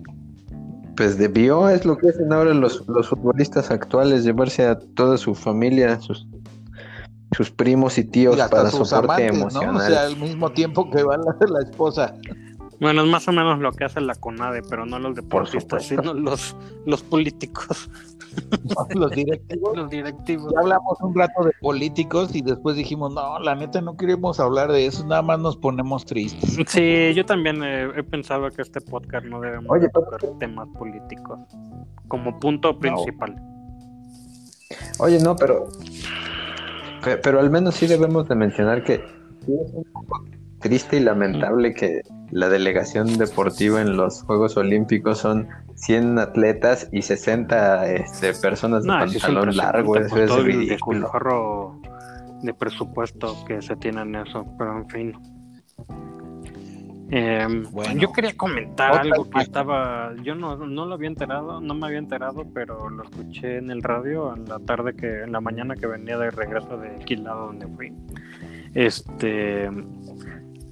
Pues 0.94 1.16
debió, 1.16 1.70
es 1.70 1.86
lo 1.86 1.96
que 1.96 2.10
hacen 2.10 2.30
ahora 2.30 2.52
los, 2.52 2.86
los 2.88 3.08
futbolistas 3.08 3.70
actuales, 3.70 4.22
llevarse 4.22 4.66
a 4.66 4.78
toda 4.78 5.16
su 5.16 5.34
familia, 5.34 5.98
sus, 5.98 6.28
sus 7.34 7.50
primos 7.50 7.96
y 7.96 8.04
tíos 8.04 8.36
para 8.50 8.68
soporte 8.68 9.28
emocional. 9.28 9.72
¿no? 9.72 9.78
O 9.78 9.82
sea, 9.82 10.02
al 10.02 10.18
mismo 10.18 10.52
tiempo 10.52 10.90
que 10.90 11.02
va 11.02 11.16
la, 11.16 11.34
la 11.48 11.60
esposa. 11.60 12.14
Bueno, 12.82 13.04
es 13.04 13.08
más 13.08 13.28
o 13.28 13.32
menos 13.32 13.60
lo 13.60 13.70
que 13.70 13.84
hace 13.84 14.00
la 14.00 14.16
CONADE, 14.16 14.62
pero 14.68 14.84
no 14.84 14.98
los 14.98 15.14
deportistas, 15.14 15.84
sino 15.86 16.12
los, 16.14 16.56
los 16.84 17.00
políticos. 17.04 17.88
los 18.96 19.12
directivos. 19.12 19.76
Los 19.76 19.88
directivos. 19.88 20.52
Ya 20.52 20.58
hablamos 20.58 21.00
un 21.00 21.14
rato 21.14 21.44
de 21.44 21.52
políticos 21.60 22.34
y 22.34 22.42
después 22.42 22.74
dijimos, 22.74 23.14
no, 23.14 23.38
la 23.38 23.54
neta 23.54 23.80
no 23.80 23.96
queremos 23.96 24.40
hablar 24.40 24.72
de 24.72 24.86
eso, 24.86 25.06
nada 25.06 25.22
más 25.22 25.38
nos 25.38 25.56
ponemos 25.56 26.04
tristes. 26.04 26.58
Sí, 26.66 27.14
yo 27.14 27.24
también 27.24 27.62
he, 27.62 28.02
pensado 28.02 28.50
que 28.50 28.62
este 28.62 28.80
podcast 28.80 29.26
no 29.26 29.40
debemos 29.40 29.78
tocar 29.92 30.20
temas 30.40 30.66
políticos 30.76 31.38
como 32.08 32.36
punto 32.40 32.76
principal. 32.80 33.40
Oye, 34.98 35.20
no, 35.20 35.36
pero, 35.36 35.68
pero 37.22 37.38
al 37.38 37.48
menos 37.48 37.76
sí 37.76 37.86
debemos 37.86 38.28
de 38.28 38.34
mencionar 38.34 38.82
que 38.82 39.04
triste 40.58 40.96
y 40.96 41.00
lamentable 41.00 41.74
que 41.74 42.02
la 42.32 42.48
delegación 42.48 43.18
deportiva 43.18 43.82
en 43.82 43.96
los 43.96 44.22
Juegos 44.22 44.56
Olímpicos 44.56 45.18
son 45.18 45.48
100 45.74 46.18
atletas 46.18 46.88
y 46.90 47.02
60 47.02 47.92
este, 47.92 48.32
personas 48.32 48.84
de 48.84 48.88
pantalón 48.88 49.54
largo. 49.54 49.96
Eso 49.96 50.16
es 50.16 50.34
ridículo. 50.42 51.78
de 52.42 52.54
presupuesto 52.54 53.36
que 53.46 53.60
se 53.60 53.76
tiene 53.76 54.00
en 54.00 54.16
eso, 54.16 54.46
pero 54.58 54.78
en 54.78 54.88
fin. 54.88 55.18
Em, 57.10 57.64
bueno, 57.70 58.00
yo 58.00 58.10
quería 58.10 58.34
comentar 58.34 59.02
algo 59.02 59.28
que 59.28 59.40
estaba, 59.42 60.14
yo 60.22 60.34
no, 60.34 60.56
no 60.56 60.86
lo 60.86 60.94
había 60.94 61.08
enterado, 61.08 61.60
no 61.60 61.74
me 61.74 61.86
había 61.86 61.98
enterado, 61.98 62.46
pero 62.54 62.88
lo 62.88 63.02
escuché 63.02 63.58
en 63.58 63.70
el 63.70 63.82
radio 63.82 64.34
en 64.34 64.48
la 64.48 64.58
tarde 64.60 64.96
que, 64.96 65.24
en 65.24 65.32
la 65.32 65.42
mañana 65.42 65.74
que 65.74 65.86
venía 65.86 66.16
de 66.16 66.30
regreso 66.30 66.78
de 66.78 66.98
Quilado 67.04 67.48
donde 67.48 67.66
fui. 67.66 67.92
Este, 68.72 69.68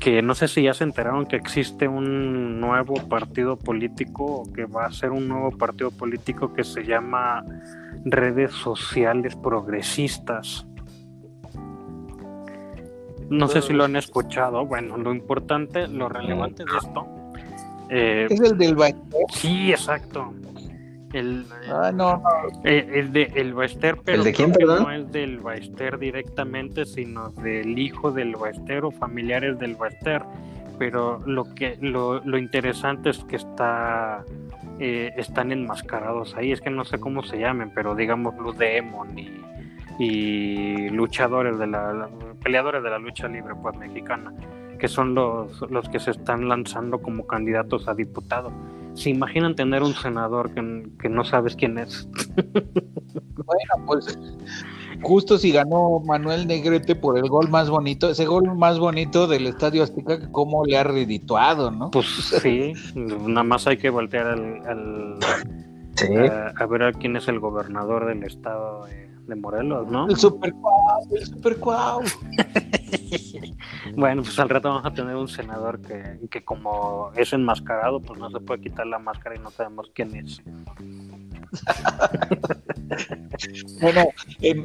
que 0.00 0.22
no 0.22 0.34
sé 0.34 0.48
si 0.48 0.62
ya 0.62 0.72
se 0.72 0.82
enteraron 0.82 1.26
que 1.26 1.36
existe 1.36 1.86
un 1.86 2.58
nuevo 2.58 2.94
partido 3.08 3.58
político, 3.58 4.50
que 4.54 4.64
va 4.64 4.86
a 4.86 4.92
ser 4.92 5.10
un 5.10 5.28
nuevo 5.28 5.50
partido 5.50 5.90
político 5.90 6.54
que 6.54 6.64
se 6.64 6.84
llama 6.84 7.44
Redes 8.06 8.52
Sociales 8.52 9.36
Progresistas. 9.36 10.66
No 13.28 13.46
sé 13.46 13.62
si 13.62 13.74
lo 13.74 13.84
han 13.84 13.94
escuchado. 13.94 14.66
Bueno, 14.66 14.96
lo 14.96 15.12
importante, 15.12 15.86
lo 15.86 16.08
relevante 16.08 16.64
de 16.64 16.78
esto. 16.78 17.06
Eh, 17.90 18.26
¿Es 18.28 18.40
el 18.40 18.56
del 18.58 18.74
Baester? 18.74 19.20
Sí, 19.32 19.70
exacto. 19.70 20.32
El, 21.12 21.44
ah, 21.68 21.90
no, 21.92 22.22
eh, 22.64 22.88
el 22.94 23.12
de 23.12 23.32
el 23.34 23.52
Baester, 23.52 23.96
pero 24.04 24.18
¿El 24.18 24.24
de 24.24 24.32
quién, 24.32 24.52
perdón? 24.52 24.84
no 24.84 24.92
es 24.92 25.10
del 25.10 25.38
Baester 25.38 25.98
directamente, 25.98 26.84
sino 26.86 27.30
del 27.30 27.78
hijo 27.78 28.12
del 28.12 28.36
Baester 28.36 28.84
o 28.84 28.90
familiares 28.90 29.58
del 29.58 29.74
Baester. 29.74 30.22
Pero 30.78 31.20
lo 31.26 31.52
que 31.54 31.76
lo, 31.80 32.20
lo 32.24 32.38
interesante 32.38 33.10
es 33.10 33.18
que 33.24 33.36
está 33.36 34.24
eh, 34.78 35.12
están 35.18 35.52
enmascarados 35.52 36.34
ahí. 36.36 36.52
Es 36.52 36.60
que 36.62 36.70
no 36.70 36.86
sé 36.86 36.98
cómo 36.98 37.22
se 37.22 37.38
llamen, 37.38 37.70
pero 37.74 37.94
digamos 37.94 38.34
Blue 38.34 38.54
Demon 38.54 39.18
y, 39.18 39.28
y 39.98 40.88
luchadores 40.88 41.58
de 41.58 41.66
la, 41.66 42.08
peleadores 42.42 42.82
de 42.82 42.88
la 42.88 42.98
lucha 42.98 43.28
libre 43.28 43.54
pues 43.60 43.76
mexicana, 43.76 44.32
que 44.78 44.88
son 44.88 45.14
los, 45.14 45.60
los 45.70 45.86
que 45.90 46.00
se 46.00 46.12
están 46.12 46.48
lanzando 46.48 47.02
como 47.02 47.26
candidatos 47.26 47.88
a 47.88 47.94
diputado. 47.94 48.50
¿Se 48.94 49.10
imaginan 49.10 49.54
tener 49.54 49.82
un 49.82 49.94
senador 49.94 50.52
que, 50.52 50.88
que 51.00 51.08
no 51.08 51.24
sabes 51.24 51.56
quién 51.56 51.78
es? 51.78 52.08
bueno, 52.36 53.86
pues 53.86 54.18
justo 55.02 55.38
si 55.38 55.52
ganó 55.52 56.00
Manuel 56.00 56.46
Negrete 56.46 56.94
por 56.94 57.18
el 57.18 57.28
gol 57.28 57.48
más 57.48 57.70
bonito, 57.70 58.10
ese 58.10 58.26
gol 58.26 58.54
más 58.56 58.78
bonito 58.78 59.26
del 59.26 59.46
Estadio 59.46 59.82
Azteca, 59.82 60.30
cómo 60.30 60.64
le 60.64 60.76
ha 60.76 60.84
redituado, 60.84 61.70
¿no? 61.70 61.90
Pues 61.90 62.06
sí, 62.06 62.72
nada 62.94 63.44
más 63.44 63.66
hay 63.66 63.78
que 63.78 63.90
voltear 63.90 64.26
al, 64.26 65.18
a, 66.56 66.66
ver 66.66 66.82
a 66.82 66.92
quién 66.92 67.16
es 67.16 67.28
el 67.28 67.40
gobernador 67.40 68.06
del 68.06 68.24
estado 68.24 68.86
de, 68.86 69.09
Morelos, 69.36 69.88
¿no? 69.88 70.08
El 70.08 70.16
super 70.16 70.52
cuau, 70.52 71.14
el 71.14 71.26
super 71.26 71.56
cuau. 71.58 72.02
bueno, 73.96 74.22
pues 74.22 74.38
al 74.38 74.48
rato 74.48 74.68
vamos 74.68 74.86
a 74.86 74.92
tener 74.92 75.16
un 75.16 75.28
senador 75.28 75.80
que, 75.80 76.20
que 76.30 76.44
como 76.44 77.10
es 77.16 77.32
enmascarado, 77.32 78.00
pues 78.00 78.18
no 78.18 78.30
se 78.30 78.40
puede 78.40 78.62
quitar 78.62 78.86
la 78.86 78.98
máscara 78.98 79.36
y 79.36 79.38
no 79.38 79.50
sabemos 79.50 79.90
quién 79.94 80.16
es. 80.16 80.42
bueno, 83.80 84.04
en, 84.40 84.64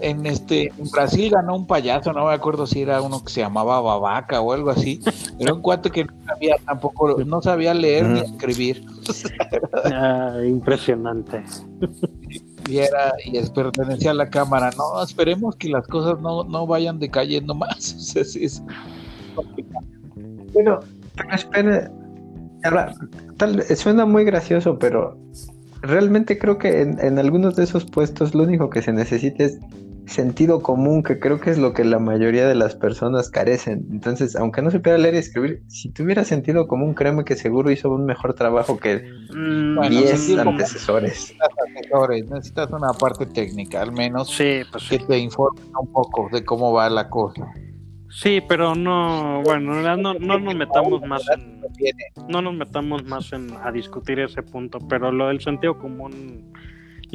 en, 0.00 0.26
este, 0.26 0.72
en 0.78 0.90
Brasil 0.90 1.30
ganó 1.30 1.56
un 1.56 1.66
payaso, 1.66 2.12
no 2.12 2.26
me 2.26 2.34
acuerdo 2.34 2.66
si 2.66 2.82
era 2.82 3.02
uno 3.02 3.22
que 3.22 3.30
se 3.30 3.40
llamaba 3.40 3.80
Babaca 3.80 4.40
o 4.40 4.52
algo 4.52 4.70
así. 4.70 5.00
Era 5.38 5.52
un 5.52 5.62
cuate 5.62 5.90
que 5.90 6.04
no 6.04 6.12
sabía 6.26 6.56
tampoco, 6.64 7.22
no 7.24 7.42
sabía 7.42 7.74
leer 7.74 8.06
ni 8.06 8.20
escribir. 8.20 8.84
Ah, 9.84 10.38
impresionante. 10.44 11.42
Y 12.68 12.78
era, 12.78 13.12
y 13.24 13.36
es, 13.36 13.50
pertenecía 13.50 14.10
a 14.10 14.14
la 14.14 14.28
cámara. 14.28 14.70
No, 14.76 15.02
esperemos 15.02 15.56
que 15.56 15.68
las 15.68 15.86
cosas 15.86 16.20
no, 16.20 16.44
no 16.44 16.66
vayan 16.66 16.98
decayendo 16.98 17.54
más. 17.54 18.14
bueno, 20.52 20.80
pero 21.16 21.34
espera, 21.34 21.90
tal, 23.36 23.62
suena 23.62 24.06
muy 24.06 24.24
gracioso, 24.24 24.78
pero 24.78 25.18
realmente 25.82 26.38
creo 26.38 26.58
que 26.58 26.82
en, 26.82 27.18
algunos 27.18 27.56
de 27.56 27.64
esos 27.64 27.84
puestos 27.84 28.34
lo 28.34 28.42
único 28.42 28.70
que 28.70 28.82
se 28.82 28.92
necesita 28.92 29.44
es 29.44 29.58
sentido 30.06 30.62
común, 30.62 31.02
que 31.02 31.18
creo 31.18 31.40
que 31.40 31.50
es 31.50 31.58
lo 31.58 31.72
que 31.72 31.84
la 31.84 31.98
mayoría 31.98 32.46
de 32.46 32.54
las 32.54 32.74
personas 32.74 33.30
carecen. 33.30 33.86
Entonces, 33.90 34.36
aunque 34.36 34.62
no 34.62 34.70
supiera 34.70 34.98
leer 34.98 35.14
y 35.14 35.18
escribir, 35.18 35.62
si 35.68 35.90
tuviera 35.90 36.24
sentido 36.24 36.66
común, 36.66 36.94
créeme 36.94 37.24
que 37.24 37.36
seguro 37.36 37.70
hizo 37.70 37.90
un 37.90 38.06
mejor 38.06 38.34
trabajo 38.34 38.78
que 38.78 39.02
10 39.02 39.34
mm, 39.34 40.38
antecesores. 40.38 41.34
Necesitas, 41.34 42.30
necesitas 42.30 42.70
una 42.70 42.92
parte 42.92 43.26
técnica, 43.26 43.82
al 43.82 43.92
menos, 43.92 44.34
pues 44.36 44.88
que 44.88 44.98
te 44.98 45.18
informe 45.18 45.60
un 45.80 45.92
poco 45.92 46.28
de 46.32 46.44
cómo 46.44 46.72
va 46.72 46.88
la 46.88 47.08
cosa. 47.08 47.46
Sí, 48.08 48.40
pero 48.48 48.74
no, 48.74 49.42
bueno, 49.44 49.96
no, 49.96 50.14
no 50.14 50.38
nos 50.38 50.54
metamos 50.54 51.02
más 51.02 51.22
en, 51.36 51.60
no 52.28 52.40
nos 52.40 52.54
metamos 52.54 53.04
más 53.04 53.32
en 53.32 53.48
a 53.62 53.72
discutir 53.72 54.20
ese 54.20 54.42
punto, 54.42 54.78
pero 54.88 55.10
lo 55.12 55.28
del 55.28 55.40
sentido 55.40 55.76
común, 55.76 56.52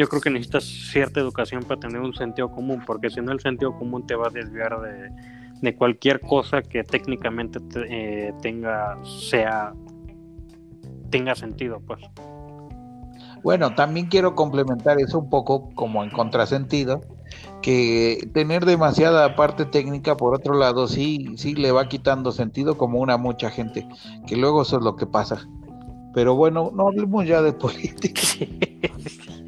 yo 0.02 0.08
creo 0.08 0.20
que 0.20 0.32
necesitas 0.32 0.64
cierta 0.64 1.20
educación 1.20 1.64
para 1.64 1.80
tener 1.80 2.02
un 2.02 2.16
sentido 2.16 2.50
común, 2.50 2.82
porque 2.88 3.12
si 3.12 3.22
no 3.22 3.32
el 3.32 3.40
sentido 3.40 3.78
común 3.78 4.08
te 4.08 4.16
va 4.16 4.28
a 4.28 4.30
desviar 4.32 4.80
de, 4.82 5.76
cualquier 5.76 6.20
cosa 6.22 6.64
que 6.64 6.84
técnicamente 6.84 7.60
eh, 7.88 8.34
tenga, 8.42 8.98
sea, 9.04 9.74
tenga 11.12 11.36
sentido, 11.36 11.80
pues. 11.86 12.02
Bueno, 13.44 13.76
también 13.76 14.08
quiero 14.08 14.34
complementar 14.34 15.00
eso 15.00 15.20
un 15.20 15.30
poco 15.30 15.70
como 15.76 16.04
en 16.04 16.10
contrasentido 16.10 17.02
que 17.62 18.28
tener 18.34 18.66
demasiada 18.66 19.36
parte 19.36 19.66
técnica, 19.66 20.18
por 20.18 20.34
otro 20.34 20.56
lado, 20.56 20.88
sí, 20.88 21.28
sí 21.38 21.54
le 21.54 21.72
va 21.72 21.88
quitando 21.88 22.32
sentido 22.32 22.76
como 22.76 23.00
una 23.00 23.18
mucha 23.18 23.52
gente, 23.52 23.88
que 24.26 24.36
luego 24.36 24.64
eso 24.64 24.78
es 24.78 24.84
lo 24.84 24.96
que 24.96 25.06
pasa. 25.06 25.48
Pero 26.16 26.36
bueno, 26.36 26.72
no 26.74 26.88
hablemos 26.88 27.24
ya 27.28 27.44
de 27.44 27.54
política. 27.66 28.22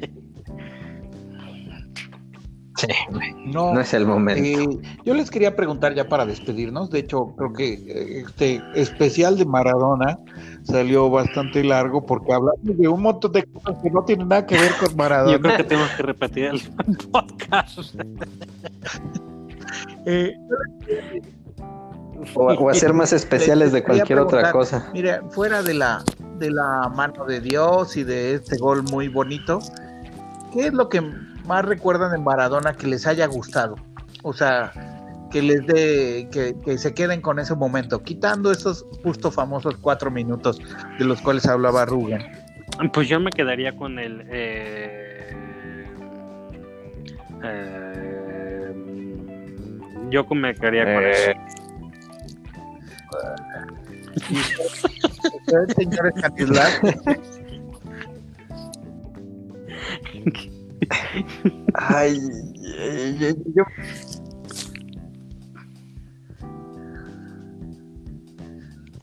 no, 3.46 3.80
es 3.80 3.94
el 3.94 4.06
momento. 4.06 4.42
Eh, 4.42 4.78
yo 5.04 5.14
les 5.14 5.30
quería 5.30 5.54
preguntar 5.54 5.94
ya 5.94 6.08
para 6.08 6.26
despedirnos, 6.26 6.90
de 6.90 7.00
hecho 7.00 7.34
creo 7.36 7.52
que 7.52 7.74
eh, 7.74 8.24
este 8.26 8.62
especial 8.74 9.38
de 9.38 9.44
Maradona 9.44 10.18
salió 10.64 11.08
bastante 11.08 11.62
largo 11.62 12.04
porque 12.04 12.32
hablamos 12.32 12.58
de 12.62 12.88
un 12.88 13.02
montón 13.02 13.32
de 13.32 13.44
cosas 13.44 13.76
que 13.82 13.90
no 13.90 14.04
tienen 14.04 14.28
nada 14.28 14.46
que 14.46 14.58
ver 14.58 14.72
con 14.80 14.96
Maradona. 14.96 15.32
Yo 15.32 15.40
creo 15.40 15.56
que 15.56 15.64
tenemos 15.64 15.90
que 15.90 16.02
repetir 16.02 16.44
el 16.46 16.60
podcast. 17.12 17.78
Eh, 20.06 20.36
o, 22.34 22.68
hacer 22.68 22.92
más 22.92 23.12
especiales 23.12 23.72
de 23.72 23.82
cualquier 23.82 24.18
otra 24.18 24.52
cosa. 24.52 24.90
Mire, 24.92 25.20
fuera 25.30 25.62
de 25.62 25.74
la, 25.74 26.04
de 26.38 26.50
la 26.50 26.90
mano 26.94 27.24
de 27.24 27.40
Dios 27.40 27.96
y 27.96 28.04
de 28.04 28.34
este 28.34 28.58
gol 28.58 28.82
muy 28.84 29.08
bonito, 29.08 29.60
¿qué 30.52 30.66
es 30.66 30.74
lo 30.74 30.88
que 30.88 31.02
más 31.44 31.64
recuerdan 31.64 32.12
de 32.12 32.18
Maradona 32.18 32.72
que 32.74 32.86
les 32.86 33.06
haya 33.06 33.26
gustado? 33.26 33.76
O 34.22 34.32
sea, 34.32 34.72
que 35.30 35.42
les 35.42 35.66
dé, 35.66 36.28
que, 36.30 36.78
se 36.78 36.94
queden 36.94 37.20
con 37.20 37.38
ese 37.38 37.54
momento, 37.54 38.02
quitando 38.02 38.50
esos 38.52 38.86
justo 39.02 39.30
famosos 39.30 39.76
cuatro 39.78 40.10
minutos 40.10 40.60
de 40.98 41.04
los 41.04 41.20
cuales 41.20 41.46
hablaba 41.46 41.84
Rugen. 41.84 42.22
Pues 42.92 43.08
yo 43.08 43.20
me 43.20 43.30
quedaría 43.30 43.76
con 43.76 43.98
el... 43.98 44.24
Eh, 44.30 45.36
eh, 47.42 48.74
yo 50.10 50.24
me 50.30 50.54
quedaría 50.54 50.84
con 50.84 51.04
eso. 51.04 51.32
señores 55.76 56.14
Ay, 61.74 62.18
yo, 63.54 63.64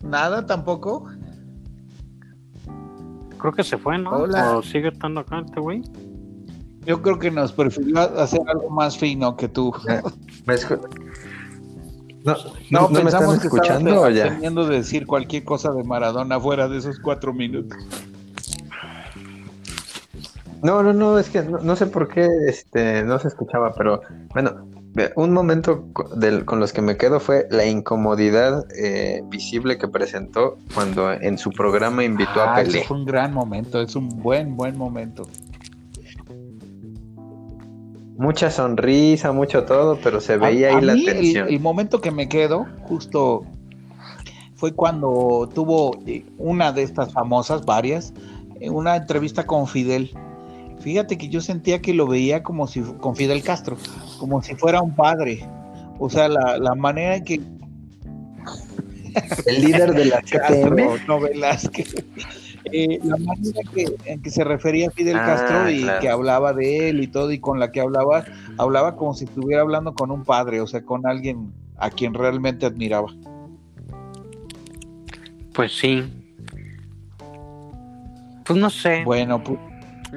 Nada 0.03 0.45
tampoco. 0.45 1.09
Creo 3.37 3.53
que 3.53 3.63
se 3.63 3.77
fue, 3.77 3.97
¿no? 3.97 4.11
¿O 4.11 4.61
sigue 4.61 4.89
estando 4.89 5.21
acá 5.21 5.41
este 5.45 5.59
güey? 5.59 5.83
Yo 6.85 7.01
creo 7.01 7.19
que 7.19 7.31
nos 7.31 7.51
prefirió 7.51 7.99
hacer 8.19 8.41
algo 8.47 8.69
más 8.69 8.97
fino 8.97 9.35
que 9.35 9.47
tú. 9.47 9.73
No, 12.23 12.35
no, 12.69 12.81
no, 12.81 12.89
pensamos 12.89 13.39
que 13.39 13.47
escuchando 13.47 14.07
ya? 14.11 14.29
teniendo 14.29 14.67
de 14.67 14.77
decir 14.77 15.07
cualquier 15.07 15.43
cosa 15.43 15.71
de 15.71 15.83
Maradona 15.83 16.39
fuera 16.39 16.67
de 16.67 16.77
esos 16.77 16.99
cuatro 16.99 17.33
minutos. 17.33 17.77
No, 20.63 20.83
no, 20.83 20.93
no, 20.93 21.17
es 21.17 21.29
que 21.29 21.41
no, 21.41 21.75
sé 21.75 21.87
por 21.87 22.07
qué 22.07 22.27
este, 22.47 23.03
no 23.03 23.17
se 23.17 23.29
escuchaba, 23.29 23.73
pero 23.73 24.01
bueno, 24.33 24.67
un 25.15 25.31
momento 25.31 25.85
con 26.45 26.59
los 26.59 26.73
que 26.73 26.81
me 26.81 26.97
quedo 26.97 27.19
fue 27.19 27.47
la 27.49 27.65
incomodidad 27.65 28.65
eh, 28.77 29.23
visible 29.27 29.77
que 29.77 29.87
presentó 29.87 30.57
cuando 30.73 31.11
en 31.11 31.37
su 31.37 31.51
programa 31.51 32.03
invitó 32.03 32.41
a 32.41 32.53
ah, 32.53 32.55
Pelé. 32.57 32.83
fue 32.83 32.97
un 32.97 33.05
gran 33.05 33.33
momento, 33.33 33.81
es 33.81 33.95
un 33.95 34.09
buen, 34.09 34.55
buen 34.55 34.77
momento. 34.77 35.27
Mucha 38.17 38.51
sonrisa, 38.51 39.31
mucho 39.31 39.63
todo, 39.63 39.97
pero 40.03 40.21
se 40.21 40.37
veía 40.37 40.75
ahí 40.75 40.81
la 40.81 40.93
tensión. 40.93 41.47
El, 41.47 41.59
momento 41.59 42.01
que 42.01 42.11
me 42.11 42.29
quedo, 42.29 42.67
justo 42.83 43.45
fue 44.53 44.73
cuando 44.73 45.49
tuvo 45.55 45.97
eh, 46.05 46.23
una 46.37 46.71
de 46.71 46.83
estas 46.83 47.13
famosas, 47.13 47.65
varias, 47.65 48.13
eh, 48.59 48.69
una 48.69 48.95
entrevista 48.97 49.47
con 49.47 49.65
Fidel 49.65 50.11
Fíjate 50.81 51.17
que 51.17 51.29
yo 51.29 51.41
sentía 51.41 51.81
que 51.81 51.93
lo 51.93 52.07
veía 52.07 52.43
como 52.43 52.67
si 52.67 52.81
con 52.81 53.15
Fidel 53.15 53.43
Castro, 53.43 53.77
como 54.19 54.41
si 54.41 54.55
fuera 54.55 54.81
un 54.81 54.95
padre. 54.95 55.47
O 55.99 56.09
sea, 56.09 56.27
la, 56.27 56.75
manera 56.75 57.17
en 57.17 57.23
que 57.23 57.41
El 59.45 59.63
líder 59.63 59.93
de 59.93 60.05
la 60.05 60.21
CTM. 60.25 61.05
no 61.07 61.19
Velázquez. 61.19 61.93
Eh, 62.73 62.99
la 63.03 63.17
manera 63.17 63.59
que, 63.73 63.85
en 64.05 64.21
que 64.21 64.29
se 64.29 64.43
refería 64.43 64.87
a 64.87 64.91
Fidel 64.91 65.17
Ah, 65.17 65.25
Castro 65.25 65.69
y 65.69 65.81
claro. 65.81 65.99
que 65.99 66.09
hablaba 66.09 66.53
de 66.53 66.89
él 66.89 67.01
y 67.03 67.07
todo, 67.07 67.31
y 67.31 67.39
con 67.39 67.59
la 67.59 67.71
que 67.71 67.81
hablaba, 67.81 68.23
hablaba 68.57 68.95
como 68.95 69.13
si 69.13 69.25
estuviera 69.25 69.61
hablando 69.61 69.93
con 69.93 70.11
un 70.11 70.23
padre, 70.23 70.61
o 70.61 70.67
sea, 70.67 70.83
con 70.83 71.05
alguien 71.07 71.51
a 71.77 71.89
quien 71.89 72.13
realmente 72.13 72.65
admiraba. 72.65 73.07
Pues 75.53 75.73
sí. 75.73 76.03
Pues 78.45 78.59
no 78.59 78.69
sé. 78.69 79.03
Bueno, 79.03 79.43
pues 79.43 79.59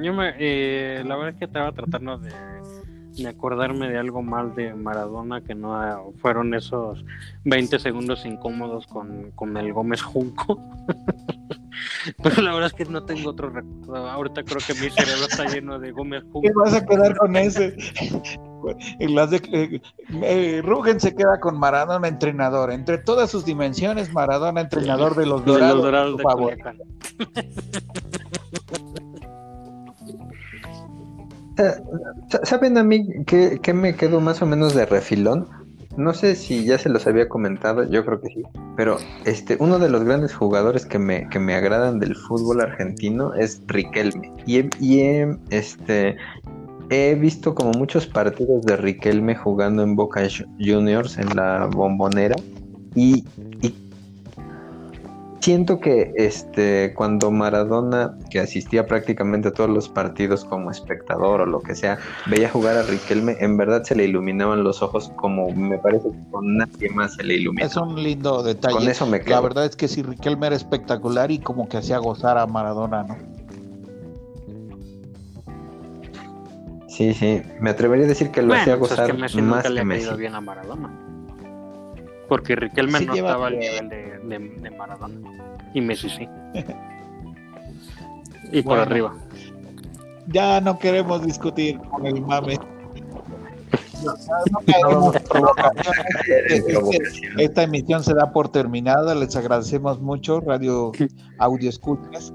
Yo 0.01 0.13
me, 0.13 0.33
eh, 0.39 1.03
la 1.05 1.15
verdad 1.15 1.33
es 1.33 1.39
que 1.39 1.45
estaba 1.45 1.71
tratando 1.71 2.17
de, 2.17 2.31
de 3.13 3.27
acordarme 3.27 3.89
de 3.89 3.97
algo 3.97 4.21
mal 4.21 4.53
de 4.55 4.73
Maradona 4.73 5.41
que 5.41 5.55
no 5.55 6.13
fueron 6.21 6.53
esos 6.53 7.03
20 7.45 7.79
segundos 7.79 8.25
incómodos 8.25 8.87
con, 8.87 9.31
con 9.31 9.55
el 9.57 9.71
Gómez 9.73 10.01
Junco. 10.01 10.59
Pero 12.23 12.41
la 12.41 12.53
verdad 12.53 12.67
es 12.67 12.73
que 12.73 12.85
no 12.85 13.03
tengo 13.03 13.31
otro 13.31 13.49
recuerdo. 13.49 14.07
Ahorita 14.09 14.43
creo 14.43 14.59
que 14.65 14.73
mi 14.75 14.89
cerebro 14.91 15.25
está 15.29 15.45
lleno 15.45 15.77
de 15.79 15.91
Gómez 15.91 16.23
¿qué 16.23 16.29
Junco. 16.31 16.59
vas 16.63 16.73
a 16.73 16.85
quedar 16.85 17.17
con 17.17 17.35
ese? 17.35 17.75
En 18.99 19.13
las 19.15 19.29
de- 19.31 19.41
eh, 19.51 19.81
eh, 20.23 20.61
Rugen 20.63 20.99
se 20.99 21.13
queda 21.15 21.39
con 21.39 21.57
Maradona 21.59 22.07
entrenador. 22.07 22.71
Entre 22.71 22.97
todas 22.97 23.29
sus 23.29 23.45
dimensiones, 23.45 24.11
Maradona 24.13 24.61
entrenador 24.61 25.15
de 25.15 25.25
los 25.25 25.41
De 25.45 25.51
los 25.51 25.59
Dorados. 25.59 25.81
Dorados 25.83 26.17
de 26.17 26.23
¿Saben 32.43 32.77
a 32.77 32.83
mí 32.83 33.07
qué, 33.25 33.59
qué 33.61 33.73
me 33.73 33.95
quedó 33.95 34.19
más 34.19 34.41
o 34.41 34.45
menos 34.45 34.75
de 34.75 34.85
refilón? 34.85 35.47
No 35.97 36.13
sé 36.13 36.35
si 36.35 36.65
ya 36.65 36.77
se 36.77 36.89
los 36.89 37.07
había 37.07 37.29
comentado, 37.29 37.89
yo 37.89 38.03
creo 38.05 38.19
que 38.19 38.27
sí. 38.27 38.43
Pero 38.75 38.97
este, 39.23 39.55
uno 39.59 39.79
de 39.79 39.89
los 39.89 40.03
grandes 40.03 40.33
jugadores 40.33 40.85
que 40.85 40.99
me, 40.99 41.29
que 41.29 41.39
me 41.39 41.55
agradan 41.55 41.99
del 41.99 42.15
fútbol 42.15 42.61
argentino 42.61 43.33
es 43.33 43.61
Riquelme. 43.67 44.33
Y 44.45 44.57
he, 44.57 44.69
y 44.81 45.01
este, 45.51 46.17
he 46.89 47.15
visto 47.15 47.55
como 47.55 47.71
muchos 47.71 48.07
partidos 48.07 48.65
de 48.65 48.75
Riquelme 48.75 49.35
jugando 49.35 49.83
en 49.83 49.95
Boca 49.95 50.27
Juniors 50.59 51.17
en 51.17 51.33
la 51.35 51.67
bombonera. 51.67 52.35
Y 52.93 53.23
siento 55.45 55.79
que 55.79 56.11
este 56.15 56.93
cuando 56.95 57.29
Maradona, 57.29 58.17
que 58.31 58.39
asistía 58.39 58.87
prácticamente 58.87 59.49
a 59.49 59.53
todos 59.53 59.69
los 59.69 59.87
partidos 59.87 60.43
como 60.43 60.71
espectador 60.71 61.41
o 61.41 61.45
lo 61.45 61.59
que 61.61 61.75
sea, 61.75 61.99
veía 62.25 62.49
jugar 62.49 62.75
a 62.77 62.81
Riquelme, 62.81 63.37
en 63.39 63.55
verdad 63.55 63.83
se 63.83 63.93
le 63.95 64.05
iluminaban 64.05 64.63
los 64.63 64.81
ojos 64.81 65.11
como 65.17 65.51
me 65.51 65.77
parece 65.77 66.09
que 66.09 66.31
con 66.31 66.57
nadie 66.57 66.89
más 66.89 67.13
se 67.13 67.23
le 67.23 67.35
ilumina. 67.35 67.67
Es 67.67 67.77
un 67.77 68.01
lindo 68.01 68.41
detalle. 68.41 68.75
Con 68.75 68.87
eso 68.89 69.05
me 69.05 69.19
La 69.19 69.23
quedo. 69.23 69.41
verdad 69.43 69.65
es 69.65 69.75
que 69.75 69.87
sí, 69.87 70.01
Riquelme 70.01 70.47
era 70.47 70.55
espectacular 70.55 71.29
y 71.29 71.37
como 71.37 71.69
que 71.69 71.77
hacía 71.77 71.99
gozar 71.99 72.39
a 72.39 72.47
Maradona, 72.47 73.03
¿no? 73.03 73.15
Sí, 76.87 77.13
sí, 77.13 77.43
me 77.59 77.69
atrevería 77.69 78.05
a 78.05 78.07
decir 78.07 78.31
que 78.31 78.41
lo 78.41 78.47
Bueno, 78.47 78.61
hacía 78.63 78.79
pues 78.79 78.91
es 78.93 78.97
gozar 78.97 79.11
que 79.15 79.21
Messi 79.21 79.41
más 79.43 79.57
nunca 79.57 79.69
le 79.69 79.75
que 79.75 79.81
ha 79.81 79.85
Messi. 79.85 80.15
bien 80.15 80.33
a 80.33 80.41
Maradona. 80.41 80.89
Porque 82.27 82.55
Riquelme 82.55 82.99
Sí 82.99 83.05
no 83.05 83.15
estaba 83.15 83.47
al 83.47 83.59
nivel 83.59 83.89
de, 83.89 84.19
de- 84.23 84.39
de 84.61 84.71
Maradona. 84.71 85.15
Y 85.73 85.81
Messi 85.81 86.09
sí. 86.09 86.27
y 88.51 88.61
por 88.61 88.77
Bueno. 88.77 88.81
arriba. 88.83 89.13
Ya 90.27 90.59
no 90.61 90.79
queremos 90.79 91.23
discutir 91.25 91.77
con 91.79 92.05
el 92.07 92.21
mame. 92.21 92.57
No. 94.03 94.13
Este- 96.47 96.99
Esta 97.37 97.63
emisión 97.63 98.03
se 98.03 98.13
da 98.13 98.31
por 98.31 98.49
terminada. 98.49 99.13
Les 99.15 99.35
agradecemos 99.35 99.99
mucho, 100.01 100.41
Radio 100.41 100.91
Audio 101.39 101.69
Escuchas. 101.69 102.33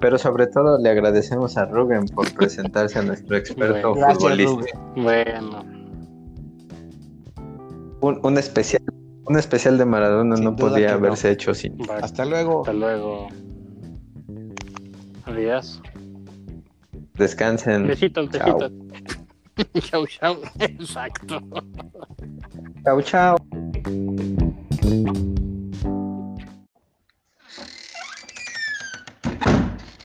Pero 0.00 0.18
sobre 0.18 0.46
todo 0.46 0.78
le 0.78 0.90
agradecemos 0.90 1.56
a 1.56 1.64
Rugen 1.66 2.06
por 2.06 2.32
presentarse 2.34 2.98
a 2.98 3.02
nuestro 3.02 3.36
experto 3.36 3.90
Bueno, 3.94 3.94
Gracias, 3.94 4.18
futbolista. 4.18 4.78
Rubén. 4.94 5.04
Bueno, 5.04 5.64
Un, 8.00 8.20
un 8.22 8.38
especial, 8.38 8.82
un 9.26 9.38
especial 9.38 9.76
de 9.78 9.84
Maradona 9.84 10.36
Sin 10.36 10.44
no 10.44 10.56
podía 10.56 10.88
no. 10.90 10.94
haberse 10.94 11.30
hecho 11.32 11.52
sin. 11.54 11.76
Hasta 11.90 12.24
luego. 12.24 12.60
hasta 12.60 12.72
luego. 12.72 13.28
Adiós. 15.24 15.82
Descansen. 17.14 17.86
Besitos, 17.88 18.30
Chao. 18.30 18.58
besitos. 18.58 18.72
chau, 19.90 20.06
chau. 20.06 20.36
Exacto. 20.60 21.40
Chao, 22.84 23.02
chao. 23.02 23.36